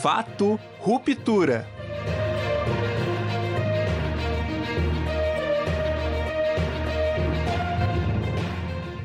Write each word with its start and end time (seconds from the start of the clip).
Fato 0.00 0.60
Ruptura. 0.78 1.66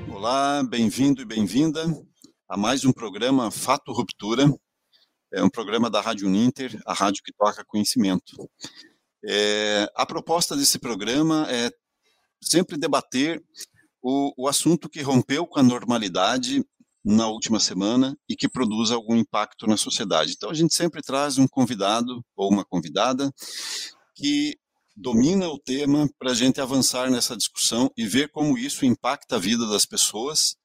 Olá, 0.09 0.62
bem-vindo 0.63 1.21
e 1.21 1.25
bem-vinda 1.25 1.85
a 2.47 2.57
mais 2.57 2.83
um 2.83 2.91
programa 2.91 3.50
Fato 3.50 3.93
Ruptura. 3.93 4.54
É 5.34 5.41
um 5.41 5.50
programa 5.50 5.89
da 5.89 6.02
Rádio 6.02 6.30
Ninter, 6.30 6.77
a 6.86 6.94
rádio 6.94 7.23
que 7.23 7.32
toca 7.32 7.64
conhecimento. 7.66 8.50
É, 9.26 9.89
a 9.96 10.05
proposta 10.05 10.58
desse 10.58 10.78
programa 10.78 11.48
é 11.50 11.71
sempre 12.44 12.78
debater 12.78 13.42
o, 14.02 14.34
o 14.44 14.48
assunto 14.48 14.89
que 14.89 15.02
rompeu 15.02 15.48
com 15.48 15.58
a 15.58 15.64
normalidade 15.64 16.66
na 17.04 17.27
última 17.27 17.59
semana 17.59 18.15
e 18.29 18.36
que 18.36 18.47
produz 18.47 18.91
algum 18.91 19.15
impacto 19.15 19.66
na 19.67 19.77
sociedade. 19.77 20.34
Então, 20.34 20.49
a 20.49 20.53
gente 20.53 20.73
sempre 20.73 21.02
traz 21.02 21.38
um 21.38 21.48
convidado 21.48 22.23
ou 22.35 22.52
uma 22.52 22.63
convidada 22.63 23.31
que 24.16 24.57
domina 24.95 25.48
o 25.48 25.59
tema 25.59 26.07
para 26.20 26.31
a 26.31 26.35
gente 26.35 26.62
avançar 26.62 27.09
nessa 27.09 27.35
discussão 27.35 27.90
e 27.98 28.05
ver 28.05 28.29
como 28.29 28.57
isso 28.57 28.85
impacta 28.85 29.35
a 29.35 29.40
vida 29.40 29.67
das 29.67 29.85
pessoas. 29.85 30.55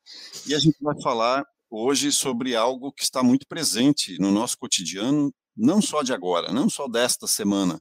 E 0.47 0.55
a 0.55 0.59
gente 0.59 0.77
vai 0.81 1.01
falar 1.01 1.45
hoje 1.71 2.13
sobre 2.13 2.55
algo 2.55 2.93
que 2.93 3.03
está 3.03 3.23
muito 3.23 3.47
presente 3.47 4.19
no 4.21 4.31
nosso 4.31 4.59
cotidiano, 4.59 5.33
não 5.57 5.81
só 5.81 6.03
de 6.03 6.13
agora, 6.13 6.53
não 6.53 6.69
só 6.69 6.87
desta 6.87 7.27
semana, 7.27 7.81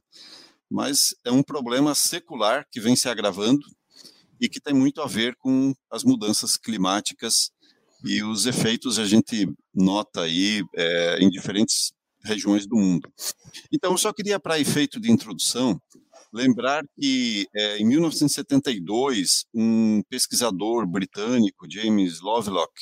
mas 0.70 1.14
é 1.24 1.30
um 1.30 1.42
problema 1.42 1.94
secular 1.94 2.66
que 2.70 2.80
vem 2.80 2.96
se 2.96 3.08
agravando 3.08 3.64
e 4.40 4.48
que 4.48 4.60
tem 4.60 4.74
muito 4.74 5.00
a 5.00 5.06
ver 5.06 5.36
com 5.36 5.74
as 5.90 6.04
mudanças 6.04 6.56
climáticas 6.56 7.50
e 8.04 8.22
os 8.22 8.46
efeitos 8.46 8.98
a 8.98 9.04
gente 9.04 9.48
nota 9.74 10.22
aí 10.22 10.62
é, 10.74 11.18
em 11.20 11.30
diferentes 11.30 11.92
regiões 12.24 12.66
do 12.66 12.76
mundo. 12.76 13.10
Então, 13.72 13.92
eu 13.92 13.98
só 13.98 14.12
queria, 14.12 14.38
para 14.38 14.58
efeito 14.58 15.00
de 15.00 15.10
introdução, 15.10 15.80
lembrar 16.32 16.84
que 16.98 17.46
é, 17.54 17.78
em 17.78 17.86
1972 17.86 19.46
um 19.54 20.02
pesquisador 20.08 20.86
britânico, 20.86 21.70
James 21.70 22.20
Lovelock, 22.20 22.72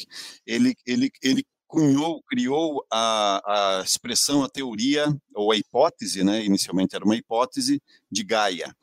ele, 0.47 0.75
ele, 0.87 1.11
ele 1.23 1.45
cunhou, 1.67 2.23
criou 2.23 2.85
a, 2.91 3.81
a 3.81 3.83
expressão, 3.83 4.43
a 4.43 4.49
teoria, 4.49 5.07
ou 5.35 5.53
a 5.53 5.57
hipótese, 5.57 6.23
né, 6.23 6.45
inicialmente 6.45 6.95
era 6.95 7.05
uma 7.05 7.17
hipótese, 7.17 7.83
de 8.11 8.23
Gaia, 8.23 8.75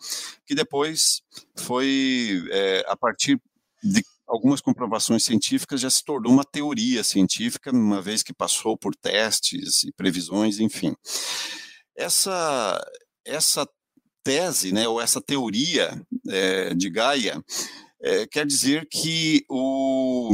que 0.45 0.53
depois 0.53 1.21
foi, 1.57 2.43
é, 2.51 2.83
a 2.87 2.97
partir 2.97 3.41
de 3.83 4.03
algumas 4.31 4.61
comprovações 4.61 5.25
científicas, 5.25 5.81
já 5.81 5.89
se 5.89 6.03
tornou 6.03 6.31
uma 6.31 6.45
teoria 6.45 7.03
científica, 7.03 7.69
uma 7.69 8.01
vez 8.01 8.23
que 8.23 8.33
passou 8.33 8.77
por 8.77 8.95
testes 8.95 9.83
e 9.83 9.91
previsões, 9.91 10.59
enfim. 10.59 10.95
Essa, 11.95 12.81
essa 13.25 13.67
tese, 14.23 14.71
né, 14.71 14.87
ou 14.87 15.01
essa 15.01 15.19
teoria 15.19 16.01
é, 16.29 16.73
de 16.73 16.89
Gaia, 16.89 17.43
é, 18.01 18.25
quer 18.25 18.45
dizer 18.45 18.87
que 18.89 19.43
o, 19.49 20.31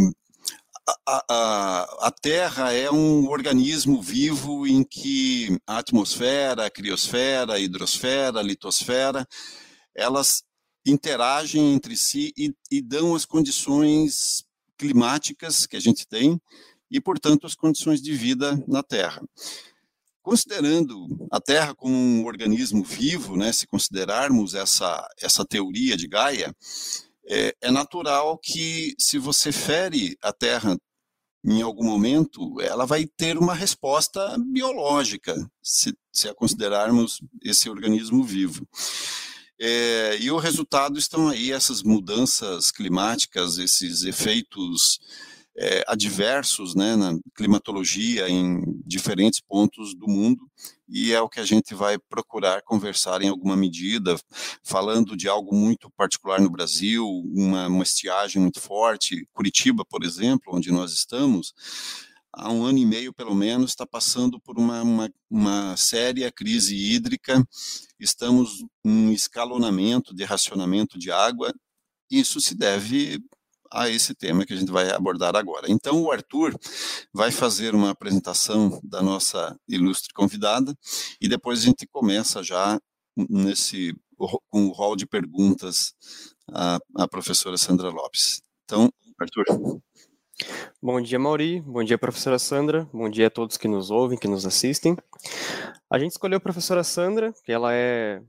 a, 1.05 1.23
a, 1.27 2.07
a, 2.07 2.11
Terra 2.11 2.71
é 2.71 2.91
um 2.91 3.27
organismo 3.27 3.99
vivo 3.99 4.67
em 4.67 4.83
que 4.83 5.57
a 5.65 5.79
atmosfera, 5.79 6.67
a 6.67 6.69
criosfera, 6.69 7.53
a 7.53 7.59
hidrosfera, 7.59 8.39
a 8.39 8.43
litosfera, 8.43 9.27
elas 9.95 10.43
interagem 10.91 11.73
entre 11.73 11.95
si 11.95 12.33
e, 12.38 12.53
e 12.71 12.81
dão 12.81 13.16
as 13.16 13.25
condições 13.25 14.45
climáticas 14.77 15.66
que 15.66 15.75
a 15.75 15.80
gente 15.80 16.07
tem 16.07 16.39
e, 16.89 17.02
portanto, 17.02 17.45
as 17.45 17.55
condições 17.55 18.02
de 18.02 18.13
vida 18.13 18.63
na 18.67 18.81
Terra. 18.81 19.21
Considerando 20.21 21.08
a 21.31 21.39
Terra 21.39 21.73
como 21.73 21.95
um 21.95 22.25
organismo 22.25 22.83
vivo, 22.83 23.38
né, 23.38 23.52
se 23.52 23.65
considerarmos 23.65 24.53
essa, 24.53 25.08
essa 25.21 25.45
teoria 25.45 25.95
de 25.95 26.08
Gaia, 26.08 26.55
é, 27.25 27.55
é 27.61 27.71
natural 27.71 28.37
que, 28.37 28.93
se 28.99 29.17
você 29.17 29.52
fere 29.52 30.17
a 30.21 30.31
Terra 30.31 30.77
em 31.43 31.61
algum 31.61 31.86
momento, 31.86 32.59
ela 32.59 32.86
vai 32.86 33.05
ter 33.05 33.37
uma 33.37 33.54
resposta 33.54 34.37
biológica, 34.37 35.33
se, 35.61 35.95
se 36.11 36.27
a 36.27 36.33
considerarmos 36.33 37.21
esse 37.42 37.69
organismo 37.69 38.23
vivo. 38.23 38.67
É, 39.59 40.17
e 40.19 40.29
o 40.29 40.37
resultado 40.37 40.99
estão 40.99 41.29
aí 41.29 41.51
essas 41.51 41.81
mudanças 41.81 42.71
climáticas, 42.71 43.57
esses 43.57 44.03
efeitos 44.03 44.99
é, 45.57 45.83
adversos 45.87 46.75
né, 46.75 46.95
na 46.95 47.17
climatologia 47.35 48.29
em 48.29 48.61
diferentes 48.85 49.39
pontos 49.39 49.95
do 49.95 50.07
mundo, 50.07 50.47
e 50.87 51.11
é 51.11 51.19
o 51.19 51.27
que 51.27 51.39
a 51.39 51.45
gente 51.45 51.73
vai 51.73 51.97
procurar 51.97 52.61
conversar 52.61 53.21
em 53.21 53.29
alguma 53.29 53.57
medida, 53.57 54.15
falando 54.63 55.17
de 55.17 55.27
algo 55.27 55.53
muito 55.53 55.89
particular 55.97 56.39
no 56.39 56.49
Brasil, 56.49 57.05
uma, 57.33 57.67
uma 57.67 57.83
estiagem 57.83 58.41
muito 58.41 58.61
forte, 58.61 59.27
Curitiba, 59.33 59.83
por 59.83 60.03
exemplo, 60.03 60.55
onde 60.55 60.71
nós 60.71 60.93
estamos, 60.93 61.53
há 62.33 62.52
um 62.52 62.65
ano 62.65 62.77
e 62.77 62.86
meio, 62.86 63.14
pelo 63.14 63.36
menos, 63.36 63.71
está 63.71 63.86
passando 63.86 64.39
por 64.39 64.58
uma, 64.58 64.82
uma, 64.82 65.10
uma 65.30 65.77
séria 65.77 66.32
crise 66.32 66.76
hídrica. 66.76 67.43
Estamos 67.99 68.64
em 68.86 69.14
escalonamento 69.14 70.14
de 70.14 70.23
racionamento 70.23 70.98
de 70.98 71.11
água. 71.11 71.54
Isso 72.10 72.39
se 72.39 72.55
deve 72.55 73.20
a 73.71 73.89
esse 73.89 74.14
tema 74.16 74.45
que 74.45 74.54
a 74.54 74.55
gente 74.55 74.71
vai 74.71 74.89
abordar 74.92 75.36
agora. 75.36 75.70
Então, 75.70 76.02
o 76.02 76.11
Arthur 76.11 76.58
vai 77.14 77.32
fazer 77.32 77.76
uma 77.76 77.89
apresentação 77.89 78.80
da 78.83 79.02
nossa 79.02 79.58
ilustre 79.67 80.14
convidada 80.14 80.73
e 81.20 81.27
depois 81.27 81.61
a 81.61 81.66
gente 81.66 81.86
começa 81.87 82.42
já 82.43 82.80
nesse 83.30 83.93
com 84.49 84.66
o 84.66 84.71
rol 84.71 84.95
de 84.95 85.05
perguntas 85.05 85.93
à, 86.52 86.80
à 86.95 87.08
professora 87.08 87.58
Sandra 87.58 87.89
Lopes. 87.89 88.42
Então, 88.66 88.92
Arthur. 89.20 89.82
Bom 90.81 91.02
dia, 91.02 91.17
Mauri. 91.17 91.61
Bom 91.61 91.83
dia, 91.83 91.98
professora 91.98 92.37
Sandra. 92.37 92.87
Bom 92.93 93.09
dia 93.09 93.27
a 93.27 93.30
todos 93.30 93.58
que 93.58 93.67
nos 93.67 93.89
ouvem, 93.89 94.17
que 94.17 94.27
nos 94.27 94.45
assistem. 94.45 94.95
A 95.89 95.98
gente 95.98 96.11
escolheu 96.11 96.37
a 96.37 96.42
professora 96.42 96.83
Sandra, 96.83 97.33
que 97.43 97.52
ela 97.52 97.73
é, 97.73 98.21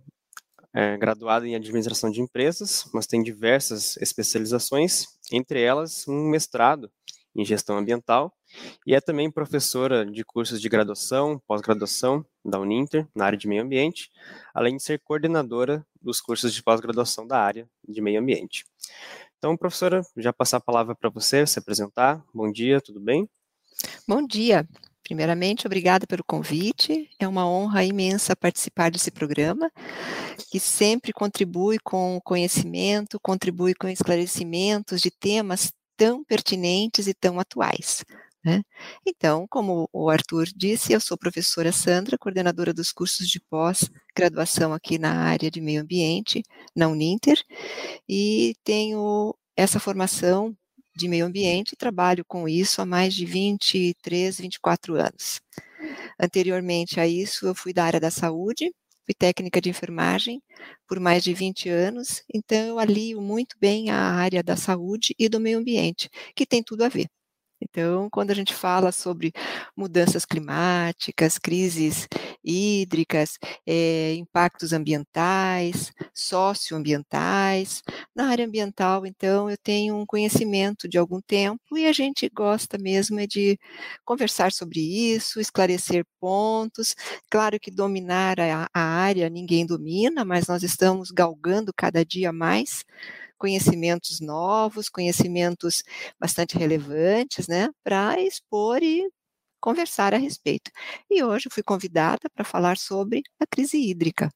é 0.72 0.96
graduada 0.96 1.46
em 1.46 1.54
administração 1.54 2.10
de 2.10 2.22
empresas, 2.22 2.88
mas 2.94 3.06
tem 3.06 3.22
diversas 3.22 3.96
especializações, 3.98 5.06
entre 5.30 5.60
elas 5.60 6.08
um 6.08 6.30
mestrado 6.30 6.90
em 7.36 7.44
gestão 7.44 7.76
ambiental, 7.76 8.32
e 8.86 8.94
é 8.94 9.00
também 9.00 9.30
professora 9.30 10.04
de 10.04 10.24
cursos 10.24 10.60
de 10.60 10.68
graduação, 10.68 11.40
pós-graduação 11.46 12.24
da 12.44 12.58
Uninter, 12.58 13.06
na 13.14 13.26
área 13.26 13.38
de 13.38 13.46
meio 13.46 13.62
ambiente, 13.62 14.10
além 14.54 14.76
de 14.76 14.82
ser 14.82 14.98
coordenadora 15.00 15.86
dos 16.00 16.20
cursos 16.20 16.54
de 16.54 16.62
pós-graduação 16.62 17.26
da 17.26 17.38
área 17.38 17.68
de 17.86 18.00
meio 18.00 18.18
ambiente. 18.18 18.64
Então, 19.38 19.56
professora, 19.56 20.02
já 20.16 20.32
passar 20.32 20.56
a 20.56 20.60
palavra 20.60 20.96
para 20.96 21.08
você 21.08 21.46
se 21.46 21.60
apresentar. 21.60 22.20
Bom 22.34 22.50
dia, 22.50 22.80
tudo 22.80 22.98
bem? 22.98 23.28
Bom 24.06 24.26
dia. 24.26 24.66
Primeiramente, 25.04 25.64
obrigada 25.64 26.08
pelo 26.08 26.24
convite. 26.24 27.08
É 27.20 27.26
uma 27.26 27.48
honra 27.48 27.84
imensa 27.84 28.34
participar 28.34 28.90
desse 28.90 29.12
programa, 29.12 29.70
que 30.50 30.58
sempre 30.58 31.12
contribui 31.12 31.78
com 31.78 32.20
conhecimento, 32.24 33.20
contribui 33.20 33.74
com 33.74 33.88
esclarecimentos 33.88 35.00
de 35.00 35.10
temas 35.10 35.72
tão 35.96 36.24
pertinentes 36.24 37.06
e 37.06 37.14
tão 37.14 37.38
atuais. 37.38 38.04
Né? 38.44 38.62
Então, 39.06 39.46
como 39.48 39.88
o 39.92 40.10
Arthur 40.10 40.46
disse, 40.54 40.92
eu 40.92 41.00
sou 41.00 41.16
professora 41.16 41.70
Sandra, 41.70 42.18
coordenadora 42.18 42.74
dos 42.74 42.92
cursos 42.92 43.28
de 43.28 43.40
pós-graduação 44.18 44.72
aqui 44.72 44.98
na 44.98 45.12
área 45.12 45.50
de 45.50 45.60
meio 45.60 45.80
ambiente, 45.80 46.42
na 46.74 46.88
Uninter, 46.88 47.40
e 48.08 48.54
tenho 48.64 49.34
essa 49.56 49.78
formação 49.78 50.54
de 50.96 51.06
meio 51.06 51.24
ambiente 51.26 51.76
trabalho 51.76 52.24
com 52.26 52.48
isso 52.48 52.82
há 52.82 52.86
mais 52.86 53.14
de 53.14 53.24
23, 53.24 54.40
24 54.40 54.96
anos. 54.96 55.40
Anteriormente 56.20 56.98
a 56.98 57.06
isso, 57.06 57.46
eu 57.46 57.54
fui 57.54 57.72
da 57.72 57.84
área 57.84 58.00
da 58.00 58.10
saúde, 58.10 58.72
fui 59.06 59.14
técnica 59.16 59.60
de 59.60 59.70
enfermagem 59.70 60.42
por 60.88 60.98
mais 60.98 61.22
de 61.22 61.32
20 61.32 61.68
anos, 61.68 62.22
então 62.34 62.58
eu 62.58 62.78
alio 62.80 63.20
muito 63.22 63.56
bem 63.60 63.90
a 63.90 63.96
área 63.96 64.42
da 64.42 64.56
saúde 64.56 65.14
e 65.18 65.28
do 65.28 65.38
meio 65.38 65.58
ambiente, 65.58 66.10
que 66.34 66.44
tem 66.44 66.62
tudo 66.62 66.82
a 66.82 66.88
ver. 66.88 67.06
Então, 67.60 68.08
quando 68.10 68.30
a 68.30 68.34
gente 68.34 68.54
fala 68.54 68.92
sobre 68.92 69.32
mudanças 69.76 70.24
climáticas, 70.24 71.38
crises 71.38 72.06
hídricas, 72.44 73.38
é, 73.66 74.14
impactos 74.14 74.72
ambientais, 74.72 75.92
socioambientais, 76.14 77.82
na 78.14 78.28
área 78.28 78.46
ambiental, 78.46 79.04
então, 79.06 79.50
eu 79.50 79.56
tenho 79.56 79.96
um 79.96 80.06
conhecimento 80.06 80.88
de 80.88 80.98
algum 80.98 81.20
tempo 81.20 81.76
e 81.76 81.86
a 81.86 81.92
gente 81.92 82.28
gosta 82.32 82.78
mesmo 82.78 83.18
é 83.20 83.26
de 83.26 83.58
conversar 84.04 84.52
sobre 84.52 84.80
isso, 84.80 85.40
esclarecer 85.40 86.04
pontos. 86.20 86.94
Claro 87.30 87.58
que 87.60 87.70
dominar 87.70 88.38
a, 88.40 88.68
a 88.72 88.80
área 88.80 89.28
ninguém 89.28 89.66
domina, 89.66 90.24
mas 90.24 90.46
nós 90.46 90.62
estamos 90.62 91.10
galgando 91.10 91.72
cada 91.74 92.04
dia 92.04 92.32
mais 92.32 92.84
conhecimentos 93.38 94.20
novos, 94.20 94.88
conhecimentos 94.88 95.82
bastante 96.20 96.58
relevantes, 96.58 97.48
né, 97.48 97.70
para 97.84 98.20
expor 98.20 98.82
e 98.82 99.08
conversar 99.60 100.14
a 100.14 100.18
respeito. 100.18 100.70
E 101.10 101.22
hoje 101.22 101.48
fui 101.50 101.62
convidada 101.62 102.28
para 102.34 102.44
falar 102.44 102.76
sobre 102.76 103.22
a 103.40 103.46
crise 103.46 103.78
hídrica. 103.78 104.30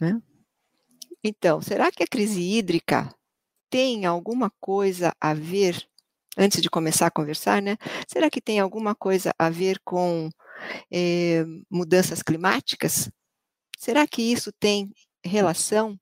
Né? 0.00 0.20
Então, 1.24 1.60
será 1.62 1.90
que 1.92 2.02
a 2.02 2.06
crise 2.06 2.40
hídrica 2.40 3.14
tem 3.70 4.04
alguma 4.04 4.50
coisa 4.60 5.14
a 5.20 5.32
ver, 5.32 5.86
antes 6.36 6.60
de 6.60 6.68
começar 6.68 7.06
a 7.06 7.10
conversar, 7.10 7.62
né? 7.62 7.76
Será 8.08 8.28
que 8.28 8.40
tem 8.40 8.60
alguma 8.60 8.94
coisa 8.94 9.32
a 9.38 9.48
ver 9.48 9.80
com 9.84 10.28
eh, 10.92 11.44
mudanças 11.70 12.22
climáticas? 12.22 13.10
Será 13.78 14.06
que 14.06 14.22
isso 14.22 14.52
tem 14.52 14.92
relação? 15.24 15.98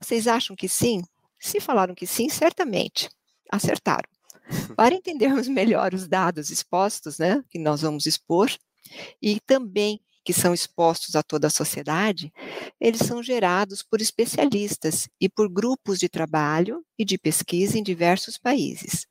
Vocês 0.00 0.26
acham 0.26 0.56
que 0.56 0.68
sim? 0.68 1.02
Se 1.38 1.60
falaram 1.60 1.94
que 1.94 2.06
sim, 2.06 2.28
certamente 2.28 3.08
acertaram. 3.50 4.08
Para 4.76 4.94
entendermos 4.94 5.48
melhor 5.48 5.94
os 5.94 6.06
dados 6.06 6.50
expostos, 6.50 7.18
né, 7.18 7.42
que 7.48 7.58
nós 7.58 7.82
vamos 7.82 8.06
expor, 8.06 8.50
e 9.22 9.40
também 9.40 10.00
que 10.24 10.32
são 10.32 10.52
expostos 10.52 11.16
a 11.16 11.22
toda 11.22 11.46
a 11.46 11.50
sociedade, 11.50 12.32
eles 12.78 13.00
são 13.00 13.22
gerados 13.22 13.82
por 13.82 14.00
especialistas 14.00 15.08
e 15.20 15.28
por 15.28 15.48
grupos 15.48 15.98
de 15.98 16.08
trabalho 16.08 16.84
e 16.98 17.04
de 17.04 17.16
pesquisa 17.16 17.78
em 17.78 17.82
diversos 17.82 18.36
países. 18.36 19.06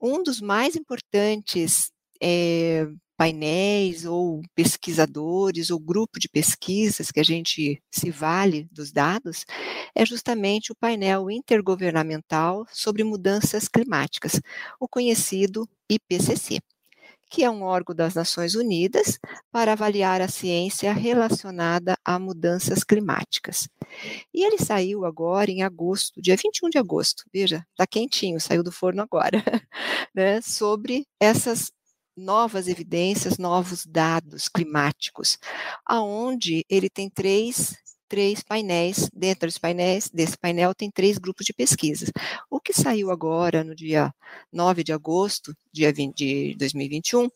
Um 0.00 0.22
dos 0.22 0.40
mais 0.40 0.74
importantes 0.74 1.92
é, 2.20 2.86
painéis 3.18 4.04
ou 4.04 4.40
pesquisadores 4.54 5.70
ou 5.70 5.80
grupo 5.80 6.20
de 6.20 6.28
pesquisas 6.28 7.10
que 7.10 7.18
a 7.18 7.24
gente 7.24 7.82
se 7.90 8.12
vale 8.12 8.68
dos 8.70 8.92
dados 8.92 9.44
é 9.92 10.06
justamente 10.06 10.70
o 10.70 10.76
painel 10.76 11.28
intergovernamental 11.28 12.64
sobre 12.70 13.02
mudanças 13.02 13.66
climáticas, 13.66 14.40
o 14.78 14.86
conhecido 14.86 15.68
IPCC 15.90 16.60
que 17.30 17.44
é 17.44 17.50
um 17.50 17.62
órgão 17.62 17.94
das 17.94 18.14
Nações 18.14 18.54
Unidas 18.54 19.18
para 19.52 19.72
avaliar 19.72 20.20
a 20.20 20.28
ciência 20.28 20.92
relacionada 20.92 21.96
a 22.04 22.18
mudanças 22.18 22.82
climáticas. 22.82 23.68
E 24.32 24.44
ele 24.44 24.58
saiu 24.58 25.04
agora 25.04 25.50
em 25.50 25.62
agosto, 25.62 26.22
dia 26.22 26.36
21 26.36 26.70
de 26.70 26.78
agosto, 26.78 27.24
veja, 27.32 27.66
está 27.72 27.86
quentinho, 27.86 28.40
saiu 28.40 28.62
do 28.62 28.72
forno 28.72 29.02
agora, 29.02 29.42
né, 30.14 30.40
sobre 30.40 31.06
essas 31.20 31.70
novas 32.18 32.68
evidências, 32.68 33.38
novos 33.38 33.86
dados 33.86 34.48
climáticos, 34.48 35.38
aonde 35.86 36.64
ele 36.68 36.90
tem 36.90 37.08
três 37.08 37.76
três 38.08 38.42
painéis, 38.42 39.08
dentro 39.14 39.46
dos 39.46 39.58
painéis, 39.58 40.08
desse 40.08 40.36
painel 40.36 40.74
tem 40.74 40.90
três 40.90 41.18
grupos 41.18 41.44
de 41.44 41.52
pesquisas. 41.52 42.10
O 42.50 42.58
que 42.58 42.72
saiu 42.72 43.10
agora, 43.10 43.62
no 43.62 43.74
dia 43.74 44.12
9 44.52 44.82
de 44.82 44.92
agosto, 44.92 45.54
dia 45.72 45.92
20 45.92 46.16
de 46.16 46.56
2021, 46.58 47.28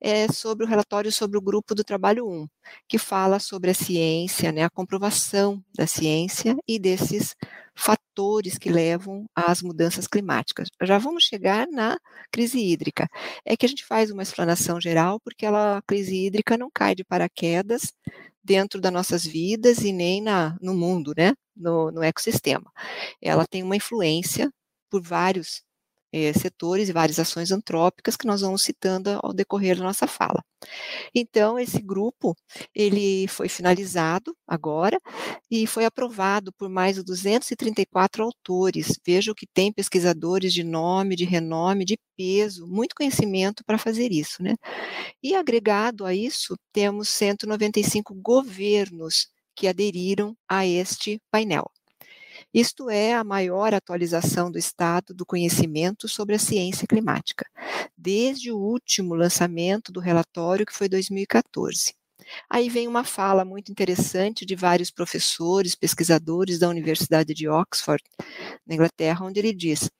é 0.00 0.30
sobre 0.32 0.64
o 0.64 0.68
relatório 0.68 1.10
sobre 1.10 1.36
o 1.36 1.42
grupo 1.42 1.74
do 1.74 1.82
trabalho 1.82 2.26
1, 2.28 2.48
que 2.88 2.98
fala 2.98 3.38
sobre 3.40 3.70
a 3.70 3.74
ciência, 3.74 4.52
né, 4.52 4.62
a 4.62 4.70
comprovação 4.70 5.62
da 5.76 5.86
ciência 5.86 6.56
e 6.66 6.78
desses 6.78 7.34
fatores 7.74 8.58
que 8.58 8.70
levam 8.70 9.26
às 9.34 9.62
mudanças 9.62 10.06
climáticas. 10.06 10.68
Já 10.82 10.98
vamos 10.98 11.24
chegar 11.24 11.66
na 11.68 11.98
crise 12.30 12.58
hídrica. 12.58 13.08
É 13.44 13.56
que 13.56 13.66
a 13.66 13.68
gente 13.68 13.84
faz 13.84 14.10
uma 14.10 14.22
explanação 14.22 14.80
geral, 14.80 15.20
porque 15.20 15.46
ela, 15.46 15.78
a 15.78 15.82
crise 15.82 16.14
hídrica 16.26 16.58
não 16.58 16.70
cai 16.72 16.94
de 16.94 17.04
paraquedas 17.04 17.92
dentro 18.44 18.80
das 18.80 18.92
nossas 18.92 19.24
vidas 19.24 19.78
e 19.78 19.92
nem 19.92 20.20
na, 20.20 20.56
no 20.60 20.74
mundo, 20.74 21.12
né, 21.16 21.34
no, 21.56 21.90
no 21.90 22.02
ecossistema. 22.02 22.70
Ela 23.20 23.46
tem 23.46 23.62
uma 23.62 23.76
influência 23.76 24.52
por 24.90 25.02
vários 25.02 25.62
é, 26.12 26.32
setores 26.32 26.88
e 26.88 26.92
várias 26.92 27.18
ações 27.18 27.50
antrópicas 27.50 28.16
que 28.16 28.26
nós 28.26 28.42
vamos 28.42 28.62
citando 28.62 29.18
ao 29.22 29.32
decorrer 29.32 29.76
da 29.76 29.84
nossa 29.84 30.06
fala. 30.06 30.44
Então, 31.14 31.58
esse 31.58 31.80
grupo, 31.80 32.36
ele 32.74 33.26
foi 33.28 33.48
finalizado 33.48 34.36
agora 34.46 34.98
e 35.50 35.66
foi 35.66 35.84
aprovado 35.84 36.52
por 36.52 36.68
mais 36.68 36.96
de 36.96 37.02
234 37.02 38.22
autores. 38.22 38.98
Vejo 39.04 39.34
que 39.34 39.46
tem 39.46 39.72
pesquisadores 39.72 40.52
de 40.52 40.62
nome, 40.62 41.16
de 41.16 41.24
renome, 41.24 41.84
de 41.84 41.98
peso, 42.16 42.66
muito 42.66 42.94
conhecimento 42.94 43.64
para 43.64 43.78
fazer 43.78 44.12
isso, 44.12 44.42
né? 44.42 44.54
E 45.22 45.34
agregado 45.34 46.04
a 46.04 46.14
isso, 46.14 46.56
temos 46.72 47.08
195 47.08 48.14
governos 48.14 49.28
que 49.54 49.66
aderiram 49.68 50.36
a 50.48 50.66
este 50.66 51.20
painel. 51.30 51.70
Isto 52.54 52.90
é 52.90 53.14
a 53.14 53.24
maior 53.24 53.72
atualização 53.72 54.50
do 54.50 54.58
estado 54.58 55.14
do 55.14 55.24
conhecimento 55.24 56.06
sobre 56.06 56.34
a 56.34 56.38
ciência 56.38 56.86
climática, 56.86 57.46
desde 57.96 58.52
o 58.52 58.58
último 58.58 59.14
lançamento 59.14 59.90
do 59.90 60.00
relatório, 60.00 60.66
que 60.66 60.74
foi 60.74 60.88
2014. 60.88 61.94
Aí 62.50 62.68
vem 62.68 62.86
uma 62.86 63.04
fala 63.04 63.44
muito 63.44 63.72
interessante 63.72 64.44
de 64.44 64.54
vários 64.54 64.90
professores, 64.90 65.74
pesquisadores 65.74 66.58
da 66.58 66.68
Universidade 66.68 67.32
de 67.34 67.48
Oxford, 67.48 68.02
na 68.66 68.74
Inglaterra, 68.74 69.24
onde 69.24 69.40
ele 69.40 69.54
diz: 69.54 69.90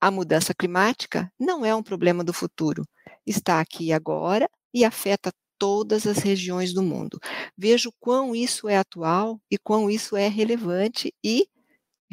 a 0.00 0.10
mudança 0.10 0.54
climática 0.54 1.30
não 1.38 1.64
é 1.64 1.74
um 1.74 1.82
problema 1.82 2.24
do 2.24 2.32
futuro, 2.32 2.84
está 3.26 3.60
aqui 3.60 3.92
agora 3.92 4.48
e 4.72 4.84
afeta 4.84 5.32
todas 5.58 6.06
as 6.06 6.18
regiões 6.18 6.72
do 6.74 6.82
mundo. 6.82 7.18
Vejo 7.56 7.90
quão 8.00 8.34
isso 8.34 8.68
é 8.68 8.76
atual 8.76 9.40
e 9.50 9.58
quão 9.58 9.90
isso 9.90 10.16
é 10.16 10.28
relevante 10.28 11.12
e 11.24 11.46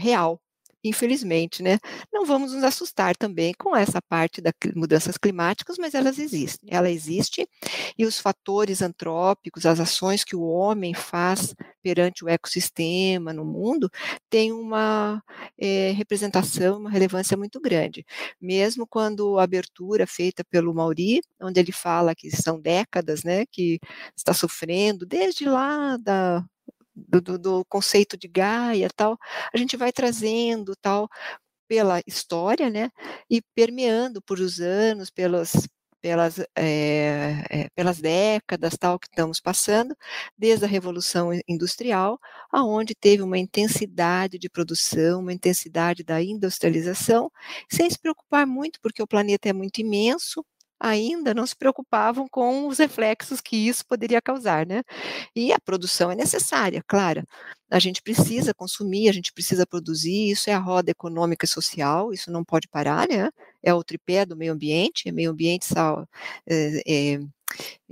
real, 0.01 0.41
infelizmente, 0.83 1.61
né? 1.61 1.79
Não 2.11 2.25
vamos 2.25 2.53
nos 2.53 2.63
assustar 2.63 3.15
também 3.15 3.53
com 3.57 3.75
essa 3.75 4.01
parte 4.01 4.41
das 4.41 4.53
mudanças 4.75 5.17
climáticas, 5.17 5.77
mas 5.79 5.93
elas 5.93 6.17
existem. 6.17 6.69
Ela 6.71 6.89
existe 6.89 7.47
e 7.97 8.05
os 8.05 8.19
fatores 8.19 8.81
antrópicos, 8.81 9.65
as 9.65 9.79
ações 9.79 10.23
que 10.23 10.35
o 10.35 10.43
homem 10.43 10.93
faz 10.93 11.53
perante 11.83 12.23
o 12.23 12.29
ecossistema 12.29 13.33
no 13.33 13.45
mundo, 13.45 13.89
têm 14.29 14.51
uma 14.51 15.21
é, 15.59 15.91
representação, 15.91 16.79
uma 16.79 16.89
relevância 16.89 17.37
muito 17.37 17.59
grande. 17.59 18.05
Mesmo 18.39 18.87
quando 18.87 19.37
a 19.39 19.43
abertura 19.43 20.07
feita 20.07 20.43
pelo 20.43 20.73
Mauri, 20.73 21.21
onde 21.41 21.59
ele 21.59 21.71
fala 21.71 22.15
que 22.15 22.29
são 22.31 22.59
décadas, 22.59 23.23
né, 23.23 23.45
que 23.51 23.79
está 24.15 24.33
sofrendo 24.33 25.05
desde 25.05 25.45
lá 25.45 25.97
da 25.97 26.43
do, 26.95 27.21
do, 27.21 27.37
do 27.39 27.65
conceito 27.65 28.17
de 28.17 28.27
Gaia 28.27 28.89
tal, 28.95 29.17
a 29.53 29.57
gente 29.57 29.77
vai 29.77 29.91
trazendo 29.91 30.73
tal 30.81 31.09
pela 31.67 32.01
história, 32.05 32.69
né, 32.69 32.89
e 33.29 33.41
permeando 33.55 34.21
por 34.21 34.39
os 34.39 34.59
anos, 34.59 35.09
pelas, 35.09 35.53
pelas, 36.01 36.39
é, 36.55 37.45
é, 37.49 37.69
pelas 37.75 37.99
décadas 38.01 38.75
tal 38.77 38.99
que 38.99 39.07
estamos 39.07 39.39
passando, 39.39 39.95
desde 40.37 40.65
a 40.65 40.67
Revolução 40.67 41.29
Industrial, 41.47 42.19
aonde 42.51 42.93
teve 42.95 43.23
uma 43.23 43.37
intensidade 43.37 44.37
de 44.37 44.49
produção, 44.49 45.21
uma 45.21 45.31
intensidade 45.33 46.03
da 46.03 46.21
industrialização, 46.21 47.31
sem 47.71 47.89
se 47.89 47.99
preocupar 47.99 48.45
muito, 48.45 48.79
porque 48.81 49.01
o 49.01 49.07
planeta 49.07 49.47
é 49.47 49.53
muito 49.53 49.79
imenso, 49.79 50.43
ainda 50.81 51.33
não 51.33 51.45
se 51.45 51.55
preocupavam 51.55 52.27
com 52.29 52.67
os 52.67 52.79
reflexos 52.79 53.39
que 53.39 53.55
isso 53.55 53.85
poderia 53.85 54.21
causar, 54.21 54.65
né? 54.65 54.81
E 55.35 55.53
a 55.53 55.59
produção 55.59 56.11
é 56.11 56.15
necessária, 56.15 56.83
claro. 56.87 57.23
A 57.69 57.79
gente 57.79 58.01
precisa 58.01 58.53
consumir, 58.53 59.07
a 59.07 59.13
gente 59.13 59.31
precisa 59.31 59.65
produzir, 59.65 60.31
isso 60.31 60.49
é 60.49 60.53
a 60.53 60.59
roda 60.59 60.91
econômica 60.91 61.45
e 61.45 61.47
social, 61.47 62.11
isso 62.11 62.31
não 62.31 62.43
pode 62.43 62.67
parar, 62.67 63.07
né? 63.07 63.29
É 63.63 63.73
o 63.73 63.83
tripé 63.83 64.25
do 64.25 64.35
meio 64.35 64.53
ambiente, 64.53 65.07
é 65.07 65.11
meio 65.11 65.31
ambiente, 65.31 65.65
sal, 65.65 66.07
é, 66.47 66.81
é, 67.13 67.19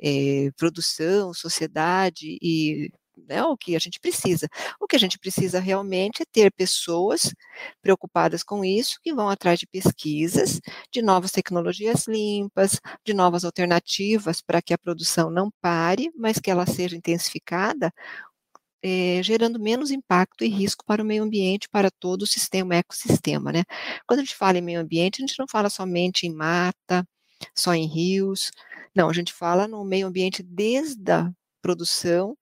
é, 0.01 0.51
produção, 0.58 1.34
sociedade 1.34 2.38
e 2.41 2.91
né, 3.28 3.44
o 3.44 3.58
que 3.58 3.76
a 3.76 3.80
gente 3.80 4.00
precisa. 4.00 4.48
O 4.80 4.88
que 4.88 4.96
a 4.96 5.00
gente 5.00 5.18
precisa 5.20 5.60
realmente 5.60 6.24
é 6.24 6.26
ter 6.32 6.52
pessoas 6.52 7.34
preocupadas 7.82 8.44
com 8.44 8.64
isso, 8.64 9.00
que 9.02 9.14
vão 9.14 9.30
atrás 9.30 9.60
de 9.60 9.68
pesquisas, 9.68 10.60
de 10.92 11.02
novas 11.02 11.32
tecnologias 11.32 12.08
limpas, 12.08 12.80
de 13.06 13.14
novas 13.14 13.44
alternativas 13.46 14.42
para 14.42 14.62
que 14.62 14.74
a 14.74 14.78
produção 14.78 15.30
não 15.30 15.52
pare, 15.62 16.12
mas 16.16 16.40
que 16.40 16.52
ela 16.52 16.66
seja 16.66 16.96
intensificada, 16.96 17.92
é, 18.82 19.22
gerando 19.24 19.60
menos 19.60 19.92
impacto 19.92 20.44
e 20.44 20.50
risco 20.50 20.86
para 20.86 21.04
o 21.04 21.06
meio 21.06 21.24
ambiente, 21.24 21.68
para 21.70 21.92
todo 21.92 22.24
o 22.24 22.28
sistema, 22.28 22.76
ecossistema, 22.76 23.52
né? 23.52 23.64
Quando 24.08 24.20
a 24.20 24.24
gente 24.24 24.36
fala 24.36 24.58
em 24.58 24.62
meio 24.62 24.80
ambiente, 24.80 25.22
a 25.22 25.28
gente 25.28 25.38
não 25.38 25.48
fala 25.48 25.70
somente 25.70 26.26
em 26.26 26.34
mata, 26.34 27.06
só 27.56 27.74
em 27.74 27.86
rios, 27.88 28.52
não, 28.96 29.10
a 29.10 29.14
gente 29.14 29.34
fala 29.34 29.68
no 29.68 29.84
meio 29.86 30.08
ambiente 30.08 30.44
desde 30.44 31.12
a 31.12 31.32
produção 31.62 32.36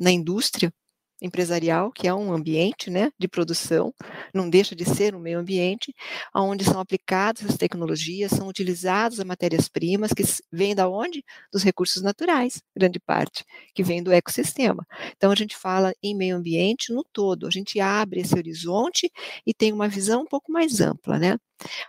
na 0.00 0.10
indústria 0.10 0.72
empresarial, 1.20 1.92
que 1.92 2.08
é 2.08 2.14
um 2.14 2.32
ambiente 2.32 2.90
né, 2.90 3.12
de 3.18 3.28
produção, 3.28 3.94
não 4.32 4.48
deixa 4.48 4.74
de 4.74 4.84
ser 4.84 5.14
um 5.14 5.20
meio 5.20 5.38
ambiente, 5.38 5.94
onde 6.34 6.64
são 6.64 6.80
aplicadas 6.80 7.44
as 7.44 7.56
tecnologias, 7.56 8.30
são 8.30 8.48
utilizadas 8.48 9.20
as 9.20 9.26
matérias-primas, 9.26 10.12
que 10.12 10.22
vêm 10.50 10.74
da 10.74 10.88
onde? 10.88 11.22
Dos 11.52 11.62
recursos 11.62 12.02
naturais, 12.02 12.62
grande 12.74 12.98
parte, 12.98 13.44
que 13.74 13.82
vem 13.82 14.02
do 14.02 14.12
ecossistema. 14.12 14.86
Então, 15.16 15.30
a 15.30 15.34
gente 15.34 15.56
fala 15.56 15.92
em 16.02 16.16
meio 16.16 16.36
ambiente 16.36 16.92
no 16.92 17.04
todo, 17.12 17.46
a 17.46 17.50
gente 17.50 17.78
abre 17.80 18.20
esse 18.20 18.34
horizonte 18.34 19.10
e 19.46 19.52
tem 19.52 19.72
uma 19.72 19.88
visão 19.88 20.22
um 20.22 20.26
pouco 20.26 20.50
mais 20.50 20.80
ampla, 20.80 21.18
né? 21.18 21.38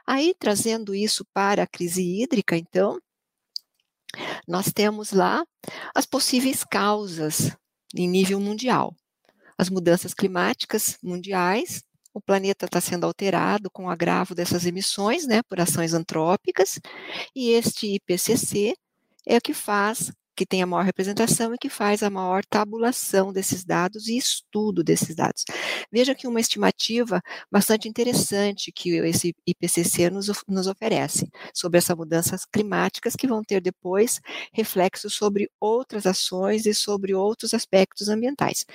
Aí, 0.06 0.36
trazendo 0.38 0.94
isso 0.94 1.26
para 1.34 1.64
a 1.64 1.68
crise 1.68 2.04
hídrica, 2.04 2.58
então, 2.58 3.00
nós 4.46 4.74
temos 4.74 5.14
lá 5.14 5.46
as 5.96 6.06
possíveis 6.06 6.66
causas 6.66 7.56
em 7.96 8.08
nível 8.08 8.40
mundial. 8.40 8.96
As 9.58 9.70
mudanças 9.70 10.14
climáticas 10.14 10.98
mundiais, 11.04 11.84
o 12.14 12.22
planeta 12.22 12.66
está 12.66 12.82
sendo 12.82 13.06
alterado 13.06 13.70
com 13.72 13.86
o 13.86 13.90
agravo 13.90 14.36
dessas 14.36 14.66
emissões, 14.66 15.26
né, 15.26 15.42
por 15.44 15.60
ações 15.60 15.94
antrópicas, 15.94 16.80
e 17.36 17.52
este 17.52 17.96
IPCC 17.96 18.76
é 19.26 19.38
o 19.38 19.42
que 19.42 19.54
faz 19.54 20.12
que 20.42 20.46
tem 20.48 20.64
a 20.64 20.66
maior 20.66 20.84
representação 20.84 21.54
e 21.54 21.58
que 21.60 21.70
faz 21.70 22.02
a 22.02 22.10
maior 22.10 22.44
tabulação 22.44 23.32
desses 23.32 23.64
dados 23.64 24.08
e 24.08 24.18
estudo 24.18 24.84
desses 24.84 25.16
dados. 25.16 25.46
Veja 25.92 26.16
que 26.16 26.28
uma 26.28 26.40
estimativa 26.40 27.22
bastante 27.52 27.88
interessante 27.88 28.72
que 28.72 28.96
esse 29.06 29.36
IPCC 29.46 30.10
nos, 30.10 30.32
nos 30.48 30.66
oferece 30.66 31.30
sobre 31.54 31.78
essas 31.78 31.96
mudanças 31.96 32.44
climáticas 32.44 33.16
que 33.16 33.28
vão 33.28 33.44
ter 33.44 33.62
depois 33.62 34.20
reflexos 34.52 35.14
sobre 35.14 35.48
outras 35.60 36.08
ações 36.08 36.66
e 36.66 36.74
sobre 36.74 37.14
outros 37.14 37.54
aspectos 37.54 38.10
ambientais. 38.10 38.66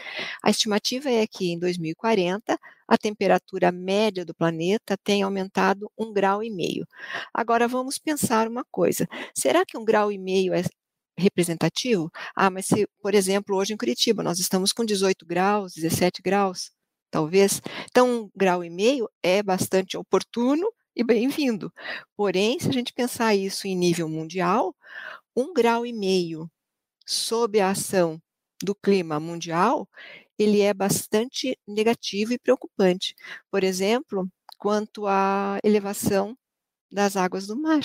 A 0.45 0.51
estimativa 0.51 1.11
é 1.11 1.27
que 1.27 1.51
em 1.51 1.59
2040 1.59 2.57
a 2.87 2.97
temperatura 2.97 3.73
média 3.73 4.25
do 4.25 4.33
planeta 4.33 4.97
tem 5.03 5.25
aumentado 5.25 5.91
um 5.99 6.13
grau 6.13 6.45
e 6.45 6.49
meio. 6.49 6.87
Agora 7.35 7.67
vamos 7.67 7.99
pensar 7.99 8.47
uma 8.47 8.65
coisa: 8.71 9.09
será 9.35 9.67
que 9.67 9.77
um 9.77 9.85
grau 9.85 10.13
e 10.13 10.19
meio 10.19 10.55
é 10.55 10.63
representativo? 11.19 12.11
Ah, 12.35 12.51
mas 12.51 12.67
se, 12.67 12.89
por 13.03 13.15
exemplo, 13.15 13.57
hoje 13.57 13.73
em 13.75 13.77
Curitiba 13.77 14.23
nós 14.23 14.39
estamos 14.39 14.73
com 14.73 14.85
18 14.85 15.27
graus, 15.27 15.73
17 15.75 16.23
graus, 16.23 16.71
talvez. 17.11 17.61
Então, 17.91 18.25
um 18.25 18.31
grau 18.35 18.65
e 18.65 18.71
meio 18.71 19.09
é 19.23 19.43
bastante 19.43 19.97
oportuno 19.97 20.69
e 20.95 21.05
bem-vindo. 21.05 21.73
Porém, 22.17 22.59
se 22.59 22.69
a 22.69 22.73
gente 22.73 22.93
pensar 22.93 23.35
isso 23.35 23.67
em 23.67 23.77
nível 23.77 24.09
mundial, 24.09 24.75
um 25.37 25.53
grau 25.55 25.87
e 25.87 25.93
meio 25.93 26.51
sob 27.07 27.61
a 27.61 27.71
ação 27.71 28.21
do 28.63 28.75
clima 28.75 29.21
mundial, 29.21 29.89
ele 30.39 30.61
é 30.61 30.75
bastante 30.75 31.59
negativo 31.67 32.33
e 32.33 32.39
preocupante. 32.39 33.15
Por 33.51 33.65
exemplo, 33.65 34.29
quanto 34.59 35.07
à 35.07 35.59
elevação 35.65 36.37
das 36.91 37.17
águas 37.17 37.47
do 37.47 37.57
mar 37.57 37.83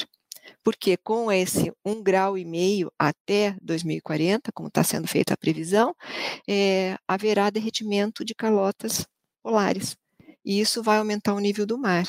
porque 0.63 0.98
com 0.98 1.31
esse 1.31 1.71
um 1.86 2.01
grau 2.01 2.38
e 2.38 2.45
meio 2.45 2.91
até 2.98 3.55
2040, 3.62 4.51
como 4.53 4.67
está 4.67 4.83
sendo 4.83 5.07
feita 5.07 5.33
a 5.33 5.38
previsão, 5.38 5.95
é, 6.48 6.98
haverá 7.07 7.50
derretimento 7.50 8.24
de 8.25 8.36
calotas 8.36 9.05
polares. 9.43 9.98
E 10.43 10.60
isso 10.60 10.81
vai 10.81 10.98
aumentar 10.98 11.33
o 11.33 11.39
nível 11.39 11.65
do 11.65 11.77
mar. 11.77 12.05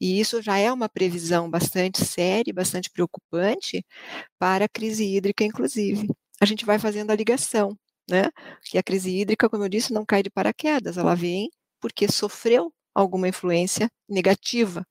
E 0.00 0.18
isso 0.18 0.40
já 0.42 0.58
é 0.58 0.72
uma 0.72 0.88
previsão 0.88 1.50
bastante 1.50 2.04
séria, 2.04 2.52
bastante 2.52 2.90
preocupante 2.90 3.84
para 4.38 4.64
a 4.66 4.68
crise 4.68 5.04
hídrica, 5.04 5.44
inclusive. 5.44 6.08
A 6.40 6.46
gente 6.46 6.64
vai 6.64 6.78
fazendo 6.78 7.10
a 7.10 7.16
ligação, 7.16 7.76
né? 8.08 8.24
Que 8.64 8.78
a 8.78 8.82
crise 8.82 9.10
hídrica, 9.10 9.48
como 9.48 9.64
eu 9.64 9.68
disse, 9.68 9.92
não 9.92 10.04
cai 10.04 10.22
de 10.22 10.30
paraquedas, 10.30 10.96
ela 10.96 11.14
vem 11.14 11.50
porque 11.80 12.10
sofreu 12.10 12.72
alguma 12.94 13.28
influência 13.28 13.90
negativa 14.08 14.86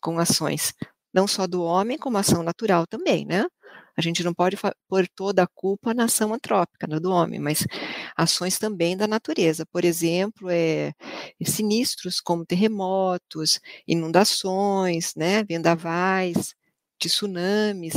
com 0.00 0.18
ações 0.18 0.74
não 1.12 1.26
só 1.26 1.46
do 1.46 1.62
homem, 1.62 1.98
como 1.98 2.18
ação 2.18 2.42
natural 2.42 2.86
também, 2.86 3.24
né? 3.26 3.46
A 3.96 4.02
gente 4.02 4.22
não 4.24 4.32
pode 4.34 4.56
pôr 4.88 5.06
toda 5.14 5.42
a 5.42 5.46
culpa 5.54 5.92
na 5.94 6.04
ação 6.04 6.32
antrópica, 6.32 6.86
do 6.86 7.10
homem, 7.10 7.38
mas 7.40 7.66
ações 8.16 8.58
também 8.58 8.96
da 8.96 9.06
natureza. 9.06 9.66
Por 9.66 9.84
exemplo, 9.84 10.48
é, 10.50 10.92
sinistros 11.44 12.20
como 12.20 12.46
terremotos, 12.46 13.60
inundações, 13.86 15.12
né, 15.16 15.44
vendavais, 15.44 16.54
tsunamis, 16.98 17.94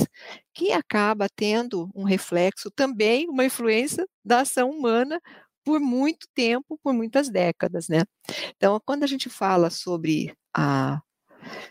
que 0.53 0.71
acaba 0.71 1.27
tendo 1.35 1.89
um 1.95 2.03
reflexo 2.03 2.69
também, 2.71 3.27
uma 3.29 3.45
influência 3.45 4.05
da 4.25 4.41
ação 4.41 4.69
humana 4.71 5.19
por 5.63 5.79
muito 5.79 6.27
tempo, 6.35 6.77
por 6.83 6.93
muitas 6.93 7.29
décadas, 7.29 7.87
né? 7.87 8.03
Então, 8.57 8.79
quando 8.85 9.03
a 9.03 9.07
gente 9.07 9.29
fala 9.29 9.69
sobre 9.69 10.33
a 10.55 11.01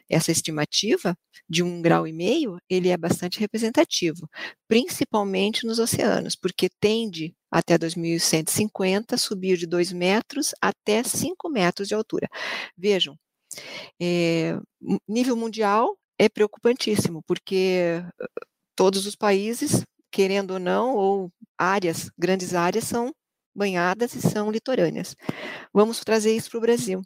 essa 0.09 0.31
estimativa 0.31 1.17
de 1.49 1.62
um 1.62 1.83
grau 1.83 2.07
e 2.07 2.12
meio, 2.12 2.59
ele 2.69 2.88
é 2.88 2.97
bastante 2.97 3.38
representativo, 3.41 4.29
principalmente 4.69 5.67
nos 5.67 5.79
oceanos, 5.79 6.37
porque 6.37 6.69
tende 6.81 7.35
até 7.50 7.76
2150 7.76 9.17
subir 9.19 9.57
de 9.57 9.67
2 9.67 9.93
metros 9.93 10.52
até 10.61 11.02
5 11.02 11.49
metros 11.50 11.88
de 11.88 11.95
altura. 11.95 12.29
Vejam, 12.76 13.17
é, 14.00 14.59
nível 15.09 15.37
mundial 15.37 15.97
é 16.19 16.29
preocupantíssimo, 16.29 17.23
porque 17.26 18.02
todos 18.76 19.07
os 19.07 19.17
países, 19.17 19.83
querendo 20.11 20.52
ou 20.52 20.59
não, 20.59 20.95
ou 20.97 21.33
áreas, 21.59 22.11
grandes 22.19 22.55
áreas, 22.55 22.85
são 22.85 23.12
banhadas 23.55 24.14
e 24.14 24.23
são 24.23 24.50
litorâneas. 24.50 25.14
Vamos 25.73 26.00
trazer 26.00 26.35
isso 26.35 26.50
para 26.50 26.59
o 26.59 26.62
Brasil. 26.62 27.02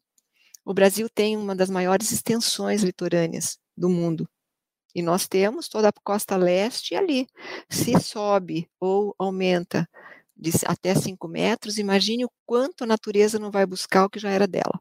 O 0.67 0.75
Brasil 0.75 1.09
tem 1.09 1.37
uma 1.37 1.55
das 1.55 1.71
maiores 1.71 2.11
extensões 2.11 2.83
litorâneas 2.83 3.57
do 3.77 3.89
mundo. 3.89 4.29
E 4.93 5.01
nós 5.01 5.29
temos 5.29 5.69
toda 5.69 5.91
a 5.91 5.93
costa 6.03 6.37
leste 6.37 6.97
ali. 6.97 7.29
Se 7.71 8.01
sobe 8.01 8.69
ou 8.81 9.15
aumenta 9.17 9.89
de 10.37 10.51
até 10.67 10.93
5 10.93 11.29
metros, 11.29 11.79
imagine 11.79 12.25
o 12.25 12.31
quanto 12.45 12.83
a 12.83 12.87
natureza 12.87 13.39
não 13.39 13.49
vai 13.49 13.65
buscar 13.65 14.07
o 14.07 14.11
que 14.11 14.19
já 14.19 14.31
era 14.31 14.45
dela. 14.49 14.81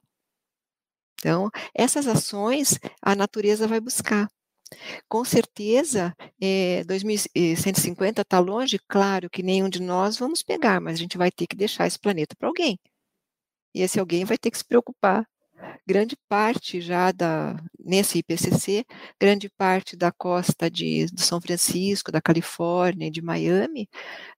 Então, 1.20 1.52
essas 1.72 2.08
ações 2.08 2.80
a 3.00 3.16
natureza 3.16 3.68
vai 3.68 3.80
buscar. 3.80 4.28
Com 5.08 5.24
certeza, 5.24 6.16
é, 6.42 6.84
2150 6.86 8.24
está 8.24 8.40
longe, 8.40 8.80
claro 8.88 9.30
que 9.30 9.44
nenhum 9.44 9.70
de 9.70 9.82
nós 9.84 10.18
vamos 10.18 10.42
pegar, 10.42 10.82
mas 10.82 10.96
a 10.96 10.98
gente 10.98 11.16
vai 11.16 11.30
ter 11.32 11.46
que 11.46 11.56
deixar 11.56 11.86
esse 11.86 12.00
planeta 12.00 12.36
para 12.36 12.48
alguém. 12.48 12.80
E 13.76 13.82
esse 13.82 14.00
alguém 14.00 14.26
vai 14.26 14.38
ter 14.38 14.50
que 14.50 14.58
se 14.58 14.66
preocupar 14.66 15.28
grande 15.88 16.18
parte 16.28 16.82
já 16.82 17.12
da 17.12 17.56
nesse 17.80 18.20
IPCC, 18.20 18.86
grande 19.20 19.50
parte 19.50 19.96
da 19.96 20.12
costa 20.12 20.70
de, 20.70 21.08
São 21.18 21.40
Francisco, 21.40 22.12
da 22.12 22.22
Califórnia 22.22 23.12
de 23.12 23.22
Miami 23.22 23.88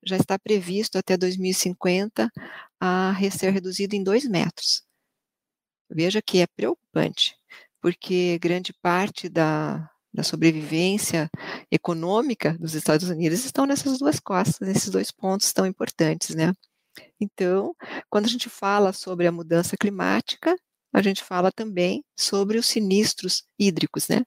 já 0.04 0.16
está 0.16 0.38
previsto 0.38 0.98
até 0.98 1.16
2050 1.16 2.30
a 2.80 3.14
ser 3.30 3.50
reduzido 3.50 3.94
em 3.94 4.02
dois 4.02 4.24
metros. 4.28 4.82
Veja 5.90 6.20
que 6.22 6.40
é 6.40 6.46
preocupante, 6.46 7.34
porque 7.80 8.38
grande 8.38 8.72
parte 8.82 9.28
da, 9.28 9.90
da 10.12 10.22
sobrevivência 10.22 11.30
econômica 11.70 12.56
dos 12.58 12.74
Estados 12.74 13.08
Unidos 13.08 13.44
estão 13.44 13.66
nessas 13.66 13.98
duas 13.98 14.20
costas, 14.20 14.68
nesses 14.68 14.90
dois 14.90 15.10
pontos 15.10 15.52
tão 15.52 15.66
importantes, 15.66 16.34
né? 16.34 16.52
Então, 17.20 17.74
quando 18.10 18.26
a 18.26 18.28
gente 18.28 18.48
fala 18.48 18.92
sobre 18.92 19.26
a 19.26 19.32
mudança 19.32 19.76
climática, 19.76 20.56
a 20.92 21.02
gente 21.02 21.22
fala 21.22 21.50
também 21.52 22.04
sobre 22.18 22.58
os 22.58 22.66
sinistros 22.66 23.44
hídricos, 23.58 24.08
né? 24.08 24.22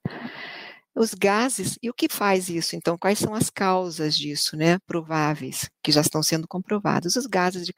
Os 0.94 1.14
gases, 1.14 1.78
e 1.82 1.90
o 1.90 1.94
que 1.94 2.08
faz 2.10 2.50
isso? 2.50 2.76
Então, 2.76 2.98
quais 2.98 3.18
são 3.18 3.34
as 3.34 3.50
causas 3.50 4.18
disso, 4.18 4.58
né? 4.58 4.78
Prováveis, 4.86 5.70
que 5.82 5.92
já 5.92 6.02
estão 6.02 6.22
sendo 6.22 6.48
comprovados. 6.48 7.16
Os 7.16 7.26
gases 7.26 7.66
de, 7.66 7.74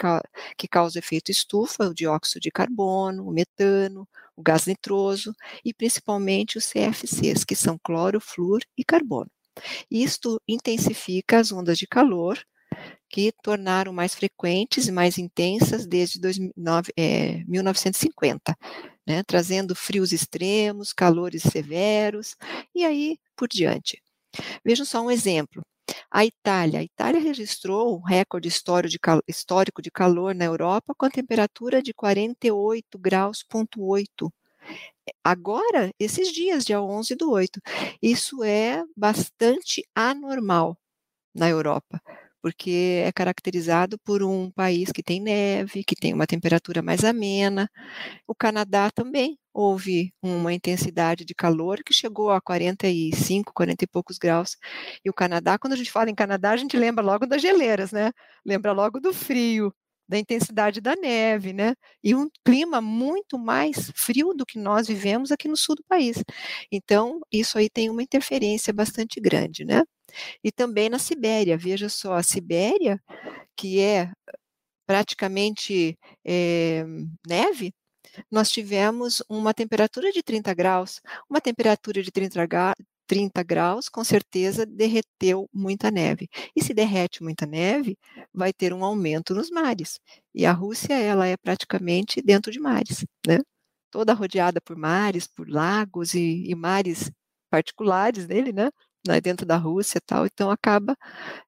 que 0.57 0.67
causam 0.67 0.99
efeito 0.99 1.29
estufa, 1.29 1.89
o 1.89 1.93
dióxido 1.93 2.41
de 2.41 2.51
carbono, 2.51 3.27
o 3.27 3.31
metano, 3.31 4.07
o 4.35 4.41
gás 4.41 4.65
nitroso 4.65 5.33
e 5.63 5.73
principalmente 5.73 6.57
os 6.57 6.65
CFCs, 6.65 7.43
que 7.43 7.55
são 7.55 7.77
cloro, 7.83 8.19
flúor 8.19 8.61
e 8.75 8.83
carbono. 8.83 9.29
Isto 9.89 10.41
intensifica 10.47 11.39
as 11.39 11.51
ondas 11.51 11.77
de 11.77 11.87
calor, 11.87 12.39
que 13.13 13.31
tornaram 13.43 13.93
mais 13.93 14.15
frequentes 14.15 14.87
e 14.87 14.91
mais 14.91 15.19
intensas 15.19 15.85
desde 15.85 16.19
2009, 16.19 16.91
é, 16.97 17.43
1950, 17.45 18.57
né, 19.05 19.21
trazendo 19.23 19.75
frios 19.75 20.11
extremos, 20.11 20.91
calores 20.91 21.43
severos 21.43 22.35
e 22.73 22.83
aí 22.83 23.19
por 23.35 23.47
diante. 23.47 24.01
Vejam 24.65 24.83
só 24.83 24.99
um 25.01 25.11
exemplo. 25.11 25.61
A 26.09 26.25
Itália. 26.25 26.79
A 26.79 26.83
Itália 26.83 27.21
registrou 27.21 27.95
um 27.95 28.01
recorde 28.01 28.49
histórico 29.27 29.81
de 29.81 29.91
calor 29.91 30.33
na 30.33 30.45
Europa 30.45 30.95
com 30.97 31.05
a 31.05 31.11
temperatura 31.11 31.83
de 31.83 31.93
48 31.93 32.97
graus, 32.97 33.43
ponto 33.43 33.83
8. 33.83 34.33
Agora, 35.23 35.91
esses 35.99 36.31
dias, 36.31 36.65
dia 36.65 36.81
11 36.81 37.15
do 37.15 37.29
8. 37.31 37.61
Isso 38.01 38.43
é 38.43 38.83
bastante 38.97 39.83
anormal 39.93 40.75
na 41.35 41.47
Europa 41.49 42.01
porque 42.43 43.03
é 43.05 43.12
caracterizado 43.13 43.97
por 44.00 44.21
um 44.21 44.51
país 44.51 44.91
que 44.91 45.01
tem 45.01 45.21
neve, 45.21 45.83
que 45.85 45.95
tem 45.95 46.13
uma 46.13 46.27
temperatura 46.27 46.81
mais 46.81 47.05
amena. 47.05 47.69
O 48.27 48.35
Canadá 48.35 48.91
também 48.91 49.39
houve 49.53 50.13
uma 50.21 50.53
intensidade 50.53 51.25
de 51.25 51.33
calor 51.33 51.79
que 51.85 51.93
chegou 51.93 52.31
a 52.31 52.41
45, 52.41 53.53
40 53.53 53.85
e 53.85 53.88
poucos 53.88 54.17
graus. 54.17 54.57
E 55.05 55.09
o 55.09 55.13
Canadá, 55.13 55.57
quando 55.57 55.73
a 55.73 55.77
gente 55.77 55.91
fala 55.91 56.09
em 56.09 56.15
Canadá, 56.15 56.51
a 56.51 56.57
gente 56.57 56.75
lembra 56.77 57.03
logo 57.03 57.25
das 57.25 57.41
geleiras, 57.41 57.91
né? 57.93 58.12
Lembra 58.45 58.73
logo 58.73 59.00
do 59.00 59.13
frio, 59.13 59.73
da 60.07 60.19
intensidade 60.19 60.81
da 60.81 60.95
neve, 60.97 61.53
né? 61.53 61.75
E 62.03 62.13
um 62.15 62.29
clima 62.45 62.81
muito 62.81 63.39
mais 63.39 63.91
frio 63.95 64.33
do 64.33 64.45
que 64.45 64.59
nós 64.59 64.88
vivemos 64.88 65.31
aqui 65.31 65.47
no 65.47 65.55
sul 65.57 65.75
do 65.75 65.83
país. 65.88 66.23
Então, 66.71 67.21
isso 67.31 67.57
aí 67.57 67.69
tem 67.69 67.89
uma 67.89 68.03
interferência 68.03 68.73
bastante 68.73 69.21
grande, 69.21 69.63
né? 69.65 69.83
E 70.43 70.51
também 70.51 70.89
na 70.89 71.00
Sibéria, 71.00 71.58
veja 71.58 71.89
só, 71.89 72.13
a 72.13 72.24
Sibéria, 72.24 73.01
que 73.55 73.79
é 73.79 74.12
praticamente 74.86 75.98
é, 76.25 76.86
neve, 77.27 77.74
nós 78.32 78.50
tivemos 78.51 79.24
uma 79.29 79.53
temperatura 79.53 80.12
de 80.12 80.22
30 80.24 80.53
graus. 80.53 81.01
Uma 81.29 81.41
temperatura 81.41 82.01
de 82.03 82.12
30, 82.12 82.48
30 83.08 83.43
graus, 83.43 83.89
com 83.89 84.03
certeza 84.03 84.65
derreteu 84.65 85.50
muita 85.53 85.91
neve. 85.91 86.29
E 86.55 86.63
se 86.63 86.74
derrete 86.74 87.24
muita 87.24 87.46
neve, 87.46 87.98
vai 88.34 88.53
ter 88.53 88.74
um 88.74 88.84
aumento 88.84 89.34
nos 89.34 89.50
mares. 89.50 90.00
E 90.34 90.46
a 90.46 90.51
Rússia, 90.51 90.93
ela 90.93 91.27
é 91.27 91.38
praticamente 91.38 92.22
dentro 92.22 92.51
de 92.51 92.60
mares, 92.60 93.05
né? 93.27 93.39
Toda 93.91 94.13
rodeada 94.13 94.60
por 94.62 94.75
mares, 94.75 95.27
por 95.27 95.48
lagos 95.50 96.13
e, 96.15 96.46
e 96.50 96.55
mares 96.55 97.12
particulares 97.50 98.25
dele, 98.27 98.51
né? 98.51 98.72
Dentro 99.22 99.45
da 99.45 99.57
Rússia 99.57 99.98
e 99.98 100.01
tal. 100.01 100.25
Então, 100.25 100.50
acaba 100.51 100.98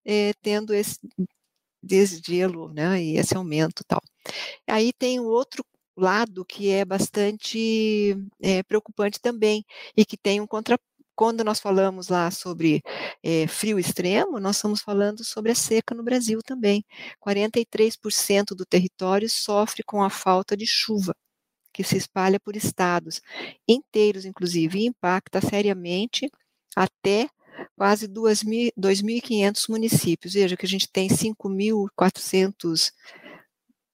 é, 0.05 0.33
tendo 0.41 0.73
esse 0.73 0.99
desgelo, 1.83 2.69
né? 2.73 3.01
E 3.01 3.17
esse 3.17 3.35
aumento 3.35 3.83
tal. 3.87 4.01
Aí 4.67 4.91
tem 4.93 5.19
o 5.19 5.25
outro 5.25 5.63
lado 5.97 6.45
que 6.45 6.69
é 6.69 6.83
bastante 6.85 8.17
é, 8.41 8.63
preocupante 8.63 9.19
também 9.21 9.65
e 9.95 10.05
que 10.05 10.17
tem 10.17 10.41
um 10.41 10.47
contra 10.47 10.77
quando 11.15 11.43
nós 11.43 11.59
falamos 11.59 12.09
lá 12.09 12.29
sobre 12.29 12.83
é, 13.23 13.47
frio 13.47 13.79
extremo, 13.79 14.39
nós 14.39 14.57
estamos 14.57 14.81
falando 14.81 15.23
sobre 15.23 15.51
a 15.51 15.55
seca 15.55 15.95
no 15.95 16.03
Brasil 16.03 16.41
também. 16.43 16.83
43% 17.21 18.53
do 18.55 18.65
território 18.65 19.29
sofre 19.29 19.83
com 19.83 20.03
a 20.03 20.09
falta 20.09 20.57
de 20.57 20.67
chuva, 20.67 21.15
que 21.73 21.83
se 21.83 21.97
espalha 21.97 22.39
por 22.39 22.55
estados 22.55 23.21
inteiros, 23.67 24.25
inclusive, 24.25 24.79
e 24.79 24.87
impacta 24.87 25.39
seriamente 25.41 26.29
até 26.75 27.29
quase 27.75 28.07
2.500 28.07 29.69
municípios. 29.69 30.33
Veja 30.33 30.57
que 30.57 30.65
a 30.65 30.69
gente 30.69 30.89
tem 30.91 31.07
5.400 31.07 32.91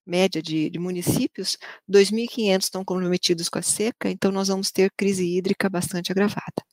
média 0.05 0.41
de, 0.41 0.69
de 0.69 0.79
municípios, 0.79 1.57
2.500 1.89 2.63
estão 2.63 2.83
comprometidos 2.83 3.47
com 3.47 3.59
a 3.59 3.61
seca, 3.61 4.09
então 4.09 4.31
nós 4.31 4.47
vamos 4.47 4.71
ter 4.71 4.91
crise 4.97 5.25
hídrica 5.25 5.69
bastante 5.69 6.11
agravada. 6.11 6.63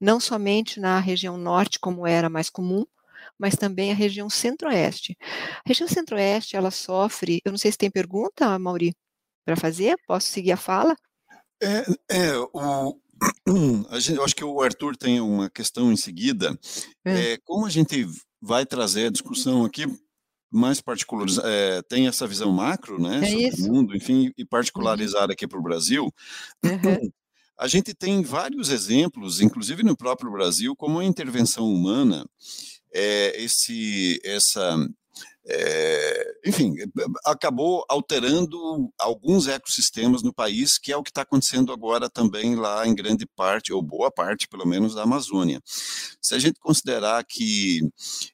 Não 0.00 0.20
somente 0.20 0.78
na 0.78 0.98
região 0.98 1.38
norte, 1.38 1.78
como 1.78 2.06
era 2.06 2.28
mais 2.28 2.50
comum, 2.50 2.84
mas 3.38 3.56
também 3.56 3.90
a 3.90 3.94
região 3.94 4.28
centro-oeste. 4.28 5.16
A 5.64 5.68
região 5.68 5.88
centro-oeste, 5.88 6.56
ela 6.56 6.70
sofre, 6.70 7.40
eu 7.44 7.52
não 7.52 7.58
sei 7.58 7.72
se 7.72 7.78
tem 7.78 7.90
pergunta, 7.90 8.58
Mauri, 8.58 8.94
para 9.44 9.56
fazer, 9.56 9.96
posso 10.06 10.26
seguir 10.28 10.52
a 10.52 10.56
fala? 10.56 10.94
É, 11.62 11.84
é 12.10 12.38
o, 12.52 12.98
gente, 13.98 14.16
eu 14.16 14.24
acho 14.24 14.36
que 14.36 14.44
o 14.44 14.60
Arthur 14.60 14.96
tem 14.96 15.20
uma 15.20 15.50
questão 15.50 15.92
em 15.92 15.96
seguida. 15.96 16.58
É. 17.04 17.32
É, 17.32 17.38
como 17.44 17.66
a 17.66 17.70
gente 17.70 18.06
vai 18.40 18.64
trazer 18.64 19.06
a 19.06 19.10
discussão 19.10 19.64
aqui 19.64 19.86
mais 20.50 20.80
particulares, 20.80 21.38
é, 21.38 21.80
tem 21.82 22.08
essa 22.08 22.26
visão 22.26 22.50
macro, 22.50 23.00
né, 23.00 23.20
é 23.22 23.50
sobre 23.50 23.68
o 23.68 23.72
mundo, 23.72 23.96
enfim, 23.96 24.32
e 24.36 24.44
particularizar 24.44 25.26
uhum. 25.26 25.32
aqui 25.32 25.46
para 25.46 25.58
o 25.58 25.62
Brasil. 25.62 26.12
Uhum. 26.64 27.10
A 27.56 27.68
gente 27.68 27.94
tem 27.94 28.22
vários 28.22 28.70
exemplos, 28.70 29.40
inclusive 29.40 29.82
no 29.82 29.96
próprio 29.96 30.32
Brasil, 30.32 30.74
como 30.74 30.98
a 30.98 31.04
intervenção 31.04 31.70
humana, 31.70 32.24
é, 32.92 33.40
esse, 33.40 34.18
essa 34.24 34.76
é, 35.46 36.19
enfim, 36.44 36.74
acabou 37.24 37.84
alterando 37.88 38.90
alguns 38.98 39.46
ecossistemas 39.46 40.22
no 40.22 40.32
país, 40.32 40.78
que 40.78 40.92
é 40.92 40.96
o 40.96 41.02
que 41.02 41.10
está 41.10 41.22
acontecendo 41.22 41.72
agora 41.72 42.08
também 42.08 42.54
lá 42.54 42.86
em 42.86 42.94
grande 42.94 43.26
parte, 43.26 43.72
ou 43.72 43.82
boa 43.82 44.10
parte, 44.10 44.48
pelo 44.48 44.66
menos, 44.66 44.94
da 44.94 45.02
Amazônia. 45.02 45.60
Se 45.64 46.34
a 46.34 46.38
gente 46.38 46.60
considerar 46.60 47.24
que 47.24 47.80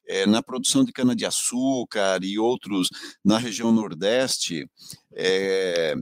é, 0.07 0.27
na 0.27 0.43
produção 0.43 0.85
de 0.85 0.93
cana-de-açúcar 0.93 2.21
e 2.23 2.39
outros 2.39 2.89
na 3.25 3.39
região 3.39 3.73
Nordeste, 3.73 4.69
é, 5.13 5.95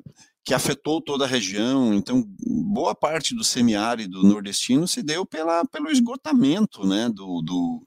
que 0.44 0.52
afetou 0.52 1.00
toda 1.00 1.24
a 1.24 1.28
região. 1.28 1.94
Então, 1.94 2.22
boa 2.38 2.94
parte 2.94 3.34
do 3.34 3.42
semiárido 3.42 4.22
nordestino 4.22 4.86
se 4.86 5.02
deu 5.02 5.24
pela, 5.24 5.64
pelo 5.64 5.90
esgotamento 5.90 6.86
né, 6.86 7.08
do, 7.08 7.40
do, 7.40 7.86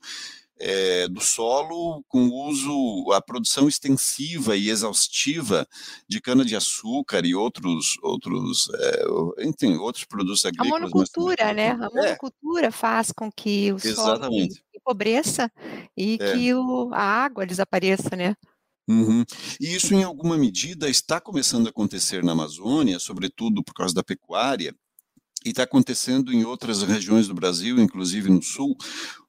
é, 0.59 1.07
do 1.07 1.21
solo 1.21 2.03
com 2.07 2.29
uso, 2.29 3.11
a 3.11 3.21
produção 3.21 3.67
extensiva 3.67 4.55
e 4.55 4.69
exaustiva 4.69 5.67
de 6.07 6.19
cana-de-açúcar 6.19 7.25
e 7.25 7.35
outros, 7.35 7.97
outros, 8.01 8.69
é, 8.73 9.45
enfim, 9.45 9.75
outros 9.77 10.05
produtos 10.05 10.45
agrícolas. 10.45 10.73
A 10.73 10.79
monocultura, 10.79 11.53
né? 11.53 11.71
A 11.71 11.85
é. 11.85 11.89
monocultura 11.89 12.67
é. 12.67 12.71
faz 12.71 13.11
com 13.11 13.31
que 13.31 13.71
o 13.71 13.75
Exatamente. 13.75 14.55
solo 14.55 14.67
empobreça 14.75 15.51
e 15.95 16.17
é. 16.19 16.33
que 16.33 16.53
o, 16.53 16.89
a 16.93 17.01
água 17.01 17.45
desapareça, 17.45 18.15
né? 18.15 18.35
Uhum. 18.89 19.25
E 19.59 19.75
isso, 19.75 19.93
em 19.93 20.03
alguma 20.03 20.37
medida, 20.37 20.89
está 20.89 21.19
começando 21.19 21.67
a 21.67 21.69
acontecer 21.69 22.23
na 22.23 22.31
Amazônia, 22.31 22.99
sobretudo 22.99 23.61
por 23.61 23.73
causa 23.73 23.93
da 23.93 24.01
pecuária, 24.01 24.73
e 25.45 25.49
está 25.49 25.63
acontecendo 25.63 26.33
em 26.33 26.43
outras 26.43 26.81
regiões 26.83 27.27
do 27.27 27.33
Brasil, 27.33 27.79
inclusive 27.79 28.29
no 28.29 28.41
sul. 28.41 28.75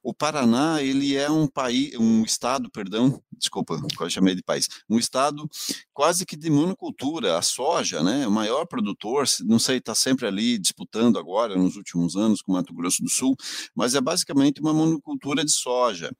O 0.01 0.13
Paraná, 0.13 0.81
ele 0.81 1.15
é 1.15 1.29
um 1.29 1.47
país, 1.47 1.93
um 1.95 2.23
estado, 2.23 2.69
perdão, 2.71 3.21
desculpa, 3.31 3.81
quase 3.95 4.13
chamei 4.13 4.35
de 4.35 4.43
país, 4.43 4.67
um 4.89 4.97
estado 4.97 5.49
quase 5.93 6.25
que 6.25 6.37
de 6.37 6.49
monocultura, 6.49 7.37
a 7.37 7.41
soja, 7.41 8.01
né, 8.01 8.27
o 8.27 8.31
maior 8.31 8.65
produtor, 8.65 9.25
não 9.45 9.59
sei, 9.59 9.77
está 9.77 9.93
sempre 9.93 10.27
ali 10.27 10.57
disputando 10.57 11.19
agora, 11.19 11.55
nos 11.55 11.75
últimos 11.75 12.15
anos, 12.15 12.41
com 12.41 12.53
Mato 12.53 12.73
Grosso 12.73 13.03
do 13.03 13.09
Sul, 13.09 13.35
mas 13.75 13.95
é 13.95 14.01
basicamente 14.01 14.61
uma 14.61 14.73
monocultura 14.73 15.43
de 15.43 15.51
soja. 15.51 16.11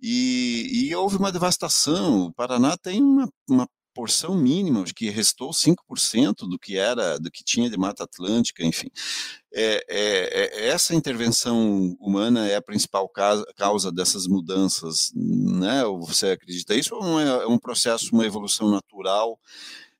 E, 0.00 0.88
e 0.88 0.94
houve 0.94 1.16
uma 1.16 1.32
devastação, 1.32 2.26
o 2.26 2.32
Paraná 2.34 2.76
tem 2.76 3.00
uma, 3.00 3.28
uma 3.48 3.68
porção 3.94 4.34
mínima, 4.34 4.84
que 4.84 5.08
restou 5.08 5.50
5% 5.50 6.48
do 6.48 6.58
que 6.58 6.76
era, 6.76 7.18
do 7.18 7.30
que 7.30 7.44
tinha 7.44 7.70
de 7.70 7.78
Mata 7.78 8.04
Atlântica, 8.04 8.64
enfim. 8.64 8.90
É, 9.52 9.84
é, 9.88 10.66
é, 10.66 10.68
essa 10.68 10.94
intervenção 10.94 11.96
humana 12.00 12.46
é 12.48 12.56
a 12.56 12.62
principal 12.62 13.08
causa, 13.08 13.46
causa 13.56 13.92
dessas 13.92 14.26
mudanças, 14.26 15.12
né? 15.14 15.84
Você 16.00 16.32
acredita 16.32 16.74
isso 16.74 16.94
ou 16.94 17.20
é, 17.20 17.44
é 17.44 17.46
um 17.46 17.58
processo, 17.58 18.10
uma 18.12 18.26
evolução 18.26 18.68
natural 18.70 19.38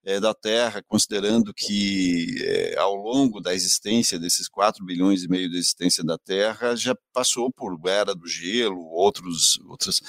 é, 0.04 0.20
da 0.20 0.35
Terra, 0.35 0.83
considerando 0.87 1.52
que 1.54 2.37
é, 2.42 2.76
ao 2.78 2.94
longo 2.94 3.40
da 3.40 3.54
existência 3.54 4.18
desses 4.18 4.48
4 4.48 4.85
bilhões 4.85 5.22
e 5.22 5.28
meio 5.28 5.48
de 5.48 5.57
existência 5.57 6.04
da 6.04 6.18
Terra 6.18 6.76
já 6.76 6.94
passou 7.12 7.50
por 7.50 7.78
era 7.88 8.14
do 8.14 8.26
gelo, 8.26 8.80
outros, 8.90 9.59
outras, 9.66 10.00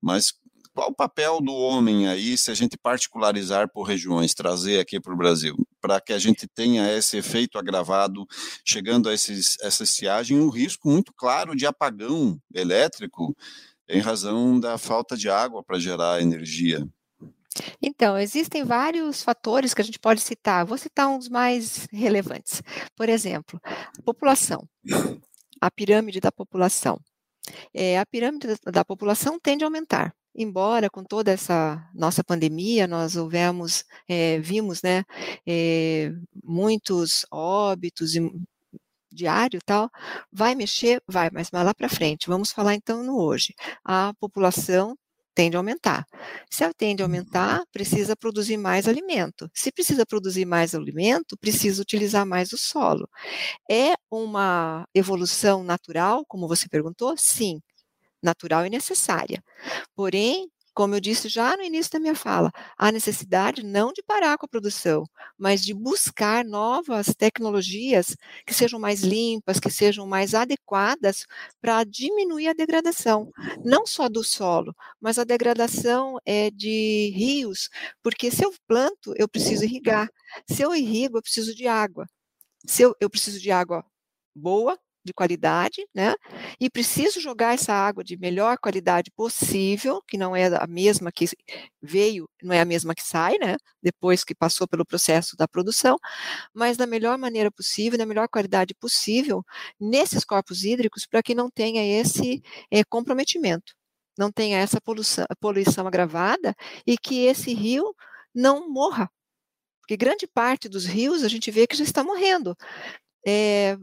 mas 0.00 0.32
qual 0.74 0.90
o 0.90 0.94
papel 0.94 1.40
do 1.40 1.52
homem 1.52 2.06
aí, 2.06 2.36
se 2.38 2.50
a 2.50 2.54
gente 2.54 2.78
particularizar 2.78 3.68
por 3.70 3.82
regiões, 3.82 4.34
trazer 4.34 4.80
aqui 4.80 5.00
para 5.00 5.12
o 5.12 5.16
Brasil, 5.16 5.56
para 5.80 6.00
que 6.00 6.12
a 6.12 6.18
gente 6.18 6.46
tenha 6.46 6.92
esse 6.92 7.16
efeito 7.16 7.58
agravado, 7.58 8.26
chegando 8.64 9.08
a 9.08 9.14
esses, 9.14 9.56
essa 9.60 9.82
estiagem, 9.82 10.38
um 10.38 10.48
risco 10.48 10.88
muito 10.88 11.12
claro 11.12 11.56
de 11.56 11.66
apagão 11.66 12.40
elétrico 12.54 13.36
em 13.88 14.00
razão 14.00 14.60
da 14.60 14.78
falta 14.78 15.16
de 15.16 15.28
água 15.28 15.62
para 15.62 15.78
gerar 15.78 16.22
energia? 16.22 16.86
Então, 17.82 18.16
existem 18.16 18.64
vários 18.64 19.24
fatores 19.24 19.74
que 19.74 19.80
a 19.80 19.84
gente 19.84 19.98
pode 19.98 20.20
citar. 20.20 20.64
Vou 20.64 20.78
citar 20.78 21.08
uns 21.08 21.28
mais 21.28 21.88
relevantes. 21.92 22.62
Por 22.94 23.08
exemplo, 23.08 23.60
a 23.64 24.02
população, 24.02 24.68
a 25.60 25.68
pirâmide 25.68 26.20
da 26.20 26.30
população. 26.30 27.00
É, 27.74 27.98
a 27.98 28.06
pirâmide 28.06 28.46
da, 28.46 28.70
da 28.70 28.84
população 28.84 29.38
tende 29.40 29.64
a 29.64 29.66
aumentar 29.66 30.14
embora 30.34 30.90
com 30.90 31.04
toda 31.04 31.30
essa 31.32 31.82
nossa 31.94 32.22
pandemia 32.24 32.86
nós 32.86 33.16
houvemos, 33.16 33.84
é, 34.08 34.38
vimos, 34.40 34.82
né, 34.82 35.04
é, 35.46 36.12
muitos 36.44 37.26
óbitos 37.30 38.14
e 38.14 38.20
diário 39.12 39.60
tal, 39.64 39.90
vai 40.32 40.54
mexer, 40.54 41.02
vai, 41.06 41.30
mas 41.32 41.50
vai 41.50 41.64
lá 41.64 41.74
para 41.74 41.88
frente. 41.88 42.28
Vamos 42.28 42.52
falar 42.52 42.74
então 42.74 43.02
no 43.02 43.18
hoje. 43.20 43.54
A 43.84 44.14
população 44.20 44.96
tende 45.34 45.56
a 45.56 45.60
aumentar. 45.60 46.06
Se 46.50 46.64
ela 46.64 46.72
tende 46.74 47.02
a 47.02 47.06
aumentar, 47.06 47.64
precisa 47.72 48.16
produzir 48.16 48.56
mais 48.56 48.86
alimento. 48.88 49.50
Se 49.54 49.72
precisa 49.72 50.04
produzir 50.06 50.44
mais 50.44 50.74
alimento, 50.74 51.36
precisa 51.38 51.82
utilizar 51.82 52.26
mais 52.26 52.52
o 52.52 52.58
solo. 52.58 53.08
É 53.70 53.94
uma 54.10 54.86
evolução 54.94 55.64
natural, 55.64 56.24
como 56.26 56.48
você 56.48 56.68
perguntou? 56.68 57.14
Sim 57.16 57.60
natural 58.22 58.66
e 58.66 58.70
necessária. 58.70 59.42
Porém, 59.94 60.48
como 60.74 60.94
eu 60.94 61.00
disse 61.00 61.28
já 61.28 61.56
no 61.56 61.62
início 61.62 61.92
da 61.92 62.00
minha 62.00 62.14
fala, 62.14 62.50
há 62.78 62.92
necessidade 62.92 63.62
não 63.64 63.92
de 63.92 64.02
parar 64.02 64.38
com 64.38 64.46
a 64.46 64.48
produção, 64.48 65.04
mas 65.36 65.62
de 65.62 65.74
buscar 65.74 66.44
novas 66.44 67.08
tecnologias 67.16 68.16
que 68.46 68.54
sejam 68.54 68.78
mais 68.80 69.02
limpas, 69.02 69.60
que 69.60 69.70
sejam 69.70 70.06
mais 70.06 70.34
adequadas 70.34 71.26
para 71.60 71.84
diminuir 71.84 72.48
a 72.48 72.52
degradação, 72.54 73.30
não 73.64 73.86
só 73.86 74.08
do 74.08 74.22
solo, 74.24 74.74
mas 75.00 75.18
a 75.18 75.24
degradação 75.24 76.18
é 76.24 76.50
de 76.50 77.12
rios, 77.14 77.68
porque 78.02 78.30
se 78.30 78.44
eu 78.44 78.52
planto, 78.66 79.12
eu 79.16 79.28
preciso 79.28 79.64
irrigar. 79.64 80.08
Se 80.48 80.62
eu 80.62 80.74
irrigo, 80.74 81.18
eu 81.18 81.22
preciso 81.22 81.54
de 81.54 81.66
água. 81.66 82.06
Se 82.66 82.82
eu, 82.82 82.96
eu 83.00 83.10
preciso 83.10 83.40
de 83.40 83.50
água 83.50 83.84
boa, 84.34 84.78
de 85.04 85.12
qualidade, 85.12 85.86
né? 85.94 86.14
E 86.60 86.70
preciso 86.70 87.20
jogar 87.20 87.54
essa 87.54 87.72
água 87.72 88.04
de 88.04 88.16
melhor 88.16 88.58
qualidade 88.58 89.10
possível, 89.10 90.02
que 90.06 90.18
não 90.18 90.34
é 90.36 90.46
a 90.46 90.66
mesma 90.66 91.10
que 91.12 91.26
veio, 91.82 92.28
não 92.42 92.54
é 92.54 92.60
a 92.60 92.64
mesma 92.64 92.94
que 92.94 93.02
sai, 93.02 93.38
né? 93.38 93.56
Depois 93.82 94.24
que 94.24 94.34
passou 94.34 94.68
pelo 94.68 94.84
processo 94.84 95.36
da 95.36 95.48
produção, 95.48 95.96
mas 96.54 96.76
da 96.76 96.86
melhor 96.86 97.18
maneira 97.18 97.50
possível, 97.50 97.98
da 97.98 98.06
melhor 98.06 98.28
qualidade 98.28 98.74
possível, 98.74 99.44
nesses 99.80 100.24
corpos 100.24 100.64
hídricos, 100.64 101.06
para 101.06 101.22
que 101.22 101.34
não 101.34 101.50
tenha 101.50 101.82
esse 102.00 102.42
é, 102.70 102.84
comprometimento, 102.84 103.74
não 104.18 104.30
tenha 104.32 104.58
essa 104.58 104.80
poluição, 104.80 105.26
poluição 105.40 105.86
agravada 105.86 106.54
e 106.86 106.96
que 106.98 107.24
esse 107.26 107.54
rio 107.54 107.94
não 108.34 108.70
morra 108.70 109.10
porque 109.90 109.96
grande 109.96 110.24
parte 110.24 110.68
dos 110.68 110.86
rios 110.86 111.24
a 111.24 111.28
gente 111.28 111.50
vê 111.50 111.66
que 111.66 111.74
já 111.74 111.82
está 111.82 112.04
morrendo. 112.04 112.56
É, 113.26 113.76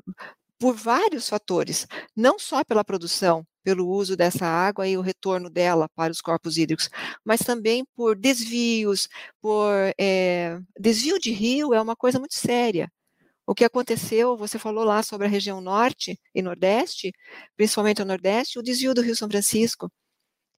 por 0.60 0.76
vários 0.76 1.30
fatores, 1.30 1.88
não 2.16 2.40
só 2.40 2.64
pela 2.64 2.84
produção, 2.84 3.46
pelo 3.64 3.88
uso 3.90 4.16
dessa 4.16 4.46
água 4.46 4.88
e 4.88 4.98
o 4.98 5.02
retorno 5.02 5.50
dela 5.50 5.90
para 5.96 6.12
os 6.12 6.22
corpos 6.22 6.58
hídricos, 6.58 6.90
mas 7.26 7.42
também 7.42 7.86
por 7.96 8.16
desvios, 8.18 9.08
por 9.42 9.74
é, 10.00 10.60
desvio 10.80 11.20
de 11.20 11.32
rio 11.32 11.74
é 11.74 11.82
uma 11.82 11.96
coisa 11.96 12.20
muito 12.20 12.36
séria. 12.36 12.92
O 13.48 13.56
que 13.56 13.66
aconteceu, 13.66 14.38
você 14.38 14.60
falou 14.60 14.84
lá 14.84 15.04
sobre 15.04 15.28
a 15.28 15.30
região 15.30 15.62
norte 15.62 16.20
e 16.36 16.42
nordeste, 16.42 17.12
principalmente 17.58 18.02
o 18.02 18.06
nordeste, 18.06 18.60
o 18.60 18.64
desvio 18.64 18.94
do 18.94 19.02
Rio 19.02 19.16
São 19.16 19.30
Francisco. 19.30 19.92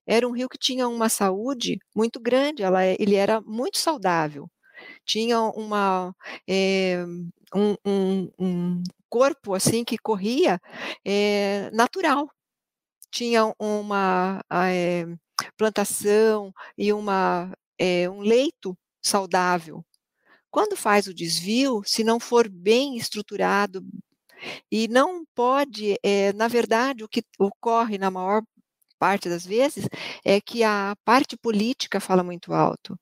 Era 0.06 0.28
um 0.28 0.32
rio 0.32 0.48
que 0.48 0.58
tinha 0.58 0.88
uma 0.88 1.08
saúde 1.08 1.78
muito 1.94 2.20
grande, 2.20 2.62
ela, 2.62 2.84
é, 2.84 2.96
ele 3.00 3.16
era 3.16 3.40
muito 3.42 3.78
saudável 3.78 4.48
tinha 5.04 5.40
uma 5.40 6.14
é, 6.48 7.04
um, 7.54 7.74
um, 7.84 8.30
um, 8.38 8.82
corpo 9.08 9.54
assim 9.54 9.84
que 9.84 9.98
corria 9.98 10.60
é, 11.04 11.70
natural. 11.72 12.30
Tinha 13.10 13.52
uma 13.58 14.44
é, 14.52 15.06
plantação 15.56 16.52
e 16.78 16.92
uma 16.92 17.52
um 18.12 18.20
leito 18.20 18.76
saudável. 19.02 19.82
Quando 20.50 20.76
faz 20.76 21.06
o 21.06 21.14
desvio 21.14 21.82
se 21.84 22.04
não 22.04 22.20
for 22.20 22.48
bem 22.48 22.96
estruturado 22.96 23.82
e 24.70 24.86
não 24.88 25.24
pode 25.34 25.98
na 26.36 26.46
verdade 26.48 27.04
o 27.04 27.08
que 27.08 27.22
ocorre 27.38 27.98
na 27.98 28.10
maior 28.10 28.42
parte 28.98 29.30
das 29.30 29.46
vezes 29.46 29.88
é 30.24 30.40
que 30.40 30.62
a 30.62 30.94
parte 31.04 31.36
política 31.38 32.00
fala 32.00 32.22
muito 32.22 32.52
alto 32.52 32.98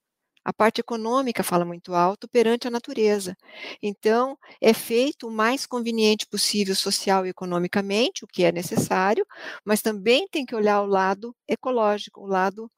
a 0.48 0.52
parte 0.54 0.80
econômica 0.80 1.42
fala 1.42 1.62
muito 1.62 1.94
alto 1.94 2.26
perante 2.26 2.66
a 2.66 2.70
natureza. 2.70 3.36
Então, 3.82 4.34
é 4.62 4.72
feito 4.72 5.28
o 5.28 5.30
mais 5.30 5.66
conveniente 5.66 6.26
possível 6.26 6.74
social 6.74 7.26
e 7.26 7.28
economicamente, 7.28 8.24
o 8.24 8.26
que 8.26 8.44
é 8.44 8.50
necessário, 8.50 9.26
mas 9.62 9.82
também 9.82 10.26
tem 10.26 10.46
que 10.46 10.54
olhar 10.54 10.80
o 10.80 10.86
lado 10.86 11.36
ecológico, 11.46 12.22
o 12.22 12.26
lado 12.26 12.70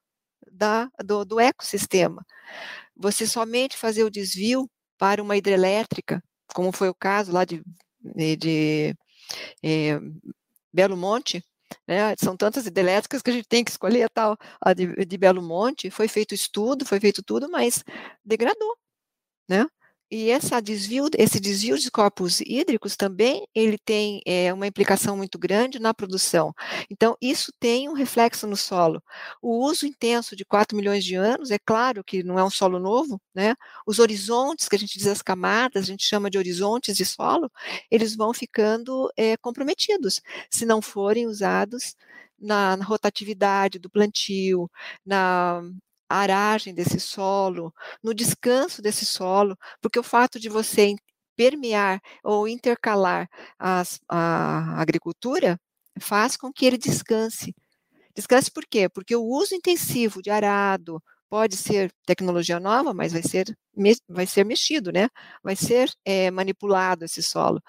da, 0.50 0.90
do, 1.04 1.24
do 1.24 1.38
ecossistema. 1.38 2.26
Você 2.96 3.24
somente 3.24 3.76
fazer 3.76 4.02
o 4.02 4.10
desvio 4.10 4.68
para 4.98 5.22
uma 5.22 5.36
hidrelétrica, 5.36 6.20
como 6.52 6.72
foi 6.72 6.88
o 6.88 6.94
caso 6.94 7.30
lá 7.30 7.44
de, 7.44 7.62
de, 8.00 8.36
de 8.36 8.96
é, 9.62 10.00
Belo 10.72 10.96
Monte, 10.96 11.40
né? 11.86 12.14
São 12.18 12.36
tantas 12.36 12.66
hidrelétricas 12.66 13.22
que 13.22 13.30
a 13.30 13.32
gente 13.32 13.48
tem 13.48 13.64
que 13.64 13.70
escolher 13.70 14.04
a 14.04 14.08
tal 14.08 14.36
a 14.60 14.72
de, 14.74 15.06
de 15.06 15.18
Belo 15.18 15.42
Monte. 15.42 15.90
Foi 15.90 16.08
feito 16.08 16.34
estudo, 16.34 16.84
foi 16.86 17.00
feito 17.00 17.22
tudo, 17.22 17.50
mas 17.50 17.84
degradou, 18.24 18.76
né? 19.48 19.66
E 20.10 20.30
essa 20.30 20.60
desvio, 20.60 21.08
esse 21.16 21.38
desvio 21.38 21.78
de 21.78 21.90
corpos 21.90 22.40
hídricos 22.40 22.96
também 22.96 23.46
ele 23.54 23.78
tem 23.78 24.20
é, 24.26 24.52
uma 24.52 24.66
implicação 24.66 25.16
muito 25.16 25.38
grande 25.38 25.78
na 25.78 25.94
produção. 25.94 26.52
Então, 26.90 27.16
isso 27.20 27.52
tem 27.60 27.88
um 27.88 27.92
reflexo 27.92 28.46
no 28.46 28.56
solo. 28.56 29.02
O 29.40 29.64
uso 29.64 29.86
intenso 29.86 30.34
de 30.34 30.44
4 30.44 30.76
milhões 30.76 31.04
de 31.04 31.14
anos, 31.14 31.50
é 31.50 31.58
claro 31.58 32.02
que 32.02 32.22
não 32.24 32.38
é 32.38 32.44
um 32.44 32.50
solo 32.50 32.80
novo, 32.80 33.20
né? 33.34 33.54
Os 33.86 33.98
horizontes, 34.00 34.68
que 34.68 34.76
a 34.76 34.78
gente 34.78 34.98
diz 34.98 35.06
as 35.06 35.22
camadas, 35.22 35.84
a 35.84 35.86
gente 35.86 36.04
chama 36.04 36.28
de 36.30 36.38
horizontes 36.38 36.96
de 36.96 37.04
solo, 37.04 37.50
eles 37.90 38.16
vão 38.16 38.32
ficando 38.34 39.10
é, 39.16 39.36
comprometidos 39.36 40.20
se 40.50 40.66
não 40.66 40.82
forem 40.82 41.26
usados 41.26 41.94
na, 42.38 42.76
na, 42.76 42.84
rotatividade 42.84 43.78
do 43.78 43.90
plantio, 43.90 44.70
na 45.04 45.62
aragem 46.10 46.74
desse 46.74 46.98
solo, 47.00 47.72
no 48.02 48.12
descanso 48.12 48.82
desse 48.82 49.06
solo, 49.06 49.56
porque 49.80 49.98
o 49.98 50.02
fato 50.02 50.38
de 50.40 50.48
você 50.48 50.94
permear 51.36 52.00
ou 52.22 52.48
intercalar 52.48 53.28
as, 53.58 54.00
a 54.08 54.80
agricultura 54.80 55.58
faz 55.98 56.36
com 56.36 56.52
que 56.52 56.66
ele 56.66 56.76
descanse. 56.76 57.54
Descanse 58.14 58.50
por 58.50 58.66
quê? 58.66 58.88
Porque 58.88 59.14
o 59.16 59.24
uso 59.24 59.54
intensivo 59.54 60.20
de 60.20 60.30
arado, 60.30 61.02
pode 61.30 61.56
ser 61.56 61.92
tecnologia 62.04 62.58
nova, 62.58 62.92
mas 62.92 63.12
vai 63.12 63.22
ser, 63.22 63.56
vai 64.08 64.26
ser 64.26 64.44
mexido, 64.44 64.92
né? 64.92 65.08
Vai 65.44 65.54
ser 65.56 65.90
é, 66.04 66.30
manipulado 66.30 67.04
esse 67.04 67.22
solo. 67.22 67.62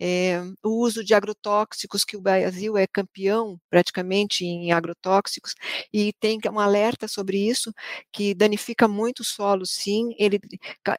É, 0.00 0.40
o 0.64 0.70
uso 0.82 1.04
de 1.04 1.14
agrotóxicos, 1.14 2.04
que 2.04 2.16
o 2.16 2.20
Brasil 2.20 2.76
é 2.76 2.86
campeão 2.88 3.58
praticamente 3.70 4.44
em 4.44 4.72
agrotóxicos, 4.72 5.54
e 5.92 6.12
tem 6.14 6.40
um 6.52 6.58
alerta 6.60 7.08
sobre 7.08 7.38
isso, 7.38 7.72
que 8.12 8.34
danifica 8.34 8.88
muito 8.88 9.20
o 9.20 9.24
solo, 9.24 9.64
sim, 9.66 10.14
ele, 10.18 10.40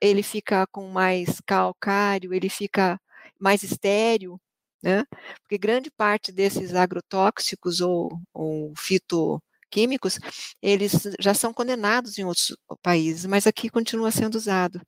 ele 0.01 0.23
fica 0.23 0.65
com 0.67 0.87
mais 0.89 1.41
calcário, 1.45 2.33
ele 2.33 2.49
fica 2.49 2.99
mais 3.39 3.63
estéreo, 3.63 4.39
né? 4.81 5.05
Porque 5.41 5.57
grande 5.57 5.91
parte 5.91 6.31
desses 6.31 6.73
agrotóxicos 6.75 7.81
ou, 7.81 8.09
ou 8.33 8.73
fito 8.77 9.41
químicos, 9.75 10.17
eles 10.61 10.93
já 11.19 11.33
são 11.33 11.53
condenados 11.53 12.17
em 12.17 12.23
outros 12.23 12.55
países, 12.81 13.25
mas 13.25 13.45
aqui 13.45 13.69
continua 13.69 14.09
sendo 14.09 14.35
usado. 14.35 14.79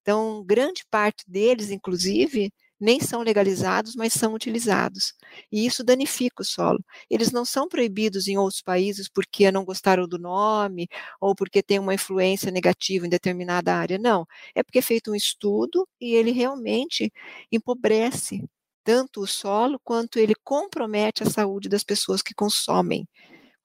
Então, 0.00 0.44
grande 0.46 0.84
parte 0.88 1.24
deles, 1.26 1.70
inclusive, 1.72 2.52
nem 2.78 3.00
são 3.00 3.22
legalizados, 3.22 3.96
mas 3.96 4.12
são 4.12 4.34
utilizados. 4.34 5.14
E 5.50 5.66
isso 5.66 5.82
danifica 5.82 6.42
o 6.42 6.44
solo. 6.44 6.78
Eles 7.10 7.32
não 7.32 7.44
são 7.44 7.68
proibidos 7.68 8.28
em 8.28 8.38
outros 8.38 8.62
países 8.62 9.08
porque 9.08 9.50
não 9.50 9.64
gostaram 9.64 10.06
do 10.06 10.18
nome 10.18 10.86
ou 11.20 11.34
porque 11.34 11.60
tem 11.62 11.78
uma 11.80 11.94
influência 11.94 12.50
negativa 12.52 13.04
em 13.06 13.10
determinada 13.10 13.74
área. 13.74 13.98
Não. 13.98 14.26
É 14.54 14.62
porque 14.62 14.78
é 14.78 14.82
feito 14.82 15.10
um 15.10 15.14
estudo 15.16 15.88
e 16.00 16.14
ele 16.14 16.30
realmente 16.30 17.12
empobrece 17.50 18.44
tanto 18.84 19.22
o 19.22 19.26
solo 19.26 19.80
quanto 19.82 20.18
ele 20.20 20.34
compromete 20.44 21.24
a 21.24 21.26
saúde 21.30 21.68
das 21.68 21.82
pessoas 21.82 22.22
que 22.22 22.32
consomem 22.34 23.08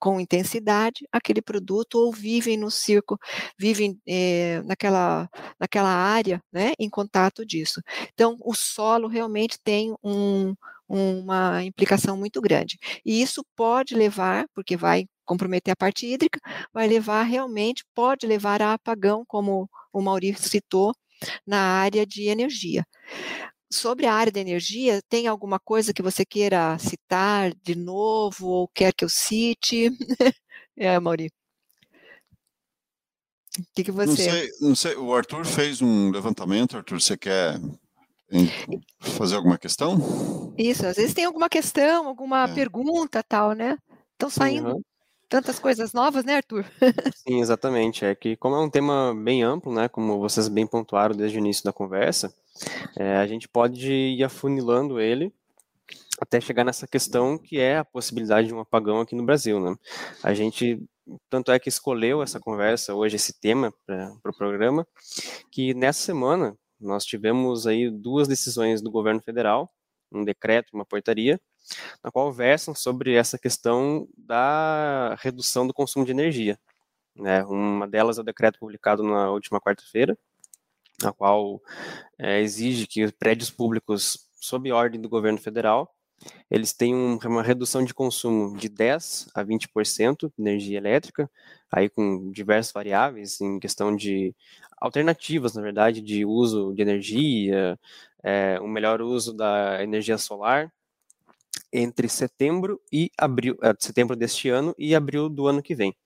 com 0.02 0.20
intensidade 0.20 1.06
aquele 1.12 1.40
produto 1.40 1.94
ou 1.94 2.12
vivem 2.12 2.56
no 2.56 2.72
circo, 2.72 3.16
vivem 3.56 3.96
é, 4.04 4.60
naquela, 4.62 5.30
naquela 5.60 5.90
área, 5.90 6.42
né, 6.52 6.72
em 6.76 6.90
contato 6.90 7.46
disso. 7.46 7.80
Então, 8.12 8.36
o 8.40 8.52
solo 8.52 9.06
realmente 9.06 9.58
tem 9.62 9.94
um, 10.02 10.56
uma 10.88 11.62
implicação 11.62 12.16
muito 12.16 12.40
grande. 12.40 12.78
E 13.06 13.22
isso 13.22 13.44
pode 13.54 13.94
levar, 13.94 14.46
porque 14.52 14.76
vai 14.76 15.06
comprometer 15.24 15.70
a 15.70 15.76
parte 15.76 16.04
hídrica, 16.04 16.40
vai 16.74 16.88
levar 16.88 17.22
realmente, 17.22 17.84
pode 17.94 18.26
levar 18.26 18.60
a 18.60 18.72
apagão, 18.72 19.24
como 19.24 19.70
o 19.92 20.02
Maurício 20.02 20.48
citou, 20.48 20.92
na 21.46 21.60
área 21.60 22.04
de 22.04 22.26
energia 22.28 22.84
sobre 23.72 24.06
a 24.06 24.14
área 24.14 24.32
da 24.32 24.40
energia, 24.40 25.02
tem 25.08 25.26
alguma 25.26 25.58
coisa 25.58 25.92
que 25.92 26.02
você 26.02 26.24
queira 26.24 26.78
citar 26.78 27.52
de 27.62 27.74
novo 27.74 28.46
ou 28.48 28.68
quer 28.68 28.92
que 28.92 29.04
eu 29.04 29.08
cite? 29.08 29.90
é, 30.76 30.98
Mauri. 31.00 31.30
O 33.58 33.64
que, 33.74 33.84
que 33.84 33.92
você. 33.92 34.06
Não 34.06 34.16
sei, 34.16 34.50
não 34.60 34.74
sei, 34.74 34.94
o 34.96 35.14
Arthur 35.14 35.44
fez 35.44 35.82
um 35.82 36.10
levantamento, 36.10 36.76
Arthur, 36.76 37.00
você 37.00 37.16
quer 37.16 37.60
fazer 39.00 39.36
alguma 39.36 39.58
questão? 39.58 40.54
Isso, 40.56 40.86
às 40.86 40.96
vezes 40.96 41.14
tem 41.14 41.24
alguma 41.24 41.48
questão, 41.48 42.06
alguma 42.08 42.44
é. 42.44 42.54
pergunta 42.54 43.22
tal, 43.22 43.52
né? 43.52 43.76
Estão 44.12 44.30
saindo 44.30 44.76
uhum. 44.76 44.82
tantas 45.28 45.58
coisas 45.58 45.92
novas, 45.92 46.24
né, 46.24 46.36
Arthur? 46.36 46.64
Sim, 47.28 47.40
exatamente. 47.40 48.04
É 48.04 48.14
que 48.14 48.36
como 48.36 48.56
é 48.56 48.60
um 48.60 48.70
tema 48.70 49.14
bem 49.14 49.42
amplo, 49.42 49.72
né, 49.72 49.88
como 49.88 50.18
vocês 50.18 50.48
bem 50.48 50.66
pontuaram 50.66 51.14
desde 51.14 51.36
o 51.36 51.40
início 51.40 51.64
da 51.64 51.72
conversa, 51.72 52.34
é, 52.96 53.16
a 53.16 53.26
gente 53.26 53.48
pode 53.48 53.90
ir 53.92 54.24
afunilando 54.24 55.00
ele 55.00 55.32
até 56.20 56.40
chegar 56.40 56.64
nessa 56.64 56.86
questão 56.86 57.36
que 57.36 57.58
é 57.58 57.78
a 57.78 57.84
possibilidade 57.84 58.48
de 58.48 58.54
um 58.54 58.60
apagão 58.60 59.00
aqui 59.00 59.14
no 59.14 59.24
Brasil, 59.24 59.58
né? 59.60 59.74
A 60.22 60.32
gente 60.32 60.80
tanto 61.28 61.50
é 61.50 61.58
que 61.58 61.68
escolheu 61.68 62.22
essa 62.22 62.38
conversa 62.38 62.94
hoje 62.94 63.16
esse 63.16 63.38
tema 63.38 63.72
para 63.84 64.12
o 64.12 64.20
pro 64.20 64.36
programa, 64.36 64.86
que 65.50 65.74
nessa 65.74 66.00
semana 66.00 66.56
nós 66.80 67.04
tivemos 67.04 67.66
aí 67.66 67.90
duas 67.90 68.28
decisões 68.28 68.80
do 68.80 68.90
governo 68.90 69.20
federal, 69.20 69.70
um 70.12 70.24
decreto, 70.24 70.70
uma 70.74 70.84
portaria, 70.84 71.40
na 72.02 72.10
qual 72.10 72.32
versam 72.32 72.74
sobre 72.74 73.14
essa 73.14 73.38
questão 73.38 74.08
da 74.16 75.16
redução 75.20 75.66
do 75.66 75.74
consumo 75.74 76.04
de 76.04 76.12
energia. 76.12 76.58
Né? 77.14 77.44
Uma 77.44 77.86
delas 77.86 78.18
é 78.18 78.20
o 78.20 78.24
decreto 78.24 78.58
publicado 78.58 79.02
na 79.02 79.30
última 79.30 79.60
quarta-feira, 79.60 80.16
a 81.04 81.12
qual 81.12 81.60
é, 82.18 82.40
exige 82.40 82.86
que 82.86 83.10
prédios 83.12 83.50
públicos 83.50 84.18
sob 84.40 84.70
ordem 84.72 85.00
do 85.00 85.08
governo 85.08 85.38
federal 85.38 85.94
eles 86.50 86.72
um, 86.94 87.18
uma 87.24 87.42
redução 87.42 87.84
de 87.84 87.94
consumo 87.94 88.56
de 88.56 88.68
10 88.68 89.28
a 89.34 89.42
20% 89.44 90.28
de 90.28 90.32
energia 90.38 90.78
elétrica, 90.78 91.30
aí 91.70 91.88
com 91.88 92.30
diversas 92.30 92.72
variáveis 92.72 93.40
em 93.40 93.58
questão 93.58 93.94
de 93.94 94.34
alternativas, 94.78 95.54
na 95.54 95.62
verdade, 95.62 96.00
de 96.00 96.24
uso 96.24 96.72
de 96.74 96.82
energia, 96.82 97.78
é, 98.22 98.60
um 98.60 98.68
melhor 98.68 99.00
uso 99.00 99.32
da 99.32 99.82
energia 99.82 100.18
solar, 100.18 100.72
entre 101.72 102.08
setembro 102.08 102.80
e 102.92 103.10
abril, 103.16 103.56
é, 103.62 103.74
setembro 103.78 104.14
deste 104.14 104.48
ano 104.48 104.74
e 104.78 104.94
abril 104.94 105.28
do 105.28 105.46
ano 105.46 105.62
que 105.62 105.74
vem. 105.74 105.96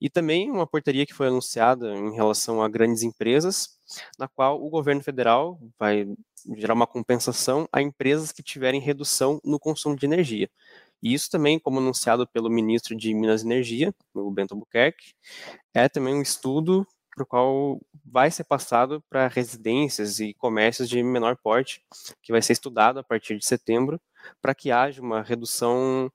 E 0.00 0.08
também 0.08 0.50
uma 0.50 0.66
portaria 0.66 1.04
que 1.04 1.14
foi 1.14 1.28
anunciada 1.28 1.94
em 1.94 2.14
relação 2.14 2.62
a 2.62 2.68
grandes 2.68 3.02
empresas, 3.02 3.78
na 4.18 4.26
qual 4.26 4.64
o 4.64 4.70
governo 4.70 5.02
federal 5.02 5.60
vai 5.78 6.06
gerar 6.56 6.74
uma 6.74 6.86
compensação 6.86 7.68
a 7.72 7.80
empresas 7.82 8.32
que 8.32 8.42
tiverem 8.42 8.80
redução 8.80 9.40
no 9.44 9.58
consumo 9.58 9.96
de 9.96 10.06
energia. 10.06 10.48
E 11.02 11.12
isso 11.12 11.30
também, 11.30 11.58
como 11.58 11.78
anunciado 11.78 12.26
pelo 12.26 12.48
ministro 12.48 12.96
de 12.96 13.12
Minas 13.12 13.42
e 13.42 13.46
Energia, 13.46 13.94
o 14.14 14.30
Bento 14.30 14.54
Albuquerque, 14.54 15.12
é 15.74 15.88
também 15.88 16.14
um 16.14 16.22
estudo 16.22 16.86
para 17.14 17.22
o 17.22 17.26
qual 17.26 17.80
vai 18.04 18.30
ser 18.30 18.44
passado 18.44 19.02
para 19.08 19.28
residências 19.28 20.18
e 20.18 20.34
comércios 20.34 20.88
de 20.88 21.02
menor 21.02 21.36
porte, 21.36 21.82
que 22.22 22.32
vai 22.32 22.42
ser 22.42 22.54
estudado 22.54 22.98
a 22.98 23.04
partir 23.04 23.38
de 23.38 23.46
setembro, 23.46 24.00
para 24.40 24.54
que 24.54 24.70
haja 24.70 25.00
uma 25.00 25.22
redução 25.22 26.10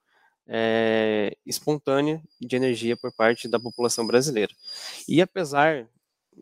é, 0.48 1.36
espontânea 1.46 2.22
de 2.42 2.56
energia 2.56 2.98
por 2.98 3.14
parte 3.14 3.48
da 3.48 3.60
população 3.60 4.06
brasileira. 4.06 4.54
E 5.08 5.22
apesar 5.22 5.88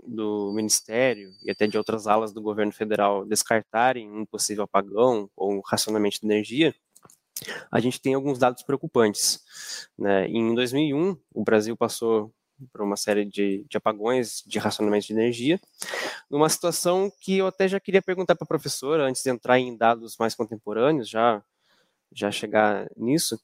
do 0.05 0.51
Ministério 0.53 1.31
e 1.43 1.51
até 1.51 1.67
de 1.67 1.77
outras 1.77 2.07
alas 2.07 2.31
do 2.31 2.41
governo 2.41 2.71
federal 2.71 3.25
descartarem 3.25 4.09
um 4.09 4.25
possível 4.25 4.63
apagão 4.63 5.29
ou 5.35 5.51
um 5.51 5.61
racionamento 5.61 6.19
de 6.19 6.25
energia, 6.25 6.73
a 7.71 7.79
gente 7.79 8.01
tem 8.01 8.13
alguns 8.13 8.39
dados 8.39 8.63
preocupantes. 8.63 9.43
Né? 9.97 10.27
Em 10.27 10.53
2001, 10.55 11.17
o 11.33 11.43
Brasil 11.43 11.75
passou 11.75 12.33
por 12.71 12.81
uma 12.81 12.97
série 12.97 13.23
de, 13.23 13.65
de, 13.69 13.77
apagões 13.77 14.43
de 14.45 14.57
racionamento 14.57 15.05
de 15.05 15.13
energia, 15.13 15.59
numa 16.29 16.49
situação 16.49 17.11
que 17.21 17.37
eu 17.37 17.47
até 17.47 17.67
já 17.67 17.79
queria 17.79 18.01
perguntar 18.01 18.35
para 18.35 18.45
a 18.45 18.47
professora, 18.47 19.03
antes 19.03 19.21
de 19.21 19.29
entrar 19.29 19.59
em 19.59 19.77
dados 19.77 20.17
mais 20.17 20.33
contemporâneos, 20.33 21.07
já, 21.07 21.43
já 22.17 22.31
chegar 22.31 22.89
nisso, 22.95 23.39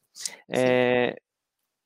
é, 0.50 1.16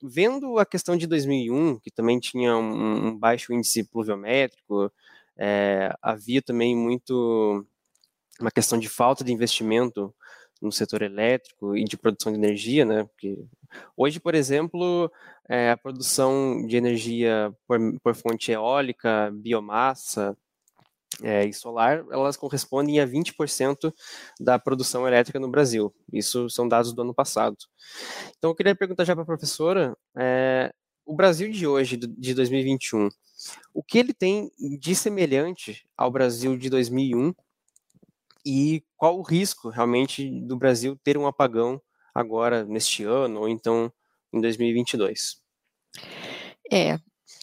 vendo 0.02 0.58
a 0.60 0.66
questão 0.66 0.96
de 0.96 1.08
2001, 1.08 1.80
que 1.80 1.92
também 1.92 2.20
tinha 2.20 2.56
um, 2.56 3.08
um 3.08 3.18
baixo 3.18 3.54
índice 3.54 3.84
pluviométrico, 3.84 4.92
é, 5.38 5.94
havia 6.02 6.42
também 6.42 6.76
muito 6.76 7.66
uma 8.40 8.52
questão 8.52 8.80
de 8.80 8.88
falta 8.88 9.24
de 9.24 9.34
investimento 9.34 10.14
no 10.62 10.72
setor 10.72 11.02
elétrico 11.02 11.76
e 11.76 11.84
de 11.84 11.98
produção 11.98 12.32
de 12.32 12.38
energia, 12.38 12.86
né? 12.86 13.04
Porque 13.04 13.46
hoje, 13.96 14.20
por 14.20 14.34
exemplo, 14.34 15.12
é, 15.48 15.72
a 15.72 15.78
produção 15.78 16.66
de 16.66 16.78
energia 16.78 17.54
por, 17.68 17.80
por 18.02 18.16
fonte 18.16 18.52
eólica, 18.52 19.32
biomassa, 19.34 20.36
é, 21.24 21.46
e 21.46 21.54
solar, 21.54 22.06
elas 22.12 22.38
correspondem 22.38 23.00
a 23.00 23.08
20% 23.08 23.94
da 24.40 24.60
produção 24.60 25.08
elétrica 25.08 25.40
no 25.40 25.50
Brasil. 25.50 25.94
Isso 26.12 26.50
são 26.50 26.68
dados 26.68 26.94
do 26.94 27.02
ano 27.02 27.14
passado. 27.14 27.58
Então, 28.38 28.52
eu 28.52 28.56
queria 28.56 28.76
perguntar 28.76 29.04
já 29.04 29.14
para 29.14 29.24
a 29.24 29.26
professora, 29.26 29.98
é, 30.16 30.72
o 31.06 31.16
Brasil 31.16 31.50
de 31.52 31.66
hoje, 31.66 31.98
de 31.98 32.34
2021, 32.34 33.10
o 33.74 33.82
que 33.82 33.98
ele 33.98 34.14
tem 34.14 34.52
de 34.80 34.94
semelhante 34.96 35.88
ao 35.96 36.12
Brasil 36.12 36.58
de 36.58 36.70
2001 36.70 37.34
e 38.46 38.84
qual 38.96 39.18
o 39.18 39.22
risco 39.22 39.70
realmente 39.70 40.30
do 40.42 40.58
Brasil 40.58 40.98
ter 41.04 41.18
um 41.18 41.28
apagão 41.28 41.82
agora, 42.14 42.64
neste 42.66 43.04
ano, 43.04 43.42
ou 43.42 43.50
então 43.50 43.92
em 44.34 44.42
2022? 44.42 45.42
É, 46.72 46.98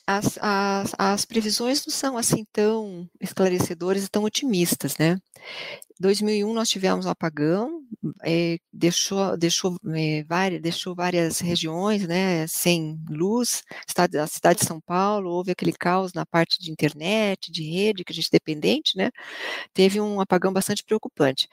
as, 0.06 0.38
as, 0.40 0.94
as 0.98 1.24
previsões 1.24 1.84
não 1.86 1.92
são 1.94 2.16
assim 2.16 2.44
tão 2.52 3.08
esclarecedoras 3.20 4.04
e 4.04 4.08
tão 4.08 4.24
otimistas, 4.24 4.96
né? 4.98 5.18
2001 6.00 6.52
nós 6.52 6.68
tivemos 6.68 7.06
um 7.06 7.10
apagão, 7.10 7.80
é, 8.24 8.58
deixou, 8.72 9.36
deixou, 9.36 9.76
é, 9.94 10.24
várias, 10.24 10.60
deixou 10.60 10.94
várias 10.94 11.38
regiões 11.40 12.06
né, 12.06 12.46
sem 12.46 12.98
luz, 13.08 13.62
a 13.96 14.26
cidade 14.26 14.60
de 14.60 14.66
São 14.66 14.80
Paulo, 14.80 15.30
houve 15.30 15.52
aquele 15.52 15.72
caos 15.72 16.12
na 16.12 16.26
parte 16.26 16.58
de 16.58 16.70
internet, 16.70 17.50
de 17.52 17.62
rede, 17.62 18.04
que 18.04 18.12
a 18.12 18.14
gente 18.14 18.26
é 18.26 18.36
dependente, 18.36 18.96
né, 18.96 19.10
teve 19.72 20.00
um 20.00 20.20
apagão 20.20 20.52
bastante 20.52 20.82
preocupante. 20.84 21.48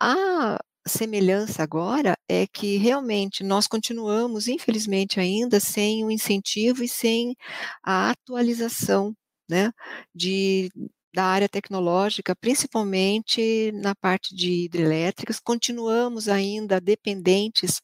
A, 0.00 0.58
semelhança 0.86 1.62
agora 1.62 2.16
é 2.28 2.46
que 2.46 2.76
realmente 2.76 3.42
nós 3.42 3.66
continuamos, 3.66 4.48
infelizmente 4.48 5.20
ainda, 5.20 5.60
sem 5.60 6.04
o 6.04 6.10
incentivo 6.10 6.82
e 6.84 6.88
sem 6.88 7.34
a 7.82 8.10
atualização 8.10 9.14
né, 9.48 9.72
de, 10.14 10.70
da 11.14 11.24
área 11.24 11.48
tecnológica, 11.48 12.34
principalmente 12.36 13.72
na 13.72 13.94
parte 13.94 14.34
de 14.34 14.64
hidrelétricas, 14.64 15.40
continuamos 15.40 16.28
ainda 16.28 16.80
dependentes 16.80 17.80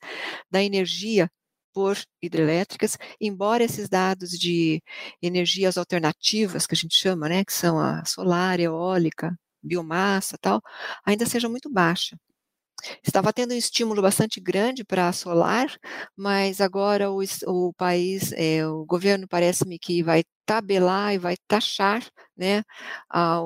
da 0.51 0.63
energia 0.63 1.31
por 1.73 1.97
hidrelétricas, 2.23 2.99
embora 3.21 3.65
esses 3.65 3.89
dados 3.89 4.31
de 4.31 4.83
energias 5.23 5.79
alternativas, 5.79 6.67
que 6.67 6.75
a 6.75 6.77
gente 6.77 6.97
chama, 6.97 7.29
né, 7.29 7.45
que 7.45 7.53
são 7.53 7.79
a 7.79 8.05
solar, 8.05 8.61
eólica, 8.61 9.37
biomassa 9.63 10.37
tal, 10.41 10.61
ainda 11.05 11.27
seja 11.27 11.49
muito 11.49 11.71
baixa. 11.71 12.17
Estava 13.05 13.33
tendo 13.33 13.53
um 13.53 13.57
estímulo 13.57 14.03
bastante 14.03 14.41
grande 14.41 14.85
para 14.85 15.09
a 15.09 15.13
solar, 15.13 15.69
mas 16.17 16.61
agora 16.61 17.11
o, 17.11 17.21
o 17.47 17.73
país, 17.75 18.33
é, 18.33 18.67
o 18.67 18.85
governo 18.85 19.27
parece-me 19.29 19.79
que 19.79 20.03
vai 20.03 20.25
tabelar 20.47 21.15
e 21.15 21.19
vai 21.19 21.37
taxar 21.47 22.05
né, 22.37 22.63
a, 23.09 23.41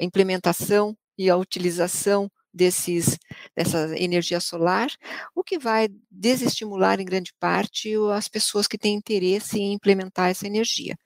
implementação 0.00 0.96
e 1.16 1.28
a 1.28 1.36
utilização 1.36 2.30
desses, 2.52 3.18
dessa 3.56 3.96
energia 3.98 4.40
solar, 4.40 4.88
o 5.34 5.44
que 5.44 5.58
vai 5.58 5.88
desestimular 6.10 7.00
em 7.00 7.04
grande 7.04 7.32
parte 7.38 7.92
as 8.14 8.28
pessoas 8.28 8.66
que 8.66 8.78
têm 8.78 8.94
interesse 8.94 9.58
em 9.60 9.74
implementar 9.74 10.30
essa 10.30 10.46
energia. 10.46 10.96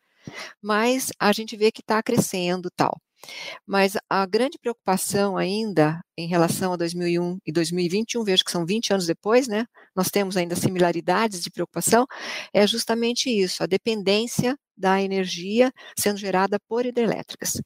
Mas 0.63 1.11
a 1.19 1.33
gente 1.33 1.57
vê 1.57 1.73
que 1.73 1.81
está 1.81 2.03
crescendo 2.03 2.71
tal. 2.77 3.01
Mas 3.67 3.97
a 4.09 4.27
grande 4.27 4.59
preocupação 4.59 5.37
ainda 5.37 6.01
em 6.17 6.27
relação 6.27 6.73
a 6.73 6.77
2001 6.77 7.39
e 7.47 7.53
2021, 7.53 8.25
vejo 8.25 8.45
que 8.45 8.51
são 8.51 8.67
20 8.67 8.93
anos 8.93 9.07
depois, 9.07 9.49
né? 9.49 9.65
Nós 9.95 10.11
temos 10.11 10.37
ainda 10.37 10.57
similaridades 10.57 11.43
de 11.43 11.51
preocupação, 11.51 12.07
é 12.53 12.67
justamente 12.67 13.31
isso, 13.31 13.63
a 13.63 13.67
dependência 13.67 14.57
da 14.83 15.01
energia 15.01 15.73
sendo 15.97 16.18
gerada 16.18 16.59
por 16.68 16.85
hidrelétricas. 16.85 17.62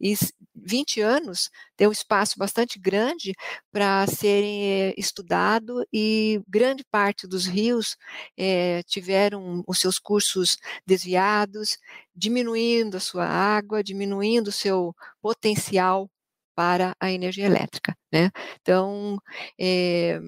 E 0.00 0.14
20 0.54 1.00
anos 1.00 1.48
tem 1.76 1.86
um 1.86 1.92
espaço 1.92 2.34
bastante 2.38 2.78
grande 2.78 3.32
para 3.72 4.04
serem 4.08 4.64
eh, 4.90 4.94
estudado 4.98 5.86
e 5.92 6.40
grande 6.48 6.84
parte 6.90 7.26
dos 7.26 7.46
rios 7.46 7.96
é, 8.36 8.82
tiveram 8.82 9.62
os 9.66 9.78
seus 9.78 9.98
cursos 9.98 10.58
desviados, 10.84 11.78
diminuindo 12.14 12.96
a 12.96 13.00
sua 13.00 13.26
água, 13.26 13.82
diminuindo 13.82 14.48
o 14.48 14.52
seu 14.52 14.94
potencial 15.22 16.10
para 16.54 16.96
a 16.98 17.12
energia 17.12 17.46
elétrica. 17.46 17.96
Né? 18.12 18.30
Então, 18.60 19.18
é, 19.58 20.18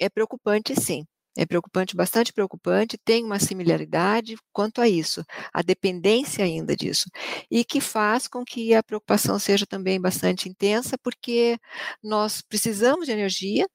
é 0.00 0.08
preocupante 0.08 0.74
sim. 0.80 1.04
É 1.36 1.46
preocupante, 1.46 1.96
bastante 1.96 2.32
preocupante, 2.32 2.98
tem 2.98 3.24
uma 3.24 3.38
similaridade 3.38 4.36
quanto 4.52 4.82
a 4.82 4.88
isso, 4.88 5.24
a 5.52 5.62
dependência 5.62 6.44
ainda 6.44 6.76
disso, 6.76 7.06
e 7.50 7.64
que 7.64 7.80
faz 7.80 8.28
com 8.28 8.44
que 8.44 8.74
a 8.74 8.82
preocupação 8.82 9.38
seja 9.38 9.64
também 9.66 9.98
bastante 10.00 10.48
intensa, 10.48 10.96
porque 11.02 11.58
nós 12.02 12.42
precisamos 12.42 13.06
de 13.06 13.12
energia, 13.12 13.66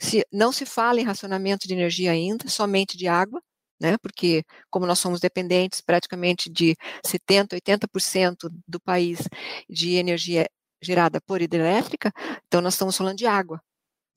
se, 0.00 0.26
não 0.32 0.52
se 0.52 0.66
fala 0.66 1.00
em 1.00 1.04
racionamento 1.04 1.68
de 1.68 1.74
energia 1.74 2.12
ainda, 2.12 2.48
somente 2.48 2.96
de 2.96 3.08
água, 3.08 3.42
né, 3.80 3.96
porque 3.98 4.44
como 4.70 4.86
nós 4.86 4.98
somos 4.98 5.20
dependentes 5.20 5.80
praticamente 5.80 6.50
de 6.50 6.76
70%, 7.06 7.54
80% 7.54 8.50
do 8.68 8.80
país 8.80 9.20
de 9.68 9.94
energia 9.96 10.48
gerada 10.82 11.20
por 11.22 11.42
hidrelétrica, 11.42 12.12
então 12.46 12.60
nós 12.60 12.74
estamos 12.74 12.96
falando 12.96 13.18
de 13.18 13.26
água, 13.26 13.60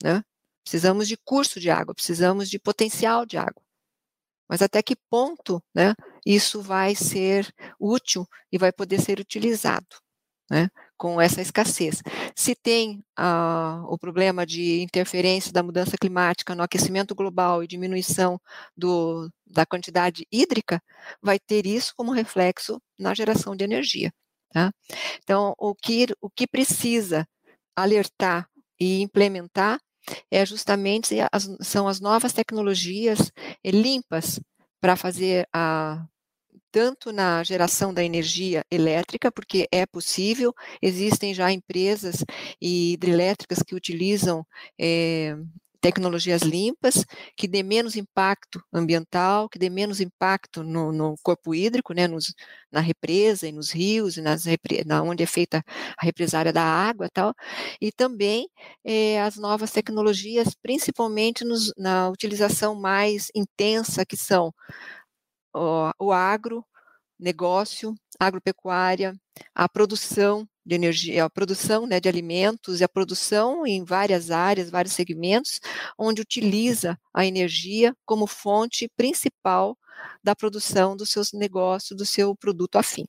né? 0.02 0.22
Precisamos 0.66 1.06
de 1.06 1.16
curso 1.16 1.60
de 1.60 1.70
água, 1.70 1.94
precisamos 1.94 2.50
de 2.50 2.58
potencial 2.58 3.24
de 3.24 3.38
água. 3.38 3.62
Mas 4.48 4.60
até 4.60 4.82
que 4.82 4.96
ponto 5.08 5.62
né, 5.72 5.94
isso 6.26 6.60
vai 6.60 6.96
ser 6.96 7.54
útil 7.78 8.26
e 8.50 8.58
vai 8.58 8.72
poder 8.72 9.00
ser 9.00 9.20
utilizado 9.20 9.86
né, 10.50 10.68
com 10.96 11.20
essa 11.20 11.40
escassez? 11.40 12.02
Se 12.34 12.56
tem 12.56 13.00
ah, 13.16 13.84
o 13.86 13.96
problema 13.96 14.44
de 14.44 14.82
interferência 14.82 15.52
da 15.52 15.62
mudança 15.62 15.96
climática 15.96 16.52
no 16.52 16.64
aquecimento 16.64 17.14
global 17.14 17.62
e 17.62 17.68
diminuição 17.68 18.40
do, 18.76 19.30
da 19.46 19.64
quantidade 19.64 20.26
hídrica, 20.32 20.82
vai 21.22 21.38
ter 21.38 21.64
isso 21.64 21.92
como 21.96 22.10
reflexo 22.10 22.82
na 22.98 23.14
geração 23.14 23.54
de 23.54 23.62
energia. 23.62 24.12
Tá? 24.52 24.72
Então, 25.22 25.54
o 25.58 25.76
que, 25.76 26.08
o 26.20 26.28
que 26.28 26.44
precisa 26.44 27.24
alertar 27.76 28.48
e 28.80 29.00
implementar 29.00 29.80
é 30.30 30.44
justamente 30.44 31.16
as, 31.32 31.48
são 31.60 31.88
as 31.88 32.00
novas 32.00 32.32
tecnologias 32.32 33.32
é, 33.64 33.70
limpas 33.70 34.40
para 34.80 34.96
fazer 34.96 35.48
a 35.52 36.04
tanto 36.70 37.10
na 37.10 37.42
geração 37.42 37.94
da 37.94 38.04
energia 38.04 38.62
elétrica, 38.70 39.32
porque 39.32 39.66
é 39.72 39.86
possível, 39.86 40.52
existem 40.82 41.32
já 41.32 41.50
empresas 41.50 42.22
hidrelétricas 42.60 43.62
que 43.62 43.74
utilizam 43.74 44.46
é, 44.78 45.34
tecnologias 45.86 46.42
limpas, 46.42 47.04
que 47.36 47.46
dê 47.46 47.62
menos 47.62 47.94
impacto 47.94 48.60
ambiental, 48.72 49.48
que 49.48 49.56
dê 49.56 49.70
menos 49.70 50.00
impacto 50.00 50.64
no, 50.64 50.90
no 50.90 51.14
corpo 51.22 51.54
hídrico, 51.54 51.94
né, 51.94 52.08
nos, 52.08 52.34
na 52.72 52.80
represa 52.80 53.46
e 53.46 53.52
nos 53.52 53.70
rios, 53.70 54.16
e 54.16 54.20
nas 54.20 54.44
na 54.84 55.00
onde 55.02 55.22
é 55.22 55.26
feita 55.26 55.62
a 55.96 56.04
represária 56.04 56.52
da 56.52 56.64
água 56.64 57.08
tal, 57.12 57.32
e 57.80 57.92
também 57.92 58.48
é, 58.84 59.22
as 59.22 59.36
novas 59.36 59.70
tecnologias, 59.70 60.56
principalmente 60.60 61.44
nos, 61.44 61.72
na 61.76 62.10
utilização 62.10 62.74
mais 62.74 63.28
intensa, 63.32 64.04
que 64.04 64.16
são 64.16 64.52
o, 65.54 65.90
o 66.00 66.12
agro, 66.12 66.64
negócio, 67.18 67.94
agropecuária, 68.18 69.14
a 69.54 69.68
produção 69.68 70.48
de 70.66 70.74
energia, 70.74 71.24
a 71.24 71.30
produção 71.30 71.86
né, 71.86 72.00
de 72.00 72.08
alimentos 72.08 72.80
e 72.80 72.84
a 72.84 72.88
produção 72.88 73.64
em 73.64 73.84
várias 73.84 74.32
áreas, 74.32 74.68
vários 74.68 74.94
segmentos, 74.94 75.60
onde 75.96 76.20
utiliza 76.20 76.98
a 77.14 77.24
energia 77.24 77.94
como 78.04 78.26
fonte 78.26 78.90
principal 78.96 79.78
da 80.24 80.34
produção 80.34 80.96
dos 80.96 81.10
seus 81.10 81.32
negócios, 81.32 81.96
do 81.96 82.04
seu 82.04 82.34
produto 82.34 82.76
afim. 82.76 83.04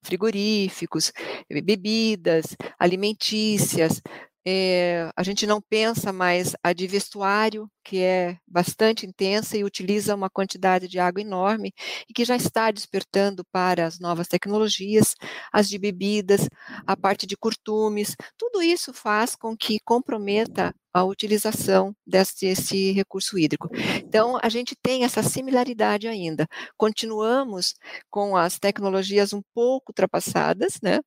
Frigoríficos, 0.00 1.12
bebidas, 1.50 2.56
alimentícias, 2.78 4.00
é, 4.48 5.10
a 5.16 5.24
gente 5.24 5.44
não 5.44 5.60
pensa 5.60 6.12
mais 6.12 6.54
a 6.62 6.72
de 6.72 6.86
vestuário, 6.86 7.68
que 7.82 7.98
é 7.98 8.38
bastante 8.46 9.04
intensa 9.04 9.56
e 9.56 9.64
utiliza 9.64 10.14
uma 10.14 10.30
quantidade 10.30 10.86
de 10.86 11.00
água 11.00 11.20
enorme 11.20 11.72
e 12.08 12.14
que 12.14 12.24
já 12.24 12.36
está 12.36 12.70
despertando 12.70 13.44
para 13.50 13.84
as 13.84 13.98
novas 13.98 14.28
tecnologias, 14.28 15.16
as 15.52 15.68
de 15.68 15.78
bebidas, 15.78 16.48
a 16.86 16.96
parte 16.96 17.26
de 17.26 17.36
curtumes, 17.36 18.14
tudo 18.38 18.62
isso 18.62 18.92
faz 18.94 19.34
com 19.34 19.56
que 19.56 19.80
comprometa 19.84 20.72
a 20.94 21.04
utilização 21.04 21.94
desse, 22.06 22.46
desse 22.46 22.92
recurso 22.92 23.36
hídrico. 23.36 23.68
Então, 23.96 24.38
a 24.40 24.48
gente 24.48 24.76
tem 24.80 25.02
essa 25.04 25.22
similaridade 25.24 26.06
ainda. 26.06 26.46
Continuamos 26.76 27.74
com 28.08 28.36
as 28.36 28.58
tecnologias 28.60 29.32
um 29.32 29.42
pouco 29.52 29.90
ultrapassadas, 29.90 30.78
né? 30.80 31.00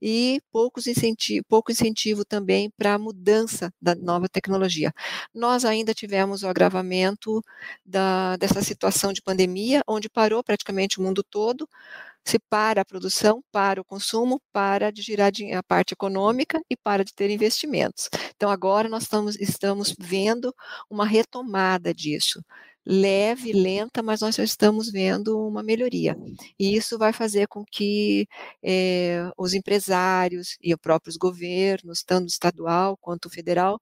E 0.00 0.40
poucos 0.52 0.86
incentivo, 0.86 1.44
pouco 1.48 1.72
incentivo 1.72 2.24
também 2.24 2.70
para 2.76 2.94
a 2.94 2.98
mudança 2.98 3.72
da 3.80 3.94
nova 3.94 4.28
tecnologia. 4.28 4.92
Nós 5.32 5.64
ainda 5.64 5.94
tivemos 5.94 6.42
o 6.42 6.48
agravamento 6.48 7.42
da, 7.84 8.36
dessa 8.36 8.62
situação 8.62 9.12
de 9.12 9.22
pandemia, 9.22 9.82
onde 9.86 10.08
parou 10.08 10.42
praticamente 10.42 10.98
o 10.98 11.02
mundo 11.02 11.22
todo, 11.22 11.68
se 12.24 12.38
para 12.38 12.80
a 12.80 12.84
produção, 12.84 13.44
para 13.52 13.80
o 13.80 13.84
consumo, 13.84 14.40
para 14.52 14.90
de 14.90 15.02
girar 15.02 15.30
a 15.56 15.62
parte 15.62 15.92
econômica 15.92 16.60
e 16.70 16.76
para 16.76 17.04
de 17.04 17.12
ter 17.14 17.30
investimentos. 17.30 18.08
Então, 18.34 18.50
agora 18.50 18.88
nós 18.88 19.02
estamos, 19.02 19.36
estamos 19.38 19.94
vendo 19.98 20.54
uma 20.88 21.04
retomada 21.04 21.92
disso 21.92 22.42
leve, 22.86 23.52
lenta, 23.52 24.02
mas 24.02 24.20
nós 24.20 24.34
já 24.36 24.44
estamos 24.44 24.90
vendo 24.90 25.38
uma 25.38 25.62
melhoria. 25.62 26.16
E 26.58 26.76
isso 26.76 26.98
vai 26.98 27.12
fazer 27.12 27.48
com 27.48 27.64
que 27.64 28.28
é, 28.62 29.30
os 29.38 29.54
empresários 29.54 30.56
e 30.62 30.74
os 30.74 30.80
próprios 30.80 31.16
governos, 31.16 32.02
tanto 32.02 32.28
estadual 32.28 32.96
quanto 32.98 33.30
federal, 33.30 33.80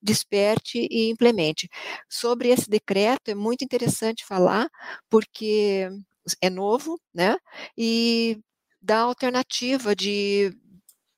desperte 0.00 0.86
e 0.90 1.10
implemente. 1.10 1.68
Sobre 2.08 2.48
esse 2.50 2.68
decreto, 2.68 3.28
é 3.30 3.34
muito 3.34 3.64
interessante 3.64 4.24
falar, 4.24 4.68
porque 5.10 5.88
é 6.40 6.48
novo, 6.50 7.00
né? 7.12 7.36
E 7.76 8.38
dá 8.80 9.00
alternativa 9.00 9.94
de 9.96 10.52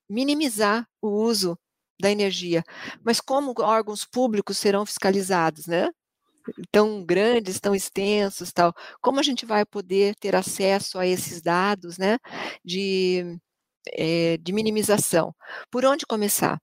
minimizar 0.08 0.86
o 1.02 1.08
uso 1.08 1.58
da 2.00 2.10
energia. 2.10 2.62
Mas 3.04 3.20
como 3.20 3.54
órgãos 3.60 4.04
públicos 4.04 4.58
serão 4.58 4.86
fiscalizados, 4.86 5.66
né? 5.66 5.88
Tão 6.70 7.04
grandes, 7.04 7.60
tão 7.60 7.74
extensos, 7.74 8.52
tal. 8.52 8.72
Como 9.00 9.20
a 9.20 9.22
gente 9.22 9.46
vai 9.46 9.64
poder 9.64 10.14
ter 10.16 10.34
acesso 10.36 10.98
a 10.98 11.06
esses 11.06 11.40
dados, 11.42 11.98
né, 11.98 12.18
de, 12.64 13.38
é, 13.92 14.36
de 14.38 14.52
minimização? 14.52 15.34
Por 15.70 15.84
onde 15.84 16.06
começar? 16.06 16.58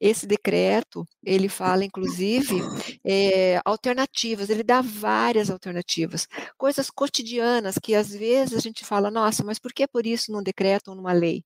Esse 0.00 0.26
decreto, 0.26 1.04
ele 1.24 1.48
fala, 1.48 1.84
inclusive, 1.84 2.60
é, 3.04 3.60
alternativas, 3.64 4.48
ele 4.50 4.62
dá 4.62 4.80
várias 4.80 5.50
alternativas, 5.50 6.28
coisas 6.56 6.90
cotidianas 6.90 7.76
que 7.82 7.94
às 7.94 8.10
vezes 8.12 8.56
a 8.56 8.60
gente 8.60 8.84
fala, 8.84 9.10
nossa, 9.10 9.42
mas 9.44 9.58
por 9.58 9.72
que 9.72 9.86
por 9.88 10.06
isso 10.06 10.30
num 10.32 10.42
decreto 10.42 10.88
ou 10.88 10.94
numa 10.96 11.12
lei? 11.12 11.44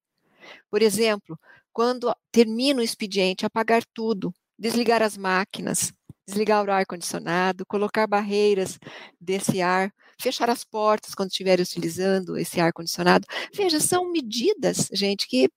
Por 0.70 0.82
exemplo, 0.82 1.38
quando 1.72 2.14
termina 2.32 2.80
o 2.80 2.84
expediente, 2.84 3.46
apagar 3.46 3.82
tudo, 3.94 4.32
desligar 4.58 5.02
as 5.02 5.16
máquinas, 5.16 5.92
desligar 6.28 6.64
o 6.64 6.70
ar-condicionado, 6.70 7.64
colocar 7.66 8.06
barreiras 8.06 8.78
desse 9.18 9.62
ar, 9.62 9.90
fechar 10.20 10.50
as 10.50 10.62
portas 10.62 11.14
quando 11.14 11.30
estiver 11.30 11.58
utilizando 11.58 12.36
esse 12.36 12.60
ar-condicionado. 12.60 13.26
Veja, 13.54 13.80
são 13.80 14.12
medidas, 14.12 14.88
gente, 14.92 15.26
que 15.26 15.48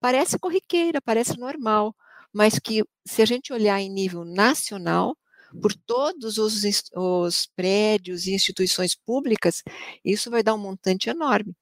parece 0.00 0.36
corriqueira, 0.38 1.00
parece 1.00 1.38
normal, 1.38 1.94
mas 2.32 2.58
que 2.58 2.82
se 3.06 3.22
a 3.22 3.24
gente 3.24 3.52
olhar 3.52 3.80
em 3.80 3.88
nível 3.88 4.24
nacional, 4.24 5.16
por 5.62 5.72
todos 5.72 6.38
os, 6.38 6.62
os 6.94 7.46
prédios 7.54 8.26
e 8.26 8.34
instituições 8.34 8.96
públicas, 8.96 9.62
isso 10.04 10.28
vai 10.28 10.42
dar 10.42 10.54
um 10.54 10.58
montante 10.58 11.08
enorme 11.08 11.54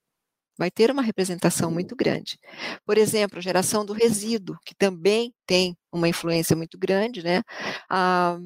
vai 0.58 0.70
ter 0.70 0.90
uma 0.90 1.02
representação 1.02 1.70
muito 1.70 1.96
grande. 1.96 2.38
Por 2.86 2.98
exemplo, 2.98 3.38
a 3.38 3.42
geração 3.42 3.84
do 3.84 3.92
resíduo, 3.92 4.56
que 4.64 4.74
também 4.74 5.32
tem 5.46 5.76
uma 5.92 6.08
influência 6.08 6.56
muito 6.56 6.78
grande, 6.78 7.22
né? 7.22 7.42
A, 7.90 8.38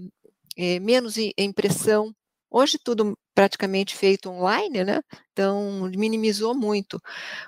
é, 0.57 0.81
menos 0.81 1.16
impressão. 1.38 2.12
Hoje 2.51 2.79
tudo 2.83 3.16
praticamente 3.35 3.97
feito 3.97 4.31
online, 4.31 4.85
né? 4.85 5.01
Então 5.33 5.90
minimizou 5.97 6.55
muito, 6.57 7.01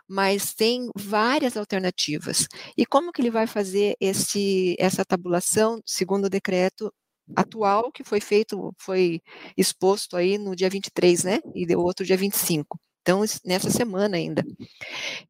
mas 0.09 0.55
tem 0.55 0.90
várias 0.96 1.57
alternativas. 1.57 2.46
E 2.77 2.87
como 2.87 3.12
que 3.12 3.20
ele 3.23 3.31
vai 3.31 3.46
fazer 3.46 3.96
esse, 4.01 4.77
essa 4.79 5.05
tabulação, 5.05 5.81
segundo 5.87 6.27
o 6.27 6.31
decreto 6.31 6.92
atual 7.37 7.90
que 7.92 8.05
foi 8.05 8.20
feito, 8.20 8.73
foi 8.79 9.20
exposto 9.57 10.16
aí 10.16 10.38
no 10.38 10.55
dia 10.57 10.70
23, 10.70 11.25
né? 11.25 11.40
E 11.55 11.66
deu 11.66 11.81
outro 11.81 12.05
dia 12.05 12.16
25. 12.16 12.79
Então, 13.03 13.23
nessa 13.45 13.71
semana 13.71 14.17
ainda. 14.17 14.45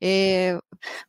É, 0.01 0.59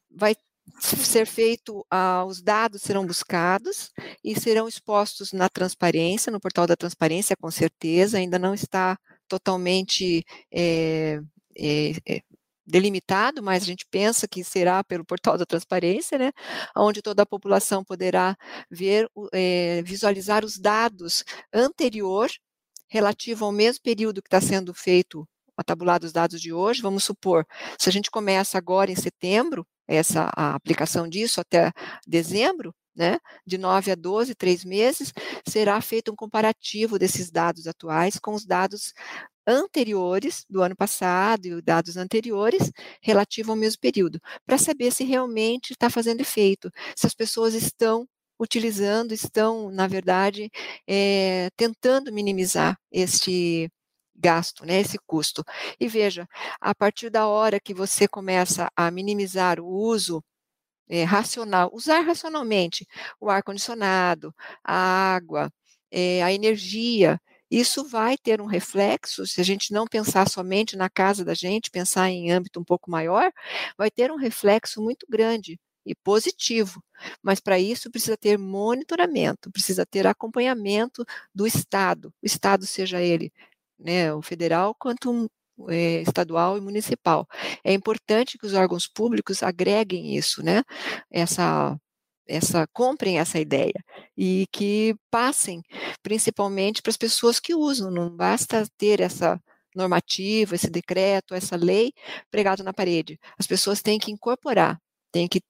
vai 0.10 0.36
ser 0.80 1.26
feito, 1.26 1.86
ah, 1.90 2.26
os 2.26 2.42
dados 2.42 2.82
serão 2.82 3.06
buscados 3.06 3.92
e 4.24 4.40
serão 4.40 4.68
expostos 4.68 5.32
na 5.34 5.50
transparência, 5.50 6.32
no 6.32 6.40
portal 6.40 6.68
da 6.68 6.76
transparência, 6.76 7.36
com 7.36 7.52
certeza, 7.52 8.18
ainda 8.18 8.40
não 8.40 8.54
está 8.54 8.98
totalmente 9.28 10.24
é, 10.52 11.20
é, 11.58 12.22
delimitado, 12.66 13.44
mas 13.44 13.64
a 13.64 13.66
gente 13.66 13.86
pensa 13.90 14.28
que 14.28 14.44
será 14.44 14.84
pelo 14.84 15.06
portal 15.06 15.38
da 15.38 15.46
transparência, 15.46 16.18
né, 16.18 16.32
onde 16.76 17.02
toda 17.02 17.24
a 17.24 17.26
população 17.26 17.84
poderá 17.84 18.36
ver, 18.70 19.10
é, 19.34 19.82
visualizar 19.84 20.46
os 20.46 20.58
dados 20.58 21.24
anterior 21.54 22.30
relativo 22.90 23.46
ao 23.46 23.52
mesmo 23.52 23.82
período 23.84 24.22
que 24.22 24.28
está 24.28 24.42
sendo 24.42 24.74
feito 24.74 25.28
a 25.58 25.64
tabular 25.64 26.00
dos 26.00 26.12
dados 26.12 26.42
de 26.42 26.54
hoje, 26.54 26.82
vamos 26.82 27.04
supor, 27.04 27.46
se 27.78 27.90
a 27.90 27.92
gente 27.92 28.10
começa 28.12 28.58
agora 28.58 28.92
em 28.92 28.96
setembro, 28.96 29.66
essa 29.88 30.30
a 30.36 30.56
aplicação 30.56 31.08
disso 31.08 31.42
até 31.42 31.72
dezembro, 32.08 32.74
né, 32.96 33.20
de 33.46 33.58
9 33.58 33.92
a 33.92 33.96
12, 33.96 34.36
três 34.36 34.66
meses, 34.66 35.14
será 35.48 35.80
feito 35.82 36.12
um 36.12 36.16
comparativo 36.16 37.00
desses 37.00 37.32
dados 37.32 37.68
atuais 37.68 38.20
com 38.20 38.34
os 38.34 38.46
dados 38.46 38.94
anteriores 39.48 40.46
do 40.50 40.62
ano 40.62 40.76
passado 40.76 41.46
e 41.48 41.54
os 41.54 41.64
dados 41.64 41.98
anteriores 41.98 42.72
relativo 43.02 43.52
ao 43.52 43.58
mesmo 43.58 43.80
período, 43.80 44.20
para 44.46 44.58
saber 44.58 44.92
se 44.92 45.04
realmente 45.04 45.72
está 45.72 45.90
fazendo 45.90 46.22
efeito, 46.22 46.70
se 46.96 47.08
as 47.08 47.14
pessoas 47.14 47.54
estão 47.54 48.08
utilizando, 48.40 49.14
estão, 49.14 49.70
na 49.72 49.88
verdade, 49.88 50.50
é, 50.88 51.50
tentando 51.56 52.12
minimizar 52.12 52.78
este 52.92 53.70
gasto, 54.16 54.66
né, 54.66 54.80
esse 54.82 54.98
custo. 55.08 55.44
E 55.80 55.88
veja, 55.88 56.28
a 56.60 56.74
partir 56.76 57.10
da 57.10 57.28
hora 57.28 57.60
que 57.60 57.74
você 57.74 58.08
começa 58.08 58.70
a 58.76 58.92
minimizar 58.92 59.60
o 59.60 59.68
uso 59.68 60.24
é, 60.90 61.04
racional, 61.04 61.72
usar 61.74 62.02
racionalmente 62.02 62.86
o 63.20 63.30
ar-condicionado, 63.30 64.34
a 64.64 64.76
água, 65.16 65.52
é, 65.92 66.22
a 66.24 66.34
energia, 66.34 67.20
isso 67.50 67.84
vai 67.88 68.18
ter 68.18 68.42
um 68.42 68.46
reflexo, 68.46 69.28
se 69.28 69.42
a 69.42 69.44
gente 69.44 69.74
não 69.74 69.86
pensar 69.86 70.30
somente 70.30 70.78
na 70.78 70.90
casa 70.90 71.26
da 71.26 71.34
gente, 71.34 71.70
pensar 71.70 72.10
em 72.10 72.32
âmbito 72.32 72.60
um 72.60 72.64
pouco 72.64 72.90
maior, 72.90 73.32
vai 73.78 73.92
ter 73.92 74.12
um 74.12 74.16
reflexo 74.16 74.82
muito 74.82 75.06
grande 75.10 75.60
e 75.86 75.96
positivo, 75.96 76.82
mas 77.22 77.40
para 77.40 77.60
isso 77.60 77.90
precisa 77.92 78.16
ter 78.16 78.38
monitoramento, 78.38 79.52
precisa 79.52 79.86
ter 79.86 80.08
acompanhamento 80.08 81.04
do 81.34 81.46
Estado, 81.48 82.14
o 82.22 82.26
Estado 82.26 82.66
seja 82.66 83.02
ele 83.02 83.32
né, 83.84 84.14
o 84.14 84.22
federal 84.22 84.76
quanto 84.80 85.30
é, 85.70 86.02
estadual 86.02 86.58
e 86.58 86.62
municipal. 86.62 87.28
É 87.64 87.74
importante 87.74 88.38
que 88.38 88.46
os 88.46 88.54
órgãos 88.54 88.88
públicos 88.88 89.44
agreguem 89.44 90.16
isso, 90.16 90.44
né, 90.44 90.64
essa 91.12 91.78
essa 92.28 92.66
comprem 92.74 93.20
essa 93.20 93.40
ideia 93.40 93.74
e 94.18 94.46
que 94.54 94.96
passem 95.12 95.62
principalmente 96.04 96.82
para 96.82 96.92
as 96.92 96.98
pessoas 96.98 97.40
que 97.40 97.54
usam, 97.56 97.92
não 97.92 98.10
basta 98.10 98.66
ter 98.78 99.02
essa 99.02 99.40
normativa, 99.76 100.56
esse 100.56 100.70
decreto, 100.70 101.34
essa 101.34 101.56
lei 101.56 101.92
pregado 102.30 102.64
na 102.64 102.74
parede. 102.74 103.20
As 103.38 103.48
pessoas 103.48 103.82
têm 103.82 104.00
que 104.00 104.12
incorporar, 104.12 104.80
têm 105.12 105.28
que 105.28 105.42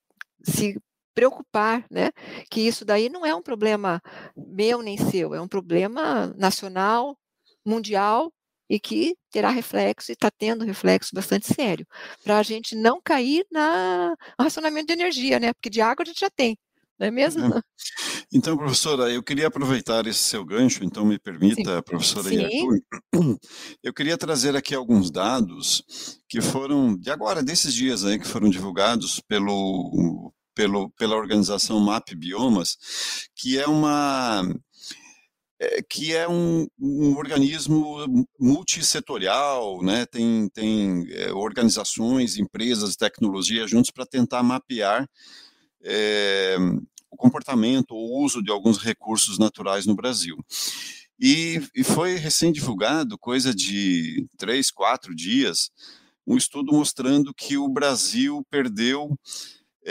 se 0.43 0.79
preocupar, 1.13 1.85
né, 1.91 2.09
que 2.49 2.61
isso 2.61 2.85
daí 2.85 3.09
não 3.09 3.25
é 3.25 3.35
um 3.35 3.41
problema 3.41 4.01
meu 4.35 4.81
nem 4.81 4.97
seu, 4.97 5.33
é 5.33 5.41
um 5.41 5.47
problema 5.47 6.27
nacional, 6.37 7.17
mundial 7.65 8.31
e 8.69 8.79
que 8.79 9.15
terá 9.29 9.49
reflexo 9.49 10.11
e 10.11 10.13
está 10.13 10.31
tendo 10.31 10.63
reflexo 10.63 11.09
bastante 11.13 11.53
sério, 11.53 11.85
para 12.23 12.37
a 12.37 12.43
gente 12.43 12.73
não 12.73 13.01
cair 13.03 13.45
na, 13.51 14.15
no 14.39 14.43
racionamento 14.45 14.87
de 14.87 14.93
energia, 14.93 15.39
né, 15.39 15.53
porque 15.53 15.69
de 15.69 15.81
água 15.81 16.03
a 16.03 16.05
gente 16.05 16.21
já 16.21 16.29
tem, 16.29 16.57
não 16.97 17.07
é 17.07 17.11
mesmo? 17.11 17.43
É. 17.45 17.61
Então, 18.33 18.55
professora, 18.55 19.11
eu 19.11 19.21
queria 19.21 19.47
aproveitar 19.47 20.07
esse 20.07 20.19
seu 20.19 20.45
gancho, 20.45 20.85
então 20.85 21.03
me 21.03 21.19
permita, 21.19 21.75
Sim. 21.75 21.81
professora 21.81 22.29
Sim. 22.29 22.61
eu 23.83 23.93
queria 23.93 24.17
trazer 24.17 24.55
aqui 24.55 24.73
alguns 24.73 25.11
dados 25.11 25.83
que 26.29 26.39
foram, 26.39 26.95
de 26.95 27.11
agora, 27.11 27.43
desses 27.43 27.73
dias 27.73 28.05
aí, 28.05 28.17
que 28.17 28.27
foram 28.27 28.49
divulgados 28.49 29.19
pelo, 29.27 30.31
pelo, 30.55 30.89
pela 30.91 31.17
organização 31.17 31.79
MAP 31.81 32.15
Biomas, 32.15 32.77
que 33.35 33.59
é 33.59 33.67
uma 33.67 34.43
que 35.89 36.15
é 36.15 36.27
um, 36.27 36.67
um, 36.79 37.15
organismo 37.15 38.25
multissetorial, 38.39 39.81
né? 39.83 40.05
tem, 40.07 40.49
tem 40.49 41.05
é, 41.11 41.31
organizações, 41.31 42.37
empresas, 42.37 42.95
tecnologia 42.95 43.67
juntos 43.67 43.91
para 43.91 44.05
tentar 44.05 44.41
mapear 44.41 45.07
é, 45.83 46.57
o 47.11 47.17
comportamento 47.17 47.91
ou 47.91 48.23
uso 48.23 48.41
de 48.41 48.51
alguns 48.51 48.77
recursos 48.77 49.37
naturais 49.37 49.85
no 49.85 49.95
Brasil. 49.95 50.37
E, 51.19 51.61
e 51.75 51.83
foi 51.83 52.15
recém-divulgado, 52.15 53.17
coisa 53.17 53.53
de 53.53 54.27
três, 54.37 54.71
quatro 54.71 55.13
dias, 55.13 55.69
um 56.25 56.35
estudo 56.35 56.73
mostrando 56.73 57.33
que 57.33 57.57
o 57.57 57.67
Brasil 57.67 58.43
perdeu 58.49 59.15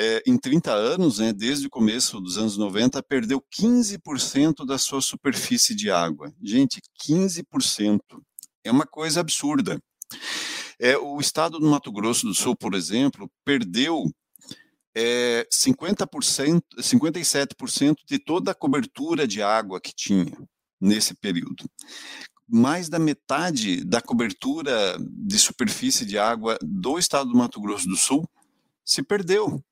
é, 0.00 0.22
em 0.26 0.38
30 0.38 0.72
anos, 0.72 1.18
né, 1.18 1.30
desde 1.30 1.66
o 1.66 1.70
começo 1.70 2.18
dos 2.22 2.38
anos 2.38 2.56
90, 2.56 3.02
perdeu 3.02 3.44
15% 3.60 4.64
da 4.64 4.78
sua 4.78 5.02
superfície 5.02 5.74
de 5.74 5.90
água. 5.90 6.32
Gente, 6.42 6.80
15%. 7.04 8.00
É 8.64 8.70
uma 8.70 8.86
coisa 8.86 9.20
absurda. 9.20 9.78
É, 10.78 10.96
o 10.96 11.20
estado 11.20 11.58
do 11.58 11.68
Mato 11.68 11.92
Grosso 11.92 12.26
do 12.26 12.34
Sul, 12.34 12.56
por 12.56 12.72
exemplo, 12.72 13.30
perdeu 13.44 14.10
é, 14.96 15.46
50%, 15.52 16.62
57% 16.78 17.96
de 18.08 18.18
toda 18.18 18.52
a 18.52 18.54
cobertura 18.54 19.28
de 19.28 19.42
água 19.42 19.78
que 19.78 19.92
tinha 19.94 20.32
nesse 20.80 21.14
período. 21.14 21.68
Mais 22.48 22.88
da 22.88 22.98
metade 22.98 23.84
da 23.84 24.00
cobertura 24.00 24.96
de 24.98 25.38
superfície 25.38 26.06
de 26.06 26.16
água 26.16 26.58
do 26.62 26.98
estado 26.98 27.28
do 27.28 27.36
Mato 27.36 27.60
Grosso 27.60 27.86
do 27.86 27.96
Sul 27.96 28.26
se 28.82 29.02
perdeu 29.02 29.62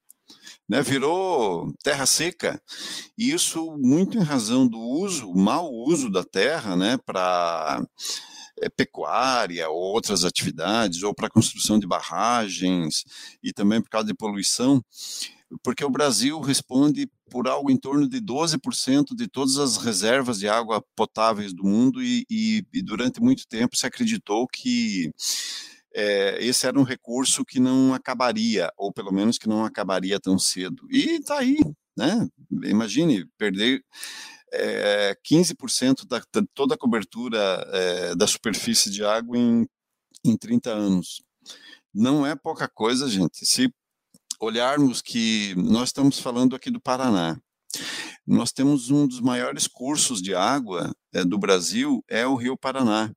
né, 0.69 0.83
virou 0.83 1.73
terra 1.83 2.07
seca. 2.07 2.61
E 3.17 3.31
isso 3.31 3.77
muito 3.79 4.19
em 4.19 4.23
razão 4.23 4.67
do 4.67 4.79
uso, 4.79 5.33
mau 5.35 5.73
uso 5.73 6.11
da 6.11 6.25
terra, 6.25 6.77
né, 6.77 6.99
para 7.05 7.83
é, 8.61 8.69
pecuária 8.69 9.69
ou 9.69 9.79
outras 9.79 10.25
atividades, 10.25 11.03
ou 11.03 11.15
para 11.15 11.31
construção 11.31 11.79
de 11.79 11.87
barragens, 11.87 13.05
e 13.43 13.53
também 13.53 13.81
por 13.81 13.89
causa 13.91 14.07
de 14.07 14.15
poluição, 14.15 14.83
porque 15.63 15.85
o 15.85 15.91
Brasil 15.91 16.41
responde 16.41 17.09
por 17.31 17.49
algo 17.49 17.71
em 17.71 17.77
torno 17.77 18.09
de 18.09 18.21
12% 18.21 19.15
de 19.15 19.29
todas 19.29 19.57
as 19.59 19.77
reservas 19.77 20.39
de 20.39 20.49
água 20.49 20.85
potáveis 20.95 21.53
do 21.53 21.65
mundo, 21.65 22.03
e, 22.03 22.25
e, 22.31 22.65
e 22.73 22.83
durante 22.83 23.21
muito 23.21 23.47
tempo 23.47 23.77
se 23.77 23.87
acreditou 23.87 24.47
que 24.47 25.11
é, 26.01 26.39
esse 26.41 26.65
era 26.65 26.79
um 26.79 26.85
recurso 26.85 27.45
que 27.45 27.59
não 27.59 27.93
acabaria, 27.93 28.73
ou 28.77 28.93
pelo 28.93 29.13
menos 29.13 29.37
que 29.37 29.49
não 29.49 29.65
acabaria 29.65 30.21
tão 30.21 30.39
cedo. 30.39 30.87
E 30.89 31.17
está 31.17 31.41
aí, 31.41 31.59
né? 31.97 32.29
Imagine 32.63 33.27
perder 33.37 33.85
é, 34.53 35.17
15% 35.29 36.07
da, 36.07 36.21
da, 36.33 36.47
toda 36.55 36.77
a 36.77 36.79
cobertura 36.79 37.39
é, 37.73 38.15
da 38.15 38.29
superfície 38.29 38.91
de 38.91 39.05
água 39.05 39.37
em, 39.37 39.67
em 40.25 40.37
30 40.37 40.71
anos. 40.71 41.21
Não 41.93 42.25
é 42.25 42.37
pouca 42.37 42.69
coisa, 42.69 43.09
gente. 43.09 43.45
Se 43.45 43.69
olharmos 44.39 45.03
que 45.03 45.53
nós 45.57 45.89
estamos 45.89 46.21
falando 46.21 46.55
aqui 46.55 46.71
do 46.71 46.81
Paraná, 46.81 47.37
nós 48.25 48.53
temos 48.53 48.89
um 48.89 49.05
dos 49.05 49.21
maiores 49.21 49.67
cursos 49.67 50.23
de 50.23 50.33
água 50.33 50.95
é, 51.13 51.25
do 51.25 51.37
Brasil, 51.37 52.05
é 52.07 52.25
o 52.25 52.37
Rio 52.37 52.57
Paraná. 52.57 53.13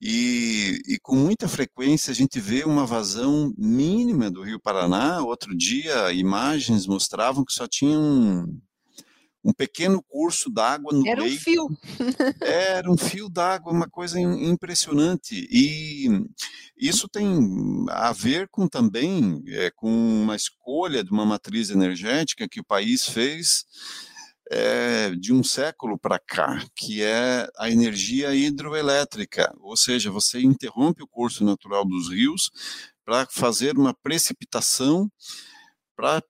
E, 0.00 0.80
e, 0.88 0.98
com 0.98 1.14
muita 1.14 1.46
frequência 1.46 2.10
a 2.10 2.14
gente 2.14 2.40
vê 2.40 2.64
uma 2.64 2.86
vazão 2.86 3.52
mínima 3.58 4.30
do 4.30 4.42
Rio 4.42 4.58
Paraná. 4.58 5.22
Outro 5.22 5.54
dia, 5.54 6.10
imagens 6.12 6.86
mostravam 6.86 7.44
que 7.44 7.52
só 7.52 7.68
tinha 7.68 7.98
um, 7.98 8.58
um 9.44 9.52
pequeno 9.52 10.02
curso 10.02 10.50
d'água 10.50 10.92
no 10.92 11.06
Era 11.06 11.22
leito. 11.22 11.36
um 11.36 11.38
fio. 11.40 11.68
Era 12.40 12.90
um 12.90 12.96
fio 12.96 13.28
d'água, 13.28 13.72
uma 13.72 13.90
coisa 13.90 14.18
impressionante. 14.18 15.46
E 15.50 16.08
isso 16.76 17.06
tem 17.06 17.84
a 17.90 18.10
ver 18.12 18.48
com 18.48 18.66
também 18.66 19.42
é, 19.48 19.70
com 19.70 19.90
uma 19.90 20.34
escolha 20.34 21.04
de 21.04 21.10
uma 21.10 21.26
matriz 21.26 21.68
energética 21.68 22.48
que 22.48 22.60
o 22.60 22.64
país 22.64 23.04
fez 23.04 23.66
é, 24.50 25.10
de 25.10 25.32
um 25.32 25.44
século 25.44 25.96
para 25.96 26.18
cá, 26.18 26.60
que 26.74 27.02
é 27.02 27.48
a 27.56 27.70
energia 27.70 28.34
hidroelétrica, 28.34 29.54
ou 29.60 29.76
seja, 29.76 30.10
você 30.10 30.40
interrompe 30.40 31.02
o 31.04 31.08
curso 31.08 31.44
natural 31.44 31.84
dos 31.84 32.10
rios 32.10 32.50
para 33.04 33.26
fazer 33.30 33.78
uma 33.78 33.94
precipitação 33.94 35.10
para 35.96 36.20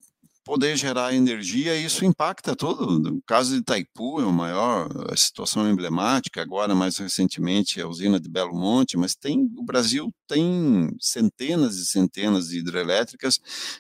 poder 0.51 0.77
gerar 0.77 1.15
energia, 1.15 1.77
e 1.77 1.85
isso 1.85 2.05
impacta 2.05 2.57
todo. 2.57 3.19
O 3.19 3.23
caso 3.23 3.53
de 3.53 3.59
Itaipu 3.59 4.21
é 4.21 4.25
o 4.25 4.33
maior, 4.33 4.89
a 5.09 5.17
situação 5.17 5.71
emblemática, 5.71 6.43
agora 6.43 6.75
mais 6.75 6.99
recentemente 6.99 7.81
a 7.81 7.87
usina 7.87 8.19
de 8.19 8.29
Belo 8.29 8.53
Monte, 8.53 8.97
mas 8.97 9.15
tem 9.15 9.49
o 9.57 9.63
Brasil 9.63 10.13
tem 10.27 10.91
centenas 11.01 11.77
e 11.77 11.87
centenas 11.87 12.49
de 12.49 12.59
hidrelétricas 12.59 13.39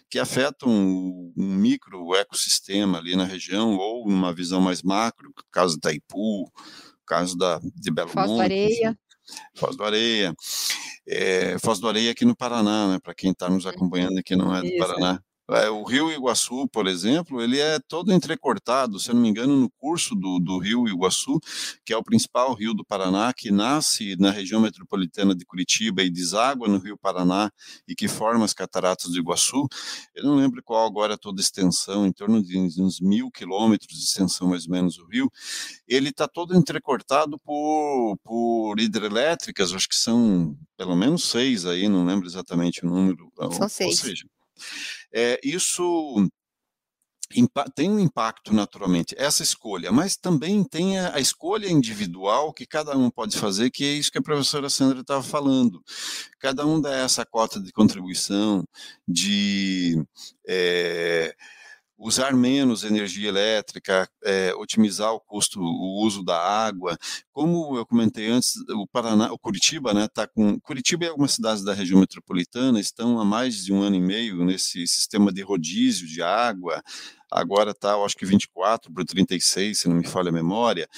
que 0.08 0.16
afetam 0.16 0.70
um 0.70 1.32
micro 1.36 2.14
ecossistema 2.14 2.98
ali 2.98 3.16
na 3.16 3.24
região, 3.24 3.76
ou 3.76 4.06
uma 4.06 4.32
visão 4.32 4.60
mais 4.60 4.80
macro, 4.80 5.30
o 5.30 5.34
caso 5.50 5.72
de 5.72 5.78
Itaipu, 5.78 6.52
caso 7.04 7.36
da, 7.36 7.58
de 7.74 7.90
Belo 7.90 8.10
Foz 8.10 8.28
Monte. 8.28 8.36
Do 8.36 8.42
Areia. 8.42 8.98
Foz 9.56 9.76
do 9.76 9.82
Areia. 9.82 10.32
É, 11.04 11.58
Foz 11.58 11.80
do 11.80 11.88
Areia 11.88 12.12
aqui 12.12 12.24
no 12.24 12.36
Paraná, 12.36 12.92
né, 12.92 12.98
para 13.02 13.12
quem 13.12 13.32
está 13.32 13.50
nos 13.50 13.64
uhum. 13.64 13.72
acompanhando 13.72 14.18
aqui 14.18 14.36
não 14.36 14.54
é 14.54 14.60
do 14.60 14.68
Isso. 14.68 14.78
Paraná. 14.78 15.20
É, 15.52 15.68
o 15.68 15.82
Rio 15.82 16.12
Iguaçu, 16.12 16.68
por 16.68 16.86
exemplo, 16.86 17.42
ele 17.42 17.58
é 17.58 17.78
todo 17.80 18.12
entrecortado, 18.12 19.00
se 19.00 19.12
não 19.12 19.20
me 19.20 19.28
engano, 19.28 19.56
no 19.56 19.70
curso 19.70 20.14
do, 20.14 20.38
do 20.38 20.58
Rio 20.58 20.88
Iguaçu, 20.88 21.40
que 21.84 21.92
é 21.92 21.96
o 21.96 22.04
principal 22.04 22.54
rio 22.54 22.72
do 22.72 22.84
Paraná, 22.84 23.32
que 23.32 23.50
nasce 23.50 24.14
na 24.16 24.30
região 24.30 24.60
metropolitana 24.60 25.34
de 25.34 25.44
Curitiba 25.44 26.02
e 26.02 26.10
deságua 26.10 26.68
no 26.68 26.78
Rio 26.78 26.96
Paraná 26.96 27.50
e 27.88 27.94
que 27.96 28.06
forma 28.06 28.44
as 28.44 28.52
cataratas 28.52 29.10
do 29.10 29.18
Iguaçu. 29.18 29.66
Eu 30.14 30.24
não 30.24 30.36
lembro 30.36 30.62
qual 30.62 30.86
agora 30.86 31.18
toda 31.18 31.40
a 31.40 31.44
extensão, 31.44 32.06
em 32.06 32.12
torno 32.12 32.42
de 32.42 32.58
uns 32.58 33.00
mil 33.00 33.30
quilômetros 33.30 33.98
de 33.98 34.04
extensão 34.04 34.48
mais 34.48 34.66
ou 34.66 34.72
menos 34.72 34.98
o 34.98 35.06
rio. 35.06 35.30
Ele 35.88 36.10
está 36.10 36.28
todo 36.28 36.56
entrecortado 36.56 37.38
por, 37.40 38.16
por 38.22 38.78
hidrelétricas, 38.78 39.72
acho 39.72 39.88
que 39.88 39.96
são 39.96 40.56
pelo 40.76 40.94
menos 40.94 41.24
seis 41.24 41.66
aí, 41.66 41.88
não 41.88 42.06
lembro 42.06 42.26
exatamente 42.26 42.84
o 42.84 42.88
número. 42.88 43.30
São 43.52 43.68
seis. 43.68 43.98
Ou 43.98 44.08
seja, 44.08 44.24
é, 45.12 45.40
isso 45.42 46.28
tem 47.76 47.88
um 47.88 48.00
impacto 48.00 48.52
naturalmente, 48.52 49.14
essa 49.16 49.42
escolha, 49.42 49.92
mas 49.92 50.16
também 50.16 50.64
tem 50.64 50.98
a, 50.98 51.14
a, 51.14 51.20
escolha 51.20 51.68
individual 51.70 52.52
que 52.52 52.66
cada 52.66 52.96
um 52.96 53.08
pode 53.08 53.38
fazer, 53.38 53.70
que 53.70 53.84
é 53.84 53.92
isso 53.92 54.10
que 54.10 54.18
a 54.18 54.22
professora 54.22 54.68
Sandra 54.68 55.00
estava 55.00 55.22
falando. 55.22 55.80
Cada 56.40 56.66
um 56.66 56.80
dá 56.80 56.92
essa 56.96 57.24
cota 57.24 57.60
de 57.60 57.70
contribuição, 57.72 58.64
de 59.06 60.02
é, 60.46 61.34
usar 62.00 62.34
menos 62.34 62.82
energia 62.82 63.28
elétrica, 63.28 64.08
é, 64.24 64.54
otimizar 64.54 65.12
o 65.12 65.20
custo, 65.20 65.60
o 65.60 66.02
uso 66.02 66.24
da 66.24 66.38
água. 66.38 66.96
Como 67.30 67.76
eu 67.76 67.84
comentei 67.84 68.28
antes, 68.30 68.54
o 68.70 68.86
Paraná, 68.86 69.30
o 69.30 69.38
Curitiba, 69.38 69.92
né, 69.92 70.08
tá 70.08 70.26
com 70.26 70.58
Curitiba 70.60 71.04
e 71.04 71.08
algumas 71.08 71.32
cidades 71.32 71.62
da 71.62 71.74
região 71.74 72.00
metropolitana 72.00 72.80
estão 72.80 73.20
há 73.20 73.24
mais 73.24 73.64
de 73.64 73.72
um 73.72 73.82
ano 73.82 73.96
e 73.96 74.00
meio 74.00 74.42
nesse 74.46 74.86
sistema 74.86 75.30
de 75.30 75.42
rodízio 75.42 76.08
de 76.08 76.22
água 76.22 76.82
agora 77.30 77.70
está, 77.70 77.96
acho 77.96 78.16
que 78.16 78.26
24 78.26 78.92
para 78.92 79.04
36, 79.04 79.78
se 79.78 79.88
não 79.88 79.96
me 79.96 80.06
falha 80.06 80.30
a 80.30 80.32
memória. 80.32 80.88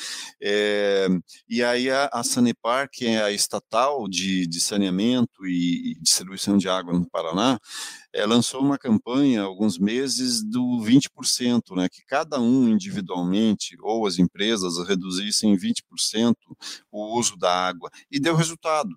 É, 0.40 1.08
e 1.48 1.62
aí 1.62 1.90
a, 1.90 2.08
a, 2.12 2.22
Sanepar, 2.22 2.88
que 2.90 3.06
é 3.06 3.22
a 3.22 3.30
estatal 3.30 4.08
de, 4.08 4.46
de 4.46 4.60
saneamento 4.60 5.46
e, 5.46 5.92
e 5.92 6.00
distribuição 6.00 6.56
de 6.56 6.68
água 6.68 6.92
no 6.92 7.08
Paraná, 7.08 7.58
é, 8.14 8.26
lançou 8.26 8.60
uma 8.60 8.76
campanha 8.76 9.42
há 9.42 9.44
alguns 9.44 9.78
meses 9.78 10.42
do 10.42 10.78
20%, 10.84 11.74
né, 11.74 11.88
que 11.88 12.04
cada 12.04 12.38
um 12.38 12.68
individualmente 12.68 13.76
ou 13.80 14.06
as 14.06 14.18
empresas 14.18 14.76
reduzissem 14.86 15.56
20% 15.56 16.34
o 16.90 17.18
uso 17.18 17.36
da 17.36 17.50
água 17.50 17.90
e 18.10 18.20
deu 18.20 18.36
resultado. 18.36 18.90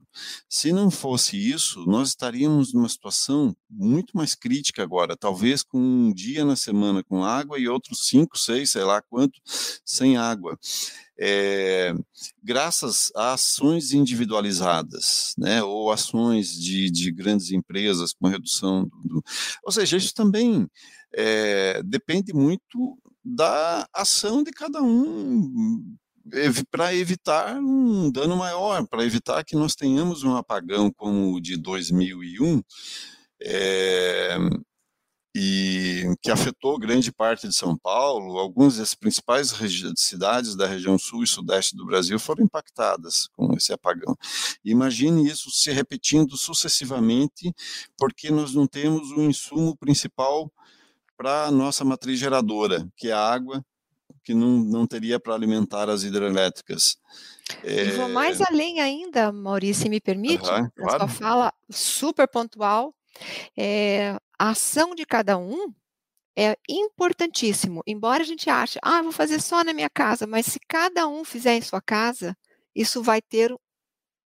Se 0.50 0.74
não 0.74 0.92
fosse 0.92 1.38
isso, 1.38 1.86
nós 1.86 2.10
estaríamos 2.10 2.74
numa 2.74 2.90
situação 2.90 3.56
muito 3.78 4.16
mais 4.16 4.34
crítica 4.34 4.82
agora, 4.82 5.18
talvez 5.18 5.62
com 5.62 5.78
um 5.78 6.14
dia 6.14 6.46
na 6.46 6.56
semana 6.56 7.04
com 7.04 7.24
água 7.24 7.60
e 7.60 7.68
outros 7.68 8.08
cinco, 8.08 8.38
seis, 8.38 8.72
sei 8.72 8.84
lá 8.84 9.02
quanto, 9.02 9.40
sem 9.84 10.18
água. 10.18 10.58
É, 11.18 11.94
graças 12.44 13.12
a 13.16 13.34
ações 13.34 13.94
individualizadas, 13.94 15.34
né, 15.38 15.64
ou 15.64 15.92
ações 15.92 16.52
de, 16.52 16.90
de 16.92 17.12
grandes 17.12 17.52
empresas 17.52 18.14
com 18.14 18.28
redução 18.28 18.84
do, 18.86 19.02
do, 19.08 19.24
ou 19.64 19.72
seja, 19.72 19.96
isso 19.96 20.14
também 20.14 20.68
é, 21.14 21.82
depende 21.84 22.34
muito 22.34 22.98
da 23.24 23.88
ação 23.94 24.44
de 24.44 24.52
cada 24.52 24.82
um 24.82 25.96
para 26.72 26.94
evitar 26.94 27.56
um 27.58 28.12
dano 28.12 28.36
maior, 28.36 28.86
para 28.88 29.06
evitar 29.06 29.44
que 29.44 29.56
nós 29.56 29.76
tenhamos 29.76 30.24
um 30.24 30.36
apagão 30.36 30.92
como 30.92 31.34
o 31.34 31.40
de 31.40 31.56
2001, 31.56 32.62
é, 33.42 34.38
e 35.36 36.16
que 36.22 36.32
afetou 36.32 36.80
grande 36.80 37.12
parte 37.12 37.48
de 37.48 37.54
São 37.54 37.78
Paulo. 37.78 38.40
Algumas 38.40 38.78
das 38.78 38.96
principais 38.96 39.54
cidades 39.98 40.56
da 40.56 40.66
região 40.66 40.98
sul 40.98 41.24
e 41.24 41.28
sudeste 41.28 41.76
do 41.76 41.86
Brasil 41.86 42.18
foram 42.18 42.46
impactadas 42.46 43.28
com 43.36 43.54
esse 43.54 43.74
apagão. 43.74 44.16
Imagine 44.64 45.30
isso 45.30 45.52
se 45.52 45.72
repetindo 45.72 46.38
sucessivamente, 46.38 47.54
porque 47.98 48.32
nós 48.32 48.54
não 48.54 48.66
temos 48.66 49.12
o 49.12 49.22
insumo 49.22 49.76
principal 49.76 50.50
para 51.18 51.46
a 51.46 51.52
nossa 51.52 51.84
matriz 51.84 52.18
geradora, 52.18 52.88
que 52.96 53.10
é 53.10 53.12
a 53.12 53.20
água, 53.20 53.64
que 54.24 54.34
não, 54.34 54.58
não 54.58 54.88
teria 54.88 55.20
para 55.20 55.36
alimentar 55.36 55.90
as 55.90 56.04
hidrelétricas. 56.04 56.98
É... 57.62 57.92
vou 57.92 58.10
mais 58.10 58.42
além 58.42 58.80
ainda, 58.80 59.32
Maurício, 59.32 59.84
se 59.84 59.90
me 59.90 60.00
permite, 60.00 60.50
uhum, 60.50 60.70
claro. 60.76 61.00
sua 61.00 61.08
fala 61.08 61.54
super 61.70 62.28
pontual. 62.28 62.94
É, 63.58 64.14
a 64.40 64.50
ação 64.52 64.96
de 64.96 65.06
cada 65.06 65.38
um 65.38 65.74
é 66.38 66.58
importantíssimo. 66.70 67.82
Embora 67.88 68.24
a 68.24 68.26
gente 68.26 68.50
ache, 68.50 68.80
ah, 68.84 69.02
vou 69.02 69.12
fazer 69.12 69.42
só 69.42 69.64
na 69.64 69.74
minha 69.74 69.90
casa, 69.90 70.28
mas 70.28 70.46
se 70.48 70.60
cada 70.68 71.08
um 71.08 71.24
fizer 71.26 71.56
em 71.56 71.62
sua 71.62 71.82
casa, 71.82 72.36
isso 72.76 73.02
vai 73.04 73.22
ter 73.22 73.54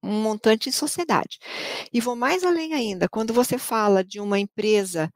um 0.03 0.21
montante 0.21 0.69
em 0.69 0.71
sociedade. 0.71 1.39
E 1.93 2.01
vou 2.01 2.15
mais 2.15 2.43
além 2.43 2.73
ainda, 2.73 3.07
quando 3.09 3.33
você 3.33 3.57
fala 3.57 4.03
de 4.03 4.19
uma 4.19 4.39
empresa, 4.39 5.09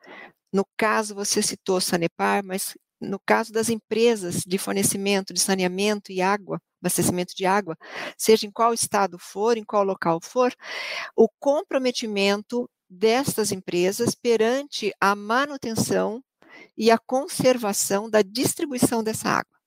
no 0.53 0.65
caso 0.78 1.15
você 1.15 1.41
citou 1.41 1.82
Sanepar, 1.82 2.43
mas 2.45 2.76
no 3.01 3.20
caso 3.20 3.51
das 3.53 3.70
empresas 3.70 4.43
de 4.45 4.57
fornecimento 4.57 5.34
de 5.34 5.39
saneamento 5.39 6.11
e 6.11 6.22
água, 6.22 6.59
abastecimento 6.82 7.36
de 7.36 7.45
água, 7.45 7.78
seja 8.18 8.47
em 8.47 8.51
qual 8.51 8.74
estado 8.74 9.18
for, 9.20 9.57
em 9.57 9.63
qual 9.63 9.84
local 9.84 10.20
for, 10.22 10.53
o 11.15 11.28
comprometimento 11.39 12.70
destas 12.90 13.52
empresas 13.52 14.16
perante 14.16 14.92
a 15.00 15.16
manutenção 15.16 16.24
e 16.78 16.92
a 16.92 16.98
conservação 16.98 18.10
da 18.10 18.22
distribuição 18.22 19.04
dessa 19.04 19.30
água. 19.30 19.58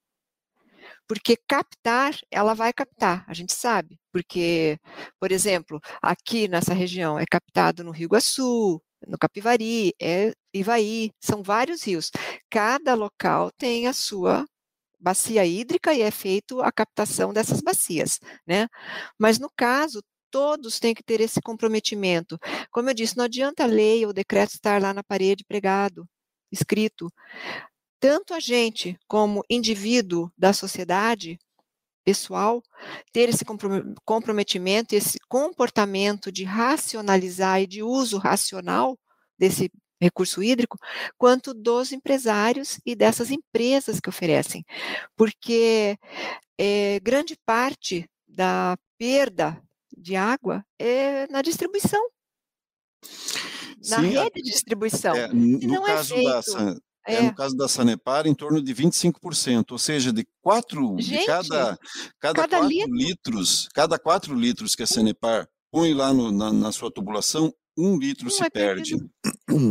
Porque 1.07 1.37
captar, 1.49 2.14
ela 2.31 2.55
vai 2.55 2.73
captar, 2.73 3.25
a 3.27 3.35
gente 3.35 3.53
sabe, 3.53 3.99
porque, 4.12 4.79
por 5.18 5.33
exemplo, 5.33 5.81
aqui 6.01 6.47
nessa 6.47 6.73
região 6.73 7.18
é 7.18 7.25
captado 7.29 7.83
no 7.83 7.91
Rio 7.91 8.07
Iguaçu, 8.07 8.81
no 9.09 9.18
Capivari, 9.18 9.93
é 10.01 10.33
Ivaí, 10.55 11.11
são 11.21 11.43
vários 11.43 11.83
rios. 11.83 12.11
Cada 12.51 12.95
local 12.95 13.51
tem 13.59 13.87
a 13.87 13.93
sua 13.93 14.47
bacia 15.01 15.45
hídrica 15.47 15.95
e 15.95 16.03
é 16.03 16.11
feito 16.11 16.61
a 16.61 16.71
captação 16.71 17.33
dessas 17.33 17.61
bacias, 17.61 18.21
né? 18.47 18.68
Mas 19.18 19.39
no 19.39 19.51
caso, 19.57 20.03
todos 20.31 20.78
têm 20.78 20.95
que 20.95 21.03
ter 21.03 21.20
esse 21.20 21.41
comprometimento. 21.41 22.39
Como 22.70 22.91
eu 22.91 22.95
disse, 22.95 23.16
não 23.16 23.24
adianta 23.24 23.64
a 23.64 23.66
lei 23.66 24.05
ou 24.05 24.11
o 24.11 24.14
decreto 24.14 24.55
estar 24.55 24.81
lá 24.81 24.95
na 24.95 25.03
parede 25.03 25.45
pregado, 25.45 26.09
escrito. 26.51 27.12
Tanto 27.99 28.33
a 28.33 28.41
gente, 28.41 28.99
como 29.07 29.45
indivíduo 29.49 30.31
da 30.37 30.53
sociedade, 30.53 31.39
pessoal, 32.05 32.62
ter 33.12 33.28
esse 33.28 33.45
comprometimento, 34.05 34.95
esse 34.95 35.18
comportamento 35.28 36.33
de 36.33 36.45
racionalizar 36.45 37.61
e 37.61 37.66
de 37.66 37.83
uso 37.83 38.18
racional 38.18 38.99
desse 39.39 39.70
recurso 40.01 40.43
hídrico, 40.43 40.78
quanto 41.18 41.53
dos 41.53 41.93
empresários 41.93 42.81
e 42.87 42.97
dessas 42.97 43.31
empresas 43.31 44.01
que 44.01 44.09
oferecem. 44.09 44.64
Porque 45.14 45.99
é, 46.59 46.99
grande 47.01 47.37
parte 47.45 48.09
da 48.26 48.78
perda 48.99 49.62
de 50.01 50.16
água 50.16 50.64
é 50.78 51.26
na 51.28 51.42
distribuição. 51.42 52.03
Na 53.88 54.01
Sim, 54.01 54.09
rede 54.09 54.42
de 54.42 54.51
distribuição. 54.51 55.14
É, 55.14 55.28
no, 55.28 55.86
é 55.86 55.94
caso 55.94 56.14
é 56.14 56.22
da, 56.22 56.40
é. 57.07 57.22
no 57.22 57.34
caso 57.34 57.57
da 57.57 57.68
Sanepar, 57.68 58.26
em 58.26 58.34
torno 58.34 58.62
de 58.62 58.74
25%, 58.74 59.72
ou 59.72 59.78
seja, 59.78 60.12
de 60.12 60.26
quatro, 60.42 60.96
Gente, 60.98 61.20
de 61.20 61.26
cada, 61.26 61.78
cada, 62.18 62.34
cada 62.42 62.48
quatro 62.48 62.68
litro. 62.68 62.94
litros, 62.94 63.68
cada 63.74 63.98
quatro 63.98 64.34
litros 64.34 64.74
que 64.74 64.82
a 64.82 64.86
Sanepar 64.86 65.48
põe 65.70 65.94
lá 65.94 66.12
no, 66.12 66.30
na, 66.30 66.53
na, 66.53 66.72
sua 66.72 66.90
tubulação, 66.90 67.53
um 67.81 67.99
litro 67.99 68.24
Não 68.24 68.31
se 68.31 68.45
é 68.45 68.51
perde. 68.51 68.97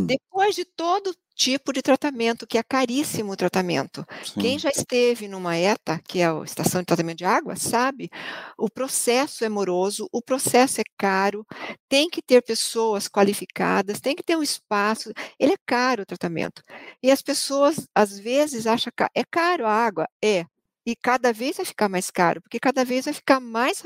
Depois 0.06 0.54
de 0.54 0.64
todo 0.64 1.14
tipo 1.40 1.72
de 1.72 1.80
tratamento, 1.80 2.46
que 2.46 2.58
é 2.58 2.62
caríssimo 2.62 3.32
o 3.32 3.36
tratamento. 3.36 4.04
Sim. 4.22 4.40
Quem 4.40 4.58
já 4.58 4.68
esteve 4.68 5.26
numa 5.26 5.56
ETA, 5.56 5.98
que 6.06 6.20
é 6.20 6.26
a 6.28 6.42
estação 6.44 6.82
de 6.82 6.86
tratamento 6.86 7.16
de 7.16 7.24
água, 7.24 7.56
sabe, 7.56 8.10
o 8.58 8.68
processo 8.68 9.42
é 9.42 9.48
moroso, 9.48 10.06
o 10.12 10.20
processo 10.20 10.82
é 10.82 10.84
caro, 10.98 11.46
tem 11.88 12.10
que 12.10 12.20
ter 12.20 12.42
pessoas 12.42 13.08
qualificadas, 13.08 14.00
tem 14.00 14.14
que 14.14 14.22
ter 14.22 14.36
um 14.36 14.42
espaço, 14.42 15.12
ele 15.38 15.54
é 15.54 15.58
caro 15.64 16.02
o 16.02 16.06
tratamento. 16.06 16.62
E 17.02 17.10
as 17.10 17.22
pessoas, 17.22 17.88
às 17.94 18.18
vezes, 18.18 18.66
acham 18.66 18.92
que 18.94 19.02
é 19.14 19.24
caro 19.30 19.64
a 19.64 19.72
água? 19.72 20.06
É, 20.22 20.44
e 20.86 20.96
cada 20.96 21.32
vez 21.32 21.56
vai 21.56 21.66
ficar 21.66 21.88
mais 21.88 22.10
caro, 22.10 22.40
porque 22.42 22.58
cada 22.60 22.84
vez 22.84 23.04
vai 23.04 23.14
ficar 23.14 23.40
mais, 23.40 23.82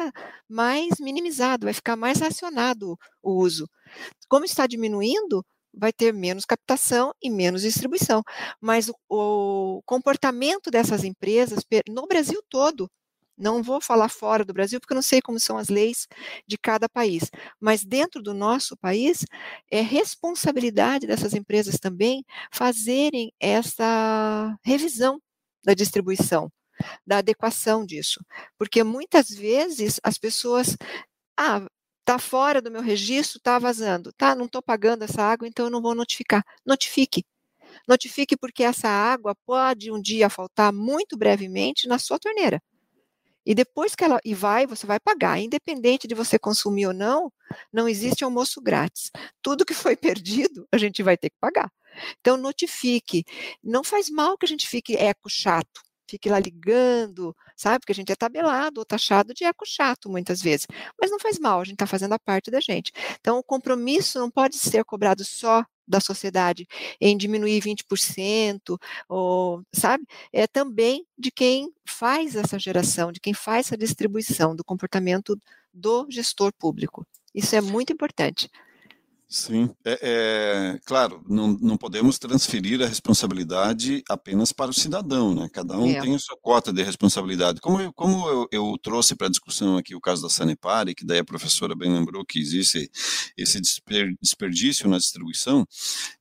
mais 0.48 0.98
minimizado, 1.00 1.66
vai 1.66 1.74
ficar 1.74 1.96
mais 1.96 2.20
racionado 2.20 2.96
o 3.22 3.32
uso. 3.32 3.68
Como 4.28 4.44
está 4.44 4.66
diminuindo, 4.66 5.44
vai 5.72 5.92
ter 5.92 6.12
menos 6.12 6.44
captação 6.44 7.12
e 7.22 7.30
menos 7.30 7.62
distribuição. 7.62 8.22
Mas 8.60 8.88
o, 8.88 8.94
o 9.08 9.82
comportamento 9.84 10.70
dessas 10.70 11.04
empresas 11.04 11.60
no 11.88 12.06
Brasil 12.06 12.40
todo, 12.48 12.90
não 13.36 13.62
vou 13.62 13.80
falar 13.80 14.08
fora 14.08 14.44
do 14.44 14.52
Brasil, 14.52 14.80
porque 14.80 14.92
eu 14.92 14.96
não 14.96 15.02
sei 15.02 15.20
como 15.20 15.40
são 15.40 15.58
as 15.58 15.68
leis 15.68 16.06
de 16.46 16.56
cada 16.56 16.88
país, 16.88 17.30
mas 17.60 17.84
dentro 17.84 18.22
do 18.22 18.32
nosso 18.32 18.76
país, 18.76 19.24
é 19.70 19.80
responsabilidade 19.80 21.06
dessas 21.06 21.34
empresas 21.34 21.76
também 21.80 22.24
fazerem 22.52 23.32
essa 23.40 24.56
revisão 24.64 25.20
da 25.64 25.74
distribuição, 25.74 26.50
da 27.06 27.18
adequação 27.18 27.84
disso. 27.84 28.24
Porque 28.58 28.82
muitas 28.82 29.28
vezes 29.30 30.00
as 30.02 30.18
pessoas. 30.18 30.76
Ah, 31.36 31.66
Está 32.06 32.18
fora 32.18 32.60
do 32.60 32.70
meu 32.70 32.82
registro, 32.82 33.38
está 33.38 33.58
vazando. 33.58 34.12
Tá, 34.12 34.34
não 34.34 34.44
estou 34.44 34.62
pagando 34.62 35.04
essa 35.04 35.22
água, 35.22 35.48
então 35.48 35.64
eu 35.64 35.70
não 35.70 35.80
vou 35.80 35.94
notificar. 35.94 36.44
Notifique. 36.64 37.24
Notifique 37.88 38.36
porque 38.36 38.62
essa 38.62 38.88
água 38.88 39.34
pode 39.46 39.90
um 39.90 39.98
dia 39.98 40.28
faltar 40.28 40.70
muito 40.70 41.16
brevemente 41.16 41.88
na 41.88 41.98
sua 41.98 42.18
torneira. 42.18 42.62
E 43.46 43.54
depois 43.54 43.94
que 43.94 44.04
ela 44.04 44.20
e 44.22 44.34
vai, 44.34 44.66
você 44.66 44.86
vai 44.86 45.00
pagar, 45.00 45.38
independente 45.38 46.06
de 46.06 46.14
você 46.14 46.38
consumir 46.38 46.88
ou 46.88 46.92
não, 46.92 47.32
não 47.72 47.88
existe 47.88 48.22
almoço 48.22 48.60
grátis. 48.60 49.10
Tudo 49.40 49.64
que 49.64 49.74
foi 49.74 49.96
perdido, 49.96 50.68
a 50.70 50.76
gente 50.76 51.02
vai 51.02 51.16
ter 51.16 51.30
que 51.30 51.36
pagar. 51.40 51.70
Então 52.20 52.36
notifique. 52.36 53.24
Não 53.62 53.82
faz 53.82 54.10
mal 54.10 54.36
que 54.36 54.44
a 54.44 54.48
gente 54.48 54.68
fique 54.68 54.94
eco 54.94 55.30
chato 55.30 55.83
fique 56.08 56.28
lá 56.28 56.38
ligando, 56.38 57.34
sabe? 57.56 57.80
Porque 57.80 57.92
a 57.92 57.94
gente 57.94 58.12
é 58.12 58.16
tabelado 58.16 58.80
ou 58.80 58.84
taxado 58.84 59.34
de 59.34 59.44
eco 59.44 59.64
chato 59.66 60.10
muitas 60.10 60.40
vezes. 60.42 60.66
Mas 61.00 61.10
não 61.10 61.18
faz 61.18 61.38
mal, 61.38 61.60
a 61.60 61.64
gente 61.64 61.74
está 61.74 61.86
fazendo 61.86 62.12
a 62.12 62.18
parte 62.18 62.50
da 62.50 62.60
gente. 62.60 62.92
Então, 63.20 63.38
o 63.38 63.42
compromisso 63.42 64.18
não 64.18 64.30
pode 64.30 64.56
ser 64.56 64.84
cobrado 64.84 65.24
só 65.24 65.64
da 65.86 66.00
sociedade 66.00 66.66
em 67.00 67.16
diminuir 67.16 67.60
20%, 67.60 68.78
ou, 69.08 69.62
sabe? 69.72 70.06
É 70.32 70.46
também 70.46 71.06
de 71.18 71.30
quem 71.30 71.72
faz 71.86 72.36
essa 72.36 72.58
geração, 72.58 73.12
de 73.12 73.20
quem 73.20 73.34
faz 73.34 73.66
essa 73.66 73.76
distribuição 73.76 74.56
do 74.56 74.64
comportamento 74.64 75.38
do 75.72 76.06
gestor 76.10 76.52
público. 76.58 77.06
Isso 77.34 77.54
é 77.54 77.60
muito 77.60 77.92
importante. 77.92 78.48
Sim, 79.26 79.70
é, 79.84 79.98
é, 80.02 80.78
claro, 80.84 81.24
não, 81.28 81.48
não 81.48 81.76
podemos 81.76 82.18
transferir 82.18 82.80
a 82.82 82.86
responsabilidade 82.86 84.02
apenas 84.08 84.52
para 84.52 84.70
o 84.70 84.74
cidadão, 84.74 85.34
né? 85.34 85.48
Cada 85.52 85.76
um 85.78 85.90
é. 85.90 86.00
tem 86.00 86.14
a 86.14 86.18
sua 86.18 86.36
cota 86.36 86.72
de 86.72 86.82
responsabilidade. 86.82 87.60
Como 87.60 87.80
eu, 87.80 87.92
como 87.92 88.28
eu, 88.28 88.46
eu 88.52 88.78
trouxe 88.80 89.16
para 89.16 89.26
a 89.26 89.30
discussão 89.30 89.76
aqui 89.76 89.94
o 89.94 90.00
caso 90.00 90.22
da 90.22 90.28
Sanepar, 90.28 90.88
e 90.88 90.94
que 90.94 91.04
daí 91.04 91.18
a 91.18 91.24
professora 91.24 91.74
bem 91.74 91.92
lembrou 91.92 92.24
que 92.24 92.38
existe 92.38 92.88
esse 93.36 93.60
desperdício 94.20 94.88
na 94.88 94.98
distribuição, 94.98 95.66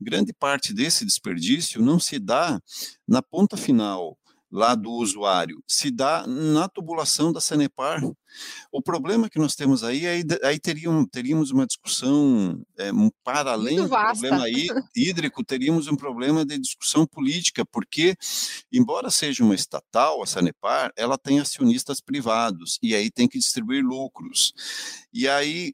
grande 0.01 0.34
parte 0.34 0.74
desse 0.74 1.06
desperdício 1.06 1.82
não 1.82 1.99
se 1.99 2.18
dá 2.18 2.60
na 3.08 3.22
ponta 3.22 3.58
final, 3.58 4.18
lá 4.54 4.76
do 4.76 4.91
usuário 4.91 5.64
se 5.68 5.89
dá 5.89 6.28
na 6.28 6.70
tubulação 6.70 7.34
da 7.34 7.41
Sanepar. 7.41 7.99
O 8.72 8.82
problema 8.82 9.28
que 9.28 9.39
nós 9.39 9.56
temos 9.56 9.84
aí, 9.84 10.06
aí, 10.06 10.24
aí 10.43 10.60
teríamos, 10.60 11.08
teríamos 11.12 11.49
uma 11.49 11.66
discussão 11.66 12.64
é, 12.78 12.91
para 13.24 13.51
além 13.51 13.78
do 13.78 13.89
problema 13.89 14.45
hídrico, 14.95 15.43
teríamos 15.43 15.88
um 15.88 15.95
problema 15.95 16.45
de 16.45 16.60
discussão 16.60 17.06
política, 17.06 17.66
porque, 17.66 18.16
embora 18.72 19.10
seja 19.10 19.43
uma 19.43 19.56
estatal, 19.56 20.22
a 20.22 20.26
Sanepar, 20.28 20.91
ela 20.95 21.18
tem 21.18 21.39
acionistas 21.39 21.99
privados, 21.99 22.78
e 22.82 22.95
aí 22.95 23.10
tem 23.10 23.28
que 23.28 23.39
distribuir 23.39 23.84
lucros. 23.84 24.54
E 25.12 25.28
aí 25.28 25.74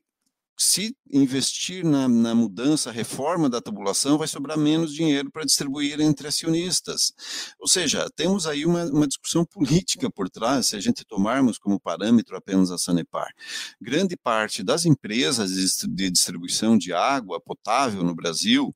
se 0.62 0.94
investir 1.10 1.86
na, 1.86 2.10
na, 2.10 2.36
mudança, 2.36 2.92
reforma 2.92 3.50
da 3.50 3.62
tabulação, 3.62 4.18
vai 4.18 4.28
sobrar 4.28 4.58
menos 4.58 4.94
dinheiro 4.94 5.32
para 5.32 5.46
distribuir 5.46 6.02
entre 6.02 6.28
acionistas. 6.28 7.14
Ou 7.58 7.66
seja, 7.66 8.10
temos 8.14 8.46
aí 8.46 8.66
uma, 8.66 8.84
uma, 8.88 9.08
discussão 9.08 9.46
política 9.46 10.12
por 10.12 10.30
trás, 10.30 10.68
se 10.68 10.76
a 10.76 10.80
gente 10.82 11.06
tomarmos 11.06 11.58
como 11.58 11.80
parâmetro 11.80 12.36
apenas 12.36 12.72
a 12.72 12.78
Sanepar. 12.78 13.30
Grande 13.80 14.18
parte 14.18 14.62
das 14.62 14.86
empresas 14.86 15.52
de 15.88 16.12
distribuição 16.12 16.78
de 16.78 16.92
água 16.92 17.40
potável 17.40 18.04
no 18.04 18.14
Brasil 18.14 18.76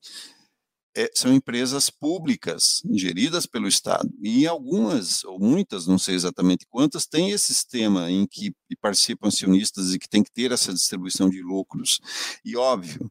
é, 0.96 1.10
são 1.14 1.32
empresas 1.32 1.90
públicas, 1.90 2.82
geridas 2.92 3.46
pelo 3.46 3.66
Estado. 3.66 4.08
E 4.22 4.46
algumas, 4.46 5.24
ou 5.24 5.38
muitas, 5.38 5.86
não 5.86 5.98
sei 5.98 6.14
exatamente 6.14 6.66
quantas, 6.68 7.06
têm 7.06 7.30
esse 7.30 7.48
sistema 7.48 8.10
em 8.10 8.26
que 8.26 8.54
participam 8.80 9.28
acionistas 9.28 9.92
e 9.92 9.98
que 9.98 10.08
tem 10.08 10.22
que 10.22 10.32
ter 10.32 10.52
essa 10.52 10.72
distribuição 10.72 11.28
de 11.28 11.42
lucros. 11.42 12.00
E 12.44 12.56
óbvio, 12.56 13.10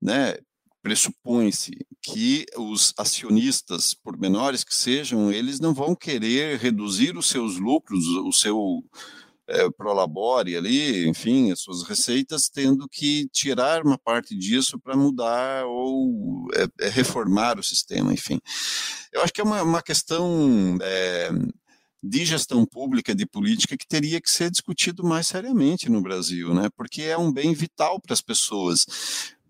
né, 0.00 0.38
pressupõe-se 0.82 1.72
que 2.00 2.46
os 2.56 2.94
acionistas, 2.96 3.92
por 3.92 4.18
menores 4.18 4.64
que 4.64 4.74
sejam, 4.74 5.30
eles 5.30 5.60
não 5.60 5.74
vão 5.74 5.94
querer 5.94 6.58
reduzir 6.58 7.16
os 7.16 7.28
seus 7.28 7.58
lucros, 7.58 8.06
o 8.06 8.32
seu 8.32 8.82
é, 9.48 9.70
prolabore 9.70 10.56
ali, 10.56 11.08
enfim, 11.08 11.50
as 11.50 11.60
suas 11.60 11.82
receitas, 11.82 12.48
tendo 12.48 12.86
que 12.88 13.28
tirar 13.32 13.82
uma 13.82 13.98
parte 13.98 14.36
disso 14.36 14.78
para 14.78 14.96
mudar 14.96 15.64
ou 15.66 16.46
é, 16.54 16.86
é, 16.86 16.88
reformar 16.88 17.58
o 17.58 17.62
sistema, 17.62 18.12
enfim. 18.12 18.38
Eu 19.12 19.22
acho 19.22 19.32
que 19.32 19.40
é 19.40 19.44
uma, 19.44 19.62
uma 19.62 19.82
questão 19.82 20.78
de 22.02 22.24
gestão 22.24 22.64
pública, 22.64 23.14
de 23.14 23.26
política, 23.26 23.76
que 23.76 23.86
teria 23.86 24.20
que 24.20 24.30
ser 24.30 24.50
discutido 24.50 25.02
mais 25.02 25.26
seriamente 25.26 25.88
no 25.88 26.00
Brasil, 26.00 26.54
né? 26.54 26.68
porque 26.76 27.02
é 27.02 27.18
um 27.18 27.32
bem 27.32 27.52
vital 27.54 28.00
para 28.00 28.12
as 28.12 28.20
pessoas 28.20 28.86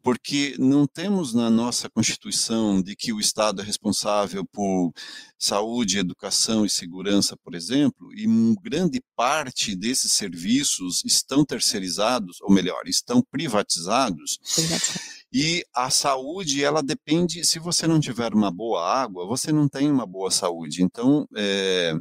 porque 0.08 0.54
não 0.58 0.86
temos 0.86 1.34
na 1.34 1.50
nossa 1.50 1.90
Constituição 1.90 2.80
de 2.80 2.96
que 2.96 3.12
o 3.12 3.20
Estado 3.20 3.60
é 3.60 3.64
responsável 3.64 4.42
por 4.42 4.90
saúde, 5.38 5.98
educação 5.98 6.64
e 6.64 6.70
segurança, 6.70 7.36
por 7.44 7.54
exemplo, 7.54 8.10
e 8.14 8.26
grande 8.62 9.02
parte 9.14 9.76
desses 9.76 10.12
serviços 10.12 11.04
estão 11.04 11.44
terceirizados, 11.44 12.40
ou 12.40 12.50
melhor, 12.50 12.88
estão 12.88 13.22
privatizados. 13.30 14.38
E 15.30 15.62
a 15.74 15.90
saúde, 15.90 16.64
ela 16.64 16.82
depende, 16.82 17.44
se 17.44 17.58
você 17.58 17.86
não 17.86 18.00
tiver 18.00 18.32
uma 18.32 18.50
boa 18.50 18.90
água, 18.90 19.26
você 19.26 19.52
não 19.52 19.68
tem 19.68 19.90
uma 19.90 20.06
boa 20.06 20.30
saúde. 20.30 20.82
Então, 20.82 21.28
é, 21.36 21.92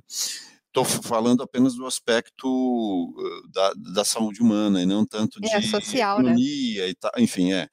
estou 0.82 1.04
falando 1.04 1.44
apenas 1.44 1.76
do 1.76 1.86
aspecto 1.86 3.14
da, 3.52 3.74
da, 3.94 4.06
saúde 4.06 4.42
humana 4.42 4.82
e 4.82 4.86
não 4.86 5.06
tanto 5.06 5.40
de 5.42 5.50
é, 5.50 5.62
social, 5.62 6.18
né? 6.18 6.32
economia 6.32 6.84
né? 6.84 6.90
e 6.90 6.96
tal, 6.96 7.12
enfim, 7.18 7.54
é. 7.54 7.68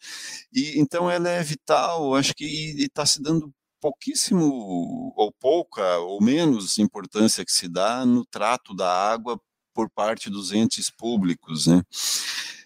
E 0.53 0.79
então 0.81 1.11
ela 1.11 1.29
é 1.29 1.43
vital, 1.43 2.15
acho 2.15 2.35
que 2.35 2.45
está 2.79 3.05
se 3.05 3.23
dando 3.23 3.53
pouquíssimo 3.81 5.13
ou 5.17 5.33
pouca 5.39 5.99
ou 5.99 6.23
menos 6.23 6.79
importância 6.79 7.45
que 7.45 7.53
se 7.53 7.69
dá 7.69 8.07
no 8.07 8.25
trato 8.25 8.75
da 8.75 8.91
água 8.91 9.39
por 9.75 9.91
parte 9.91 10.31
dos 10.31 10.53
entes 10.53 10.91
públicos, 10.91 11.67
né? 11.67 11.83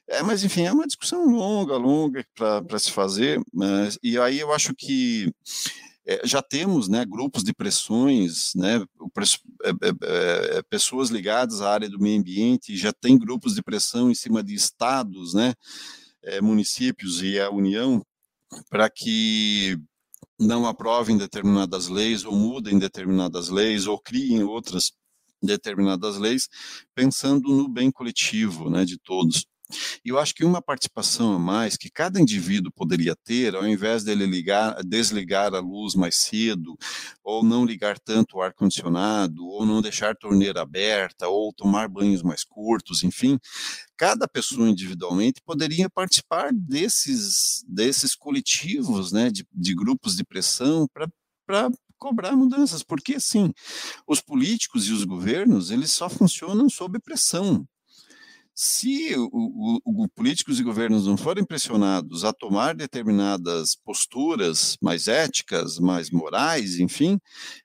É, 0.06 0.22
mas 0.22 0.42
enfim, 0.42 0.62
é 0.62 0.72
uma 0.72 0.86
discussão 0.86 1.26
longa, 1.26 1.76
longa 1.76 2.24
para 2.34 2.78
se 2.78 2.90
fazer, 2.90 3.40
mas, 3.52 3.98
e 4.02 4.18
aí 4.18 4.38
eu 4.38 4.52
acho 4.52 4.74
que 4.74 5.30
é, 6.08 6.26
já 6.26 6.40
temos 6.40 6.88
né, 6.88 7.04
grupos 7.04 7.44
de 7.44 7.52
pressões, 7.52 8.54
né, 8.54 8.82
é, 9.62 9.70
é, 9.70 10.56
é, 10.58 10.62
pessoas 10.62 11.10
ligadas 11.10 11.60
à 11.60 11.70
área 11.70 11.88
do 11.88 12.00
meio 12.00 12.18
ambiente, 12.18 12.74
já 12.78 12.94
tem 12.94 13.18
grupos 13.18 13.54
de 13.54 13.62
pressão 13.62 14.10
em 14.10 14.14
cima 14.14 14.42
de 14.42 14.54
estados, 14.54 15.34
né, 15.34 15.52
é, 16.24 16.40
municípios 16.40 17.22
e 17.22 17.38
a 17.38 17.50
União, 17.50 18.02
para 18.70 18.88
que 18.88 19.78
não 20.40 20.66
aprovem 20.66 21.18
determinadas 21.18 21.88
leis 21.88 22.24
ou 22.24 22.34
mudem 22.34 22.78
determinadas 22.78 23.50
leis 23.50 23.86
ou 23.86 24.00
criem 24.00 24.42
outras 24.42 24.92
determinadas 25.42 26.16
leis, 26.16 26.48
pensando 26.94 27.50
no 27.50 27.68
bem 27.68 27.90
coletivo 27.90 28.70
né, 28.70 28.84
de 28.84 28.98
todos. 28.98 29.44
E 30.04 30.08
eu 30.08 30.18
acho 30.18 30.34
que 30.34 30.44
uma 30.44 30.62
participação 30.62 31.34
a 31.34 31.38
mais 31.38 31.76
que 31.76 31.90
cada 31.90 32.20
indivíduo 32.20 32.72
poderia 32.72 33.14
ter, 33.16 33.54
ao 33.54 33.66
invés 33.66 34.04
dele 34.04 34.26
ligar, 34.26 34.82
desligar 34.84 35.54
a 35.54 35.60
luz 35.60 35.94
mais 35.94 36.16
cedo, 36.16 36.76
ou 37.22 37.42
não 37.44 37.64
ligar 37.64 37.98
tanto 37.98 38.36
o 38.36 38.42
ar-condicionado, 38.42 39.46
ou 39.46 39.66
não 39.66 39.82
deixar 39.82 40.10
a 40.12 40.14
torneira 40.14 40.62
aberta, 40.62 41.28
ou 41.28 41.52
tomar 41.52 41.88
banhos 41.88 42.22
mais 42.22 42.44
curtos, 42.44 43.02
enfim, 43.02 43.38
cada 43.96 44.28
pessoa 44.28 44.68
individualmente 44.68 45.40
poderia 45.44 45.90
participar 45.90 46.50
desses, 46.52 47.64
desses 47.68 48.14
coletivos, 48.14 49.12
né, 49.12 49.30
de, 49.30 49.46
de 49.52 49.74
grupos 49.74 50.16
de 50.16 50.24
pressão 50.24 50.86
para 51.46 51.70
cobrar 51.98 52.36
mudanças, 52.36 52.82
porque 52.82 53.16
assim, 53.16 53.52
os 54.06 54.20
políticos 54.20 54.86
e 54.86 54.92
os 54.92 55.04
governos, 55.04 55.70
eles 55.70 55.92
só 55.92 56.08
funcionam 56.08 56.68
sob 56.70 56.98
pressão. 57.00 57.66
Se 58.60 59.14
o, 59.14 59.28
o, 59.32 60.02
o, 60.02 60.08
políticos 60.08 60.58
e 60.58 60.64
governos 60.64 61.06
não 61.06 61.16
forem 61.16 61.44
pressionados 61.44 62.24
a 62.24 62.32
tomar 62.32 62.74
determinadas 62.74 63.76
posturas 63.76 64.76
mais 64.82 65.06
éticas, 65.06 65.78
mais 65.78 66.10
morais, 66.10 66.80
enfim, 66.80 67.20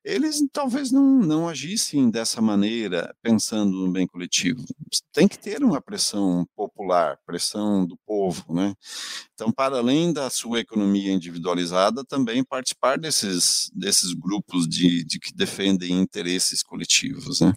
eles 0.06 0.40
talvez 0.54 0.92
não, 0.92 1.18
não 1.18 1.50
agissem 1.50 2.12
dessa 2.12 2.44
maneira, 2.44 3.12
pensando 3.24 3.72
no 3.72 3.92
bem 3.92 4.06
coletivo. 4.06 4.64
Tem 5.12 5.28
que 5.28 5.40
ter 5.40 5.64
uma 5.64 5.82
pressão 5.82 6.46
popular, 6.56 7.18
pressão 7.26 7.88
do 7.88 7.98
povo, 8.06 8.54
né? 8.54 8.76
Então, 9.34 9.52
para 9.52 9.80
além 9.80 10.14
da 10.14 10.30
sua 10.30 10.60
economia 10.60 11.12
individualizada, 11.12 12.06
também 12.06 12.44
participar 12.44 13.00
desses, 13.00 13.72
desses 13.74 14.14
grupos 14.14 14.68
de, 14.68 15.04
de 15.04 15.20
que 15.20 15.34
defendem 15.34 15.94
interesses 15.94 16.62
coletivos, 16.62 17.42
né? 17.42 17.52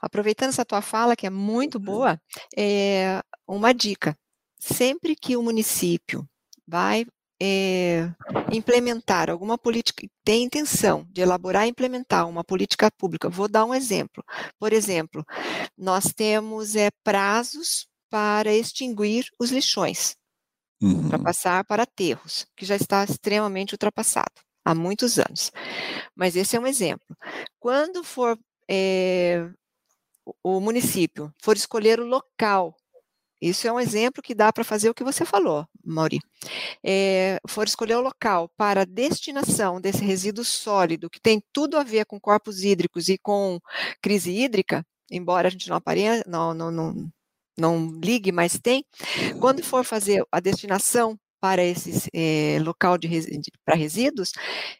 Aproveitando 0.00 0.48
essa 0.48 0.64
tua 0.64 0.82
fala, 0.82 1.14
que 1.14 1.24
é 1.24 1.30
muito 1.30 1.78
boa, 1.78 2.20
é, 2.56 2.79
é, 2.80 3.22
uma 3.46 3.72
dica: 3.72 4.16
sempre 4.58 5.14
que 5.14 5.36
o 5.36 5.42
município 5.42 6.26
vai 6.66 7.04
é, 7.42 8.10
implementar 8.52 9.30
alguma 9.30 9.56
política, 9.56 10.06
tem 10.24 10.44
intenção 10.44 11.06
de 11.10 11.22
elaborar 11.22 11.66
e 11.66 11.70
implementar 11.70 12.28
uma 12.28 12.44
política 12.44 12.90
pública, 12.90 13.28
vou 13.28 13.48
dar 13.48 13.64
um 13.64 13.74
exemplo. 13.74 14.22
Por 14.58 14.72
exemplo, 14.72 15.24
nós 15.76 16.12
temos 16.14 16.76
é, 16.76 16.90
prazos 17.02 17.86
para 18.10 18.52
extinguir 18.52 19.24
os 19.38 19.50
lixões, 19.50 20.16
uhum. 20.82 21.08
para 21.08 21.18
passar 21.18 21.64
para 21.64 21.84
aterros, 21.84 22.46
que 22.56 22.66
já 22.66 22.76
está 22.76 23.04
extremamente 23.04 23.72
ultrapassado 23.72 24.42
há 24.64 24.74
muitos 24.74 25.18
anos. 25.18 25.50
Mas 26.14 26.36
esse 26.36 26.56
é 26.56 26.60
um 26.60 26.66
exemplo. 26.66 27.16
Quando 27.58 28.04
for 28.04 28.38
é, 28.68 29.48
o 30.42 30.60
município 30.60 31.32
for 31.42 31.56
escolher 31.56 32.00
o 32.00 32.06
local, 32.06 32.76
isso 33.40 33.66
é 33.66 33.72
um 33.72 33.80
exemplo 33.80 34.22
que 34.22 34.34
dá 34.34 34.52
para 34.52 34.62
fazer 34.64 34.90
o 34.90 34.94
que 34.94 35.02
você 35.02 35.24
falou, 35.24 35.66
Mauri. 35.82 36.20
É, 36.84 37.38
for 37.48 37.66
escolher 37.66 37.96
o 37.96 38.02
local 38.02 38.50
para 38.56 38.84
destinação 38.84 39.80
desse 39.80 40.04
resíduo 40.04 40.44
sólido, 40.44 41.08
que 41.08 41.20
tem 41.20 41.42
tudo 41.52 41.78
a 41.78 41.82
ver 41.82 42.04
com 42.04 42.20
corpos 42.20 42.62
hídricos 42.62 43.08
e 43.08 43.16
com 43.16 43.58
crise 44.02 44.30
hídrica, 44.30 44.84
embora 45.10 45.48
a 45.48 45.50
gente 45.50 45.68
não 45.70 45.76
apareça, 45.76 46.22
não, 46.26 46.52
não, 46.52 46.70
não, 46.70 47.10
não 47.58 48.00
ligue, 48.02 48.30
mas 48.30 48.58
tem. 48.58 48.84
Quando 49.40 49.62
for 49.64 49.84
fazer 49.84 50.22
a 50.30 50.38
destinação 50.38 51.18
para 51.40 51.64
esse 51.64 52.10
é, 52.14 52.58
local 52.62 52.98
de, 52.98 53.08
de 53.08 53.50
para 53.64 53.74
resíduos, 53.74 54.32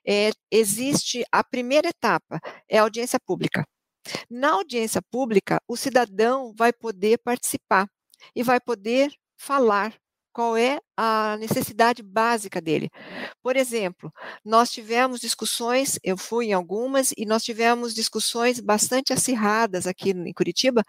é, 0.06 0.30
existe 0.50 1.24
a 1.32 1.42
primeira 1.42 1.88
etapa, 1.88 2.38
é 2.68 2.78
a 2.78 2.82
audiência 2.82 3.18
pública. 3.18 3.66
Na 4.30 4.52
audiência 4.52 5.02
pública, 5.02 5.60
o 5.68 5.76
cidadão 5.76 6.52
vai 6.56 6.72
poder 6.72 7.18
participar 7.18 7.88
e 8.34 8.42
vai 8.42 8.60
poder 8.60 9.12
falar 9.36 9.94
qual 10.32 10.56
é 10.56 10.80
a 10.96 11.36
necessidade 11.38 12.02
básica 12.02 12.60
dele. 12.60 12.88
Por 13.42 13.56
exemplo, 13.56 14.12
nós 14.44 14.70
tivemos 14.70 15.20
discussões, 15.20 15.98
eu 16.04 16.16
fui 16.16 16.46
em 16.46 16.52
algumas, 16.52 17.12
e 17.16 17.26
nós 17.26 17.42
tivemos 17.42 17.94
discussões 17.94 18.60
bastante 18.60 19.12
acirradas 19.12 19.86
aqui 19.86 20.10
em 20.10 20.32
Curitiba 20.32 20.82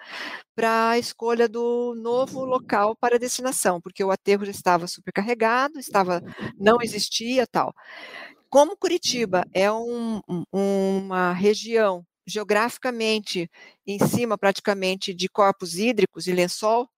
para 0.55 0.91
a 0.91 0.99
escolha 0.99 1.47
do 1.49 1.95
novo 1.95 2.45
local 2.45 2.95
para 2.95 3.19
destinação, 3.19 3.81
porque 3.81 4.03
o 4.03 4.11
aterro 4.11 4.45
já 4.45 4.51
estava 4.51 4.87
supercarregado, 4.87 5.79
estava, 5.79 6.21
não 6.59 6.77
existia 6.81 7.47
tal. 7.47 7.73
Como 8.49 8.77
Curitiba 8.77 9.45
é 9.53 9.71
um, 9.71 10.21
uma 10.51 11.33
região 11.33 12.05
geograficamente 12.31 13.49
em 13.85 13.99
cima 13.99 14.37
praticamente 14.37 15.13
de 15.13 15.27
corpos 15.29 15.75
hídricos 15.75 16.27
e 16.27 16.33
lençol, 16.33 16.89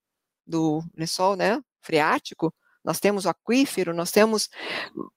do 0.46 0.84
lençol, 0.96 1.36
né, 1.36 1.62
freático, 1.82 2.54
nós 2.84 3.00
temos 3.00 3.26
o 3.26 3.30
aquífero, 3.30 3.94
nós 3.94 4.12
temos 4.12 4.50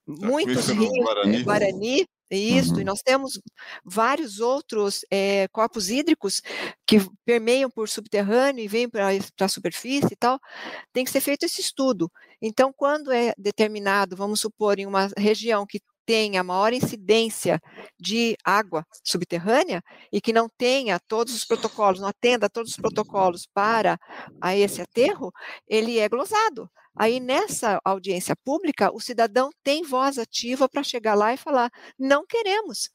muitos 0.06 0.68
rios, 0.68 0.92
eh, 0.94 1.02
Guarani, 1.02 1.42
Guarani 1.42 2.06
isso, 2.30 2.74
uhum. 2.74 2.80
e 2.80 2.84
nós 2.84 3.02
temos 3.02 3.40
vários 3.84 4.40
outros 4.40 5.04
é, 5.10 5.46
corpos 5.48 5.90
hídricos 5.90 6.42
que 6.84 6.98
permeiam 7.24 7.70
por 7.70 7.88
subterrâneo 7.88 8.64
e 8.64 8.68
vêm 8.68 8.88
para 8.88 9.10
a 9.40 9.48
superfície 9.48 10.12
e 10.12 10.16
tal, 10.16 10.40
tem 10.92 11.04
que 11.04 11.10
ser 11.10 11.20
feito 11.20 11.44
esse 11.44 11.60
estudo. 11.60 12.10
Então, 12.42 12.72
quando 12.72 13.12
é 13.12 13.32
determinado, 13.38 14.16
vamos 14.16 14.40
supor, 14.40 14.78
em 14.78 14.86
uma 14.86 15.08
região 15.16 15.64
que 15.64 15.80
tenha 16.06 16.44
maior 16.44 16.72
incidência 16.72 17.60
de 17.98 18.36
água 18.44 18.86
subterrânea 19.04 19.82
e 20.12 20.20
que 20.20 20.32
não 20.32 20.48
tenha 20.48 21.00
todos 21.00 21.34
os 21.34 21.44
protocolos, 21.44 22.00
não 22.00 22.08
atenda 22.08 22.48
todos 22.48 22.70
os 22.70 22.76
protocolos 22.76 23.46
para 23.52 23.98
a 24.40 24.56
esse 24.56 24.80
aterro, 24.80 25.32
ele 25.66 25.98
é 25.98 26.08
glosado. 26.08 26.70
Aí, 26.98 27.20
nessa 27.20 27.78
audiência 27.84 28.34
pública, 28.36 28.90
o 28.94 29.00
cidadão 29.00 29.50
tem 29.62 29.82
voz 29.82 30.18
ativa 30.18 30.66
para 30.68 30.82
chegar 30.82 31.14
lá 31.14 31.34
e 31.34 31.36
falar: 31.36 31.70
não 31.98 32.24
queremos. 32.24 32.88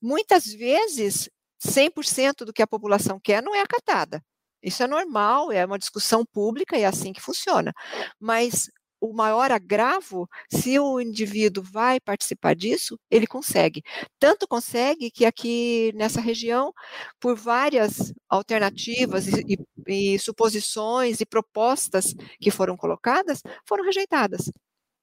Muitas 0.00 0.44
vezes, 0.44 1.30
100% 1.64 2.44
do 2.44 2.52
que 2.52 2.62
a 2.62 2.66
população 2.66 3.18
quer 3.18 3.42
não 3.42 3.54
é 3.54 3.60
acatada. 3.62 4.22
Isso 4.62 4.82
é 4.82 4.86
normal, 4.86 5.52
é 5.52 5.64
uma 5.64 5.78
discussão 5.78 6.24
pública 6.24 6.76
e 6.76 6.82
é 6.82 6.86
assim 6.86 7.12
que 7.12 7.20
funciona. 7.20 7.72
Mas 8.20 8.70
o 9.04 9.12
maior 9.12 9.52
agravo, 9.52 10.26
se 10.50 10.78
o 10.78 10.98
indivíduo 10.98 11.62
vai 11.62 12.00
participar 12.00 12.54
disso, 12.54 12.98
ele 13.10 13.26
consegue. 13.26 13.82
Tanto 14.18 14.48
consegue 14.48 15.10
que 15.10 15.26
aqui 15.26 15.92
nessa 15.94 16.20
região, 16.22 16.72
por 17.20 17.36
várias 17.36 18.14
alternativas 18.28 19.26
e, 19.28 19.58
e, 19.86 20.14
e 20.14 20.18
suposições 20.18 21.20
e 21.20 21.26
propostas 21.26 22.14
que 22.40 22.50
foram 22.50 22.76
colocadas, 22.78 23.42
foram 23.68 23.84
rejeitadas. 23.84 24.50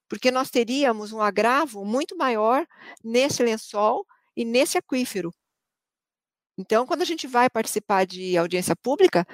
Porque 0.08 0.30
nós 0.32 0.50
teríamos 0.50 1.12
um 1.12 1.20
agravo 1.20 1.84
muito 1.84 2.16
maior 2.16 2.66
nesse 3.04 3.42
lençol 3.42 4.04
e 4.36 4.44
nesse 4.44 4.76
aquífero. 4.76 5.32
Então, 6.58 6.86
quando 6.86 7.02
a 7.02 7.06
gente 7.06 7.26
vai 7.26 7.48
participar 7.48 8.04
de 8.04 8.36
audiência 8.36 8.74
pública, 8.76 9.24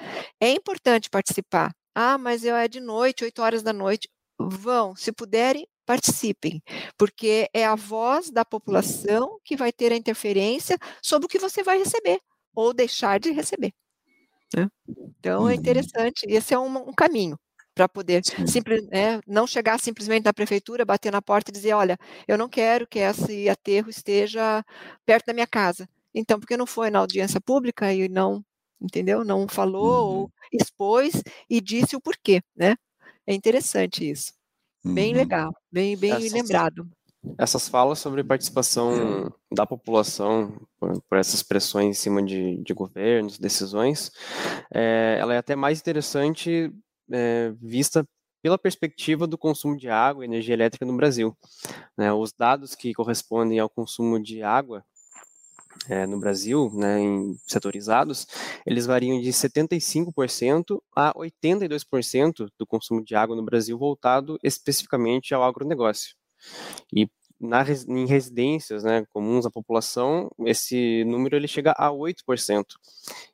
é 0.40 0.50
importante 0.50 1.10
participar. 1.10 1.72
Ah, 1.94 2.16
mas 2.18 2.44
eu 2.44 2.54
é 2.54 2.68
de 2.68 2.80
noite, 2.80 3.24
8 3.24 3.42
horas 3.42 3.62
da 3.62 3.72
noite 3.72 4.08
vão, 4.38 4.94
se 4.94 5.12
puderem, 5.12 5.66
participem, 5.84 6.62
porque 6.96 7.48
é 7.52 7.64
a 7.64 7.74
voz 7.74 8.30
da 8.30 8.44
população 8.44 9.38
que 9.44 9.56
vai 9.56 9.72
ter 9.72 9.92
a 9.92 9.96
interferência 9.96 10.78
sobre 11.02 11.26
o 11.26 11.28
que 11.28 11.38
você 11.38 11.62
vai 11.62 11.78
receber 11.78 12.20
ou 12.54 12.74
deixar 12.74 13.18
de 13.18 13.30
receber. 13.30 13.72
Né? 14.54 14.68
Então 15.18 15.48
é 15.48 15.52
uhum. 15.54 15.58
interessante, 15.58 16.26
esse 16.28 16.54
é 16.54 16.58
um, 16.58 16.88
um 16.88 16.92
caminho 16.92 17.38
para 17.74 17.88
poder 17.88 18.22
simples, 18.46 18.86
é, 18.90 19.20
não 19.26 19.46
chegar 19.46 19.78
simplesmente 19.78 20.24
na 20.24 20.32
prefeitura, 20.32 20.84
bater 20.84 21.12
na 21.12 21.22
porta 21.22 21.50
e 21.50 21.54
dizer, 21.54 21.74
olha, 21.74 21.96
eu 22.26 22.36
não 22.36 22.48
quero 22.48 22.86
que 22.86 22.98
esse 22.98 23.48
aterro 23.48 23.88
esteja 23.88 24.64
perto 25.06 25.26
da 25.26 25.32
minha 25.32 25.46
casa. 25.46 25.88
Então, 26.12 26.40
porque 26.40 26.56
não 26.56 26.66
foi 26.66 26.90
na 26.90 26.98
audiência 26.98 27.40
pública 27.40 27.92
e 27.92 28.08
não, 28.08 28.44
entendeu? 28.80 29.24
Não 29.24 29.46
falou 29.48 30.10
uhum. 30.10 30.20
ou 30.22 30.32
expôs 30.52 31.22
e 31.48 31.60
disse 31.60 31.94
o 31.94 32.00
porquê, 32.00 32.42
né? 32.56 32.74
É 33.28 33.34
interessante 33.34 34.08
isso. 34.10 34.32
Bem 34.82 35.12
uhum. 35.12 35.18
legal, 35.18 35.54
bem, 35.70 35.94
bem 35.98 36.12
essas, 36.12 36.32
lembrado. 36.32 36.88
Essas 37.36 37.68
falas 37.68 37.98
sobre 37.98 38.24
participação 38.24 39.30
da 39.52 39.66
população 39.66 40.58
por, 40.80 41.02
por 41.02 41.18
essas 41.18 41.42
pressões 41.42 41.88
em 41.88 41.92
cima 41.92 42.22
de, 42.22 42.56
de 42.62 42.72
governos, 42.72 43.38
decisões, 43.38 44.10
é, 44.72 45.18
ela 45.20 45.34
é 45.34 45.36
até 45.36 45.54
mais 45.54 45.78
interessante 45.78 46.72
é, 47.12 47.52
vista 47.60 48.02
pela 48.42 48.56
perspectiva 48.56 49.26
do 49.26 49.36
consumo 49.36 49.76
de 49.76 49.90
água 49.90 50.24
e 50.24 50.28
energia 50.28 50.54
elétrica 50.54 50.86
no 50.86 50.96
Brasil. 50.96 51.36
Né, 51.98 52.10
os 52.10 52.32
dados 52.32 52.74
que 52.74 52.94
correspondem 52.94 53.58
ao 53.58 53.68
consumo 53.68 54.18
de 54.22 54.42
água 54.42 54.82
é, 55.88 56.06
no 56.06 56.18
Brasil, 56.18 56.70
né, 56.74 57.00
em 57.00 57.38
setorizados, 57.46 58.26
eles 58.66 58.86
variam 58.86 59.20
de 59.20 59.30
75% 59.30 60.80
a 60.94 61.12
82% 61.14 62.48
do 62.58 62.66
consumo 62.66 63.04
de 63.04 63.14
água 63.14 63.34
no 63.34 63.44
Brasil 63.44 63.78
voltado 63.78 64.38
especificamente 64.42 65.34
ao 65.34 65.42
agronegócio. 65.42 66.14
E 66.92 67.08
na, 67.40 67.64
em 67.88 68.06
residências 68.06 68.82
né, 68.82 69.04
comuns 69.10 69.46
à 69.46 69.50
população, 69.50 70.30
esse 70.44 71.04
número 71.04 71.36
ele 71.36 71.46
chega 71.46 71.72
a 71.76 71.90
8%. 71.90 72.64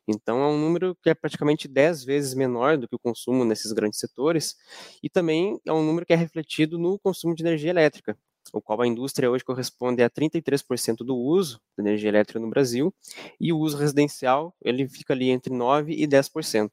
Então, 0.07 0.41
é 0.41 0.47
um 0.47 0.59
número 0.59 0.95
que 1.01 1.09
é 1.09 1.15
praticamente 1.15 1.67
10 1.67 2.03
vezes 2.03 2.33
menor 2.35 2.77
do 2.77 2.87
que 2.87 2.95
o 2.95 2.99
consumo 2.99 3.43
nesses 3.43 3.71
grandes 3.71 3.99
setores, 3.99 4.55
e 5.01 5.09
também 5.09 5.59
é 5.65 5.73
um 5.73 5.83
número 5.83 6.05
que 6.05 6.13
é 6.13 6.15
refletido 6.15 6.77
no 6.77 6.99
consumo 6.99 7.33
de 7.33 7.43
energia 7.43 7.71
elétrica, 7.71 8.17
o 8.53 8.61
qual 8.61 8.81
a 8.81 8.87
indústria 8.87 9.29
hoje 9.29 9.43
corresponde 9.43 10.03
a 10.03 10.09
33% 10.09 10.97
do 10.97 11.15
uso 11.15 11.59
de 11.77 11.83
energia 11.83 12.09
elétrica 12.09 12.39
no 12.39 12.49
Brasil, 12.49 12.93
e 13.39 13.51
o 13.51 13.57
uso 13.57 13.77
residencial 13.77 14.55
ele 14.63 14.87
fica 14.87 15.13
ali 15.13 15.29
entre 15.29 15.53
9% 15.53 15.85
e 15.89 16.07
10%. 16.07 16.69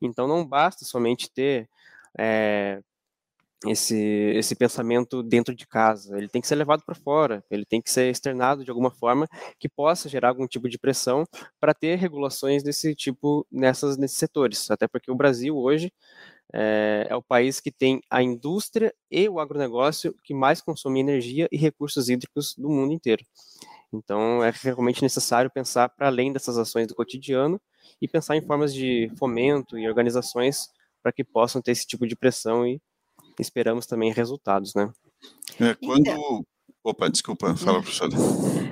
Então 0.00 0.26
não 0.26 0.46
basta 0.46 0.84
somente 0.84 1.30
ter 1.30 1.68
é, 2.18 2.80
esse, 3.66 3.96
esse 4.34 4.54
pensamento 4.54 5.22
dentro 5.22 5.54
de 5.54 5.66
casa, 5.66 6.16
ele 6.16 6.28
tem 6.28 6.40
que 6.40 6.48
ser 6.48 6.54
levado 6.54 6.82
para 6.84 6.94
fora, 6.94 7.44
ele 7.50 7.64
tem 7.66 7.80
que 7.80 7.90
ser 7.90 8.10
externado 8.10 8.64
de 8.64 8.70
alguma 8.70 8.90
forma 8.90 9.28
que 9.58 9.68
possa 9.68 10.08
gerar 10.08 10.30
algum 10.30 10.46
tipo 10.46 10.68
de 10.68 10.78
pressão 10.78 11.26
para 11.58 11.74
ter 11.74 11.96
regulações 11.96 12.62
desse 12.62 12.94
tipo 12.94 13.46
nessas, 13.50 13.98
nesses 13.98 14.16
setores, 14.16 14.70
até 14.70 14.88
porque 14.88 15.10
o 15.10 15.14
Brasil 15.14 15.56
hoje 15.58 15.92
é, 16.52 17.06
é, 17.08 17.16
o 17.16 17.22
país 17.22 17.60
que 17.60 17.70
tem 17.70 18.02
a 18.10 18.22
indústria 18.22 18.94
e 19.10 19.28
o 19.28 19.38
agronegócio 19.38 20.14
que 20.24 20.34
mais 20.34 20.60
consome 20.60 21.00
energia 21.00 21.48
e 21.50 21.56
recursos 21.56 22.08
hídricos 22.08 22.54
do 22.56 22.68
mundo 22.68 22.92
inteiro. 22.92 23.24
Então, 23.92 24.42
é 24.42 24.52
realmente 24.62 25.02
necessário 25.02 25.50
pensar 25.50 25.88
para 25.88 26.06
além 26.06 26.32
dessas 26.32 26.56
ações 26.56 26.86
do 26.86 26.94
cotidiano 26.94 27.60
e 28.00 28.06
pensar 28.06 28.36
em 28.36 28.42
formas 28.42 28.72
de 28.72 29.10
fomento 29.16 29.78
e 29.78 29.88
organizações 29.88 30.68
para 31.02 31.12
que 31.12 31.24
possam 31.24 31.60
ter 31.60 31.72
esse 31.72 31.86
tipo 31.86 32.06
de 32.06 32.14
pressão 32.14 32.66
e 32.66 32.80
esperamos 33.38 33.86
também 33.86 34.12
resultados, 34.12 34.74
né? 34.74 34.92
É, 35.58 35.74
quando, 35.74 36.00
então, 36.00 36.46
Opa, 36.84 37.08
desculpa, 37.10 37.54
fala, 37.56 37.80
professora. 37.82 38.10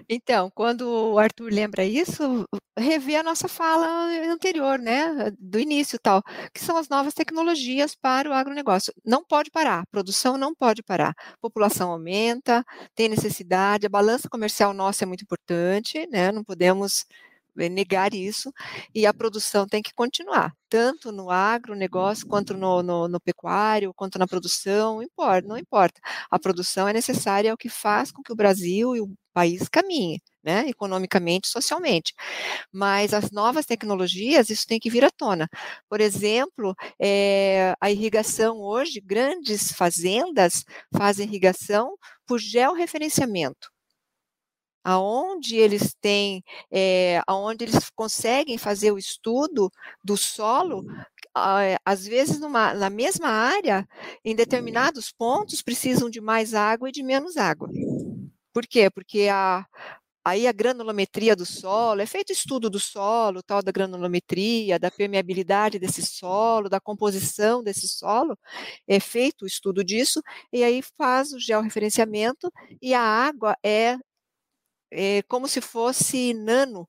Então, 0.09 0.51
quando 0.55 0.89
o 0.89 1.19
Arthur 1.19 1.53
lembra 1.53 1.85
isso, 1.85 2.45
revê 2.79 3.17
a 3.17 3.23
nossa 3.23 3.47
fala 3.49 3.87
anterior, 4.33 4.79
né, 4.79 5.31
do 5.39 5.59
início 5.59 5.99
tal, 6.03 6.23
que 6.55 6.61
são 6.65 6.79
as 6.79 6.89
novas 6.89 7.13
tecnologias 7.13 7.95
para 7.95 8.31
o 8.31 8.33
agronegócio. 8.33 8.93
Não 9.05 9.23
pode 9.23 9.51
parar, 9.51 9.85
produção 9.91 10.39
não 10.39 10.55
pode 10.55 10.83
parar. 10.83 11.15
População 11.43 11.91
aumenta, 11.93 12.65
tem 12.95 13.09
necessidade, 13.09 13.85
a 13.87 13.91
balança 13.91 14.29
comercial 14.31 14.73
nossa 14.73 15.05
é 15.05 15.07
muito 15.07 15.23
importante, 15.25 16.07
né, 16.11 16.33
não 16.33 16.43
podemos 16.43 17.05
negar 17.69 18.13
isso, 18.13 18.53
e 18.95 19.07
a 19.07 19.15
produção 19.15 19.67
tem 19.67 19.83
que 19.83 19.95
continuar, 19.95 20.53
tanto 20.69 21.11
no 21.11 21.31
agronegócio, 21.31 22.27
quanto 22.27 22.55
no, 22.55 22.83
no, 22.83 23.09
no 23.09 23.21
pecuário, 23.21 23.95
quanto 23.95 24.19
na 24.19 24.27
produção, 24.27 25.03
importa, 25.03 25.49
não 25.49 25.57
importa. 25.57 26.01
A 26.31 26.39
produção 26.39 26.87
é 26.87 26.93
necessária, 26.93 27.49
é 27.49 27.55
o 27.55 27.57
que 27.57 27.69
faz 27.71 28.13
com 28.13 28.23
que 28.23 28.33
o 28.33 28.37
Brasil 28.37 28.95
e 28.95 29.01
o 29.01 29.11
país 29.33 29.69
caminhe, 29.69 30.21
né, 30.43 30.69
economicamente, 30.69 31.49
socialmente. 31.49 32.13
Mas 32.73 33.15
as 33.15 33.31
novas 33.31 33.67
tecnologias, 33.67 34.51
isso 34.51 34.67
tem 34.67 34.81
que 34.81 34.91
vir 34.91 35.05
à 35.05 35.11
tona. 35.11 35.49
Por 35.89 36.01
exemplo, 36.01 36.75
é, 37.01 37.75
a 37.81 37.91
irrigação 37.91 38.61
hoje, 38.61 39.01
grandes 39.01 39.73
fazendas 39.73 40.65
fazem 40.97 41.27
irrigação 41.27 41.97
por 42.27 42.39
georreferenciamento 42.39 43.71
aonde 44.85 45.57
eles 45.57 45.95
têm, 46.01 46.43
é, 46.70 47.20
aonde 47.26 47.64
eles 47.64 47.91
conseguem 47.95 48.59
fazer 48.59 48.93
o 48.93 48.99
estudo 48.99 49.70
do 50.03 50.16
solo 50.16 50.85
às 51.85 52.05
vezes 52.05 52.41
numa, 52.41 52.74
na 52.74 52.91
mesma 52.91 53.29
área, 53.29 53.87
em 54.24 54.35
determinados 54.35 55.12
pontos, 55.12 55.62
precisam 55.62 56.11
de 56.11 56.20
mais 56.20 56.53
água 56.53 56.89
e 56.89 56.93
de 56.93 57.03
menos 57.03 57.37
água. 57.37 57.68
Por 58.53 58.66
quê? 58.66 58.91
Porque 58.91 59.29
a, 59.31 59.64
Aí 60.29 60.47
a 60.47 60.53
granulometria 60.53 61.35
do 61.35 61.47
solo, 61.47 62.03
é 62.03 62.07
feito 62.07 62.33
estudo 62.33 62.68
do 62.68 62.79
solo, 62.79 63.43
tal 63.43 63.62
da 63.62 63.72
granulometria, 63.72 64.79
da 64.79 64.91
permeabilidade 64.91 65.79
desse 65.79 66.05
solo, 66.05 66.68
da 66.68 66.79
composição 66.79 67.62
desse 67.62 67.89
solo, 67.89 68.37
é 68.87 69.01
feito 69.01 69.45
o 69.45 69.47
estudo 69.47 69.83
disso, 69.83 70.20
e 70.53 70.62
aí 70.62 70.83
faz 70.99 71.33
o 71.33 71.41
georreferenciamento, 71.41 72.53
e 72.83 72.93
a 72.93 73.01
água 73.01 73.57
é, 73.64 73.97
é 74.91 75.22
como 75.22 75.49
se 75.49 75.61
fosse 75.61 76.34
nano 76.34 76.89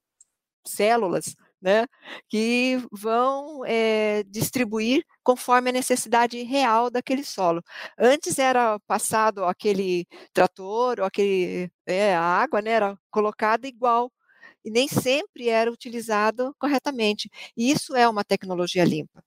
células 0.66 1.36
né, 1.62 1.86
que 2.30 2.78
vão 2.92 3.66
é, 3.66 4.24
distribuir 4.24 5.04
conforme 5.24 5.70
a 5.70 5.74
necessidade 5.74 6.42
real 6.44 6.90
daquele 6.90 7.24
solo. 7.24 7.64
Antes 7.98 8.40
era 8.40 8.80
passado 8.88 9.44
aquele 9.46 10.08
trator 10.34 11.00
ou 11.00 11.06
aquele 11.06 11.72
é, 11.86 12.16
a 12.16 12.22
água, 12.22 12.62
né, 12.62 12.72
era 12.72 12.98
colocada 13.12 13.68
igual 13.68 14.12
e 14.64 14.72
nem 14.72 14.88
sempre 14.88 15.50
era 15.50 15.72
utilizado 15.72 16.56
corretamente. 16.60 17.30
E 17.58 17.72
isso 17.72 17.96
é 17.96 18.08
uma 18.10 18.24
tecnologia 18.24 18.84
limpa 18.86 19.24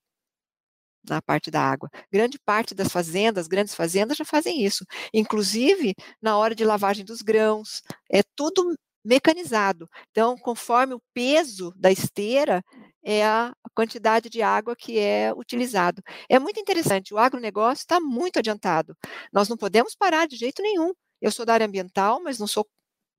na 1.07 1.21
parte 1.21 1.51
da 1.51 1.61
água. 1.61 1.89
Grande 2.11 2.39
parte 2.39 2.73
das 2.75 2.89
fazendas, 2.89 3.47
grandes 3.47 3.75
fazendas 3.75 4.17
já 4.17 4.25
fazem 4.25 4.63
isso. 4.63 4.85
Inclusive 5.13 5.95
na 6.21 6.37
hora 6.37 6.55
de 6.55 6.63
lavagem 6.65 7.05
dos 7.05 7.21
grãos, 7.21 7.81
é 8.11 8.21
tudo 8.35 8.75
mecanizado. 9.03 9.89
Então, 10.11 10.37
conforme 10.37 10.93
o 10.93 11.01
peso 11.13 11.73
da 11.75 11.91
esteira, 11.91 12.63
é 13.03 13.25
a 13.25 13.53
quantidade 13.75 14.29
de 14.29 14.41
água 14.41 14.75
que 14.75 14.97
é 14.97 15.33
utilizado. 15.33 16.01
É 16.29 16.39
muito 16.39 16.59
interessante, 16.59 17.13
o 17.13 17.17
agronegócio 17.17 17.81
está 17.81 17.99
muito 17.99 18.39
adiantado. 18.39 18.95
Nós 19.31 19.49
não 19.49 19.57
podemos 19.57 19.93
parar 19.95 20.27
de 20.27 20.37
jeito 20.37 20.61
nenhum. 20.61 20.93
Eu 21.21 21.31
sou 21.31 21.45
da 21.45 21.53
área 21.53 21.65
ambiental, 21.67 22.21
mas 22.23 22.39
não 22.39 22.47
sou 22.47 22.67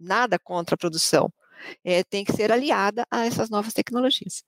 nada 0.00 0.38
contra 0.38 0.74
a 0.74 0.78
produção. 0.78 1.32
É, 1.84 2.02
tem 2.04 2.24
que 2.24 2.32
ser 2.32 2.52
aliada 2.52 3.06
a 3.10 3.26
essas 3.26 3.50
novas 3.50 3.72
tecnologias. 3.74 4.42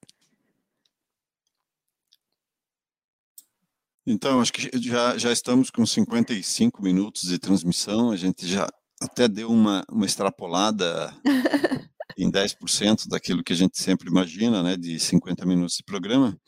Então, 4.07 4.41
acho 4.41 4.53
que 4.53 4.71
já, 4.81 5.19
já 5.19 5.33
estamos 5.33 5.69
com 5.69 5.85
55 5.85 6.81
minutos 6.81 7.23
de 7.23 7.39
transmissão, 7.39 8.11
a 8.11 8.17
gente 8.17 8.47
já 8.47 8.69
até 9.01 9.27
deu 9.27 9.51
uma, 9.51 9.85
uma 9.91 10.07
extrapolada 10.07 11.13
em 12.17 12.31
10% 12.31 13.09
daquilo 13.09 13.43
que 13.43 13.53
a 13.53 13.57
gente 13.57 13.83
sempre 13.83 14.09
imagina, 14.09 14.63
né, 14.63 14.77
de 14.77 14.99
50 15.01 15.45
minutos 15.45 15.77
de 15.77 15.83
programa. 15.83 16.39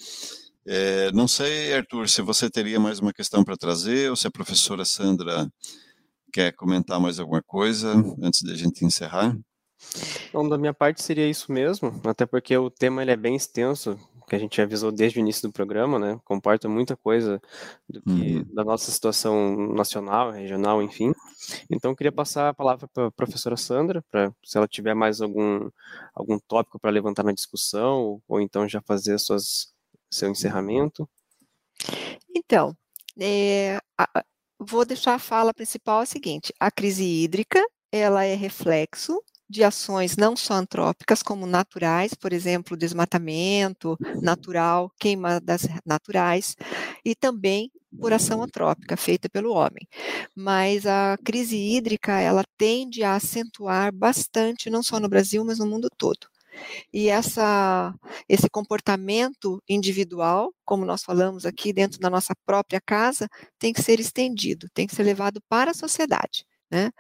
É, 0.65 1.11
não 1.13 1.27
sei, 1.27 1.73
Arthur, 1.75 2.09
se 2.09 2.23
você 2.23 2.49
teria 2.49 2.79
mais 2.79 3.01
uma 3.01 3.13
questão 3.13 3.43
para 3.43 3.57
trazer 3.57 4.09
ou 4.11 4.17
se 4.17 4.27
a 4.27 4.31
professora 4.31 4.85
Sandra 4.85 5.51
quer 6.33 6.53
comentar 6.53 7.01
mais 7.01 7.19
alguma 7.19 7.43
coisa 7.43 7.93
antes 8.23 8.43
da 8.43 8.55
gente 8.55 8.85
encerrar. 8.85 9.37
Bom, 10.33 10.49
da 10.49 10.59
minha 10.59 10.75
parte 10.75 11.03
seria 11.03 11.29
isso 11.29 11.51
mesmo, 11.51 12.01
até 12.05 12.27
porque 12.27 12.57
o 12.57 12.71
tema 12.71 13.03
ele 13.03 13.11
é 13.11 13.17
bem 13.17 13.35
extenso, 13.35 13.99
que 14.29 14.37
a 14.37 14.39
gente 14.39 14.61
avisou 14.61 14.93
desde 14.93 15.19
o 15.19 15.21
início 15.21 15.49
do 15.49 15.53
programa, 15.53 15.99
né? 15.99 16.21
Comporta 16.25 16.69
muita 16.69 16.97
coisa 16.97 17.41
do 17.89 18.01
que, 18.03 18.37
uhum. 18.37 18.55
da 18.55 18.65
nossa 18.65 18.91
situação 18.91 19.73
nacional, 19.75 20.31
regional, 20.31 20.83
enfim. 20.83 21.13
Então, 21.71 21.95
queria 21.95 22.13
passar 22.13 22.51
a 22.51 22.55
palavra 22.55 22.87
para 22.89 23.07
a 23.07 23.11
professora 23.11 23.57
Sandra, 23.57 24.05
para 24.11 24.33
se 24.45 24.57
ela 24.57 24.69
tiver 24.69 24.95
mais 24.95 25.21
algum, 25.21 25.71
algum 26.15 26.39
tópico 26.39 26.79
para 26.79 26.91
levantar 26.91 27.25
na 27.25 27.33
discussão, 27.33 28.01
ou, 28.01 28.23
ou 28.29 28.41
então 28.41 28.69
já 28.69 28.81
fazer 28.83 29.19
suas, 29.19 29.73
seu 30.11 30.31
encerramento. 30.31 31.09
Então, 32.35 32.77
é, 33.19 33.81
a, 33.97 34.25
vou 34.59 34.85
deixar 34.85 35.15
a 35.15 35.19
fala 35.19 35.55
principal 35.55 36.01
é 36.01 36.03
a 36.03 36.07
seguinte: 36.07 36.53
a 36.61 36.71
crise 36.71 37.05
hídrica 37.05 37.65
ela 37.91 38.25
é 38.25 38.35
reflexo 38.35 39.23
de 39.49 39.65
ações 39.65 40.17
não 40.17 40.37
só 40.37 40.55
antrópicas, 40.55 41.23
como 41.23 41.47
naturais, 41.47 42.15
por 42.15 42.33
exemplo, 42.33 42.77
desmatamento 42.77 43.97
natural, 44.21 44.93
queimadas 44.99 45.67
naturais, 45.85 46.55
e 47.05 47.15
também 47.15 47.71
por 47.99 48.13
ação 48.13 48.43
antrópica 48.43 48.97
feita 48.97 49.29
pelo 49.29 49.53
homem. 49.53 49.89
Mas 50.35 50.87
a 50.87 51.17
crise 51.25 51.57
hídrica, 51.57 52.21
ela 52.21 52.45
tende 52.59 53.03
a 53.03 53.15
acentuar 53.15 53.93
bastante, 53.93 54.71
não 54.71 54.83
só 54.83 55.01
no 55.01 55.09
Brasil, 55.09 55.45
mas 55.45 55.59
no 55.59 55.67
mundo 55.67 55.89
todo. 55.97 56.29
E 56.93 57.09
essa, 57.09 57.95
esse 58.29 58.49
comportamento 58.51 59.63
individual, 59.69 60.53
como 60.65 60.85
nós 60.85 61.03
falamos 61.03 61.47
aqui 61.47 61.73
dentro 61.73 62.01
da 62.01 62.11
nossa 62.11 62.35
própria 62.45 62.81
casa, 62.81 63.29
tem 63.59 63.73
que 63.73 63.83
ser 63.83 64.01
estendido, 64.01 64.69
tem 64.75 64.87
que 64.87 64.95
ser 64.95 65.05
levado 65.05 65.41
para 65.49 65.71
a 65.71 65.75
sociedade. 65.75 66.45
Né? 66.71 66.91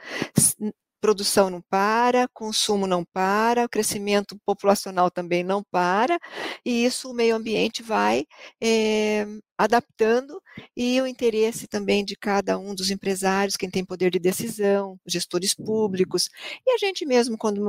Produção 1.01 1.51
não 1.51 1.62
para, 1.62 2.28
consumo 2.28 2.86
não 2.86 3.05
para, 3.05 3.64
o 3.64 3.68
crescimento 3.68 4.38
populacional 4.44 5.11
também 5.11 5.42
não 5.44 5.62
para, 5.70 6.18
e 6.64 6.84
isso 6.84 7.11
o 7.11 7.14
meio 7.14 7.36
ambiente 7.36 7.82
vai 7.82 8.26
é, 8.61 9.26
adaptando 9.57 10.40
e 10.76 11.01
o 11.01 11.07
interesse 11.07 11.66
também 11.66 12.05
de 12.05 12.16
cada 12.16 12.59
um 12.59 12.74
dos 12.74 12.90
empresários, 12.90 13.57
quem 13.57 13.70
tem 13.70 13.84
poder 13.84 14.11
de 14.11 14.18
decisão, 14.18 14.99
gestores 15.07 15.55
públicos, 15.55 16.28
e 16.66 16.70
a 16.72 16.78
gente 16.78 17.07
mesmo, 17.07 17.36
como, 17.38 17.61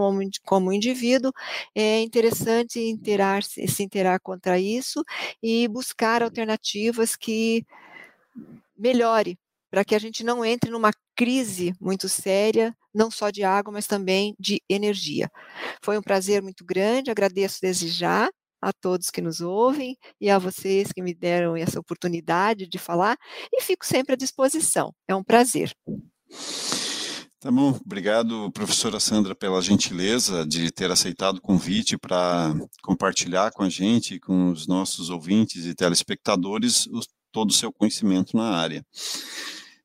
como 0.46 0.74
indivíduo, 0.74 1.32
é 1.76 2.02
interessante 2.02 2.80
interar, 2.80 3.44
se 3.44 3.84
interar 3.84 4.20
contra 4.22 4.60
isso 4.60 5.04
e 5.42 5.68
buscar 5.68 6.24
alternativas 6.24 7.16
que 7.16 7.66
melhore 8.78 9.38
para 9.70 9.86
que 9.86 9.96
a 9.96 10.00
gente 10.00 10.24
não 10.24 10.44
entre 10.44 10.72
numa 10.72 10.92
crise 11.16 11.74
muito 11.80 12.10
séria, 12.10 12.76
não 12.94 13.12
só 13.12 13.30
de 13.30 13.44
água, 13.44 13.72
mas 13.72 13.88
também 13.88 14.36
de 14.40 14.62
energia. 14.70 15.30
Foi 15.84 15.98
um 15.98 16.02
prazer 16.02 16.42
muito 16.42 16.66
grande, 16.66 17.12
agradeço 17.12 17.60
desde 17.62 17.88
já 17.88 18.30
a 18.62 18.74
todos 18.74 19.10
que 19.10 19.22
nos 19.22 19.40
ouvem 19.42 19.98
e 20.20 20.30
a 20.30 20.38
vocês 20.38 20.92
que 20.92 21.02
me 21.02 21.14
deram 21.14 21.56
essa 21.56 21.80
oportunidade 21.80 22.68
de 22.68 22.78
falar 22.78 23.18
e 23.52 23.62
fico 23.62 23.86
sempre 23.86 24.14
à 24.14 24.18
disposição. 24.18 24.94
É 25.08 25.16
um 25.16 25.24
prazer. 25.24 25.72
Tá 27.40 27.50
bom, 27.50 27.80
obrigado, 27.86 28.52
professora 28.52 29.00
Sandra, 29.00 29.34
pela 29.34 29.62
gentileza 29.62 30.46
de 30.46 30.70
ter 30.72 30.92
aceitado 30.92 31.38
o 31.38 31.42
convite 31.42 31.98
para 31.98 32.54
compartilhar 32.84 33.52
com 33.52 33.64
a 33.64 33.70
gente, 33.70 34.20
com 34.20 34.52
os 34.52 34.68
nossos 34.68 35.10
ouvintes 35.10 35.66
e 35.66 35.74
telespectadores, 35.74 36.86
todo 37.32 37.52
o 37.52 37.54
seu 37.54 37.72
conhecimento 37.72 38.36
na 38.36 38.58
área. 38.58 38.86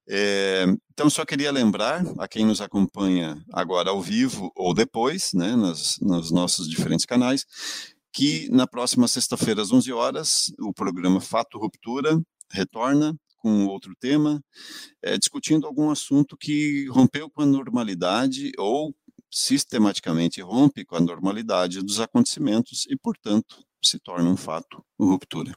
É, 0.08 0.66
então, 0.92 1.08
só 1.08 1.24
queria 1.24 1.50
lembrar 1.50 2.04
a 2.18 2.28
quem 2.28 2.44
nos 2.44 2.60
acompanha 2.60 3.42
agora 3.52 3.90
ao 3.90 4.02
vivo 4.02 4.52
ou 4.54 4.74
depois, 4.74 5.32
né, 5.32 5.56
nas, 5.56 5.98
nos 6.00 6.30
nossos 6.30 6.68
diferentes 6.68 7.06
canais, 7.06 7.46
que 8.12 8.48
na 8.50 8.66
próxima 8.66 9.08
sexta-feira, 9.08 9.62
às 9.62 9.72
11 9.72 9.92
horas, 9.92 10.52
o 10.60 10.72
programa 10.72 11.20
Fato 11.20 11.58
Ruptura 11.58 12.20
retorna 12.50 13.16
com 13.38 13.66
outro 13.66 13.94
tema, 14.00 14.42
é, 15.02 15.18
discutindo 15.18 15.66
algum 15.66 15.90
assunto 15.90 16.36
que 16.36 16.86
rompeu 16.88 17.28
com 17.28 17.42
a 17.42 17.46
normalidade 17.46 18.52
ou 18.56 18.94
sistematicamente 19.30 20.40
rompe 20.40 20.84
com 20.84 20.96
a 20.96 21.00
normalidade 21.00 21.82
dos 21.82 22.00
acontecimentos 22.00 22.86
e, 22.88 22.96
portanto, 22.96 23.62
se 23.82 23.98
torna 23.98 24.30
um 24.30 24.36
fato 24.36 24.82
ruptura. 24.98 25.54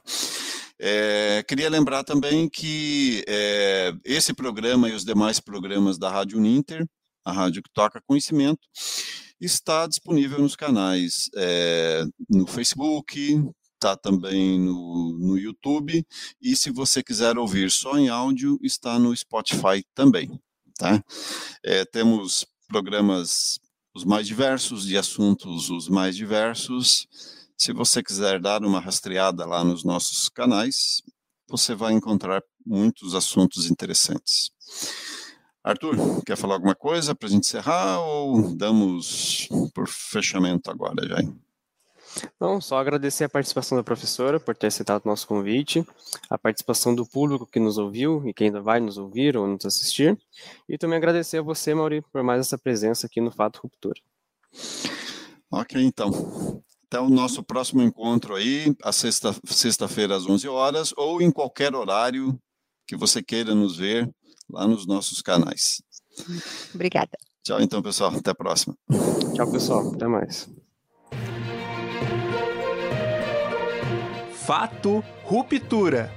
É, 0.80 1.42
queria 1.46 1.68
lembrar 1.68 2.04
também 2.04 2.48
que 2.48 3.24
é, 3.26 3.92
esse 4.04 4.32
programa 4.32 4.88
e 4.88 4.94
os 4.94 5.04
demais 5.04 5.40
programas 5.40 5.98
da 5.98 6.10
Rádio 6.10 6.38
Uninter, 6.38 6.86
a 7.24 7.32
rádio 7.32 7.62
que 7.62 7.70
toca 7.72 8.02
conhecimento, 8.06 8.60
está 9.40 9.86
disponível 9.86 10.40
nos 10.40 10.56
canais 10.56 11.28
é, 11.36 12.04
no 12.28 12.46
Facebook, 12.46 13.40
está 13.74 13.96
também 13.96 14.58
no, 14.58 15.16
no 15.18 15.38
YouTube, 15.38 16.04
e 16.40 16.56
se 16.56 16.70
você 16.70 17.02
quiser 17.02 17.38
ouvir 17.38 17.70
só 17.70 17.96
em 17.98 18.08
áudio, 18.08 18.58
está 18.62 18.98
no 18.98 19.16
Spotify 19.16 19.84
também. 19.94 20.40
Tá? 20.76 21.02
É, 21.64 21.84
temos 21.84 22.46
programas 22.68 23.58
os 23.94 24.04
mais 24.04 24.26
diversos, 24.26 24.86
de 24.86 24.96
assuntos 24.96 25.70
os 25.70 25.88
mais 25.88 26.14
diversos, 26.16 27.08
se 27.58 27.72
você 27.72 28.02
quiser 28.04 28.40
dar 28.40 28.64
uma 28.64 28.78
rastreada 28.78 29.44
lá 29.44 29.64
nos 29.64 29.82
nossos 29.82 30.28
canais, 30.28 31.02
você 31.48 31.74
vai 31.74 31.92
encontrar 31.92 32.40
muitos 32.64 33.16
assuntos 33.16 33.68
interessantes. 33.68 34.52
Arthur, 35.64 36.22
quer 36.24 36.36
falar 36.36 36.54
alguma 36.54 36.76
coisa 36.76 37.16
para 37.16 37.26
a 37.26 37.30
gente 37.30 37.46
encerrar 37.46 38.00
ou 38.00 38.54
damos 38.54 39.48
por 39.74 39.88
fechamento 39.88 40.70
agora, 40.70 41.06
já? 41.06 41.18
Não, 42.40 42.60
só 42.60 42.78
agradecer 42.78 43.24
a 43.24 43.28
participação 43.28 43.76
da 43.76 43.84
professora 43.84 44.38
por 44.38 44.56
ter 44.56 44.68
aceitado 44.68 45.04
o 45.04 45.08
nosso 45.08 45.26
convite, 45.26 45.84
a 46.30 46.38
participação 46.38 46.94
do 46.94 47.04
público 47.04 47.44
que 47.44 47.58
nos 47.58 47.76
ouviu 47.76 48.26
e 48.26 48.32
que 48.32 48.44
ainda 48.44 48.60
vai 48.60 48.78
nos 48.78 48.96
ouvir 48.98 49.36
ou 49.36 49.46
nos 49.46 49.66
assistir, 49.66 50.16
e 50.68 50.78
também 50.78 50.96
agradecer 50.96 51.38
a 51.38 51.42
você, 51.42 51.74
Mauri, 51.74 52.02
por 52.12 52.22
mais 52.22 52.40
essa 52.40 52.56
presença 52.56 53.06
aqui 53.06 53.20
no 53.20 53.30
Fato 53.30 53.60
Ruptura. 53.62 54.00
Ok, 55.50 55.82
então. 55.82 56.62
Até 56.90 56.98
o 56.98 57.10
nosso 57.10 57.42
próximo 57.42 57.82
encontro 57.82 58.34
aí, 58.34 58.74
a 58.82 58.92
sexta, 58.92 59.36
sexta-feira 59.44 60.16
às 60.16 60.26
11 60.26 60.48
horas, 60.48 60.94
ou 60.96 61.20
em 61.20 61.30
qualquer 61.30 61.74
horário 61.74 62.40
que 62.86 62.96
você 62.96 63.22
queira 63.22 63.54
nos 63.54 63.76
ver 63.76 64.10
lá 64.50 64.66
nos 64.66 64.86
nossos 64.86 65.20
canais. 65.20 65.82
Obrigada. 66.74 67.10
Tchau, 67.44 67.60
então, 67.60 67.82
pessoal. 67.82 68.14
Até 68.16 68.30
a 68.30 68.34
próxima. 68.34 68.74
Tchau, 69.34 69.52
pessoal. 69.52 69.92
Até 69.94 70.06
mais. 70.06 70.48
Fato 74.46 75.04
Ruptura. 75.24 76.10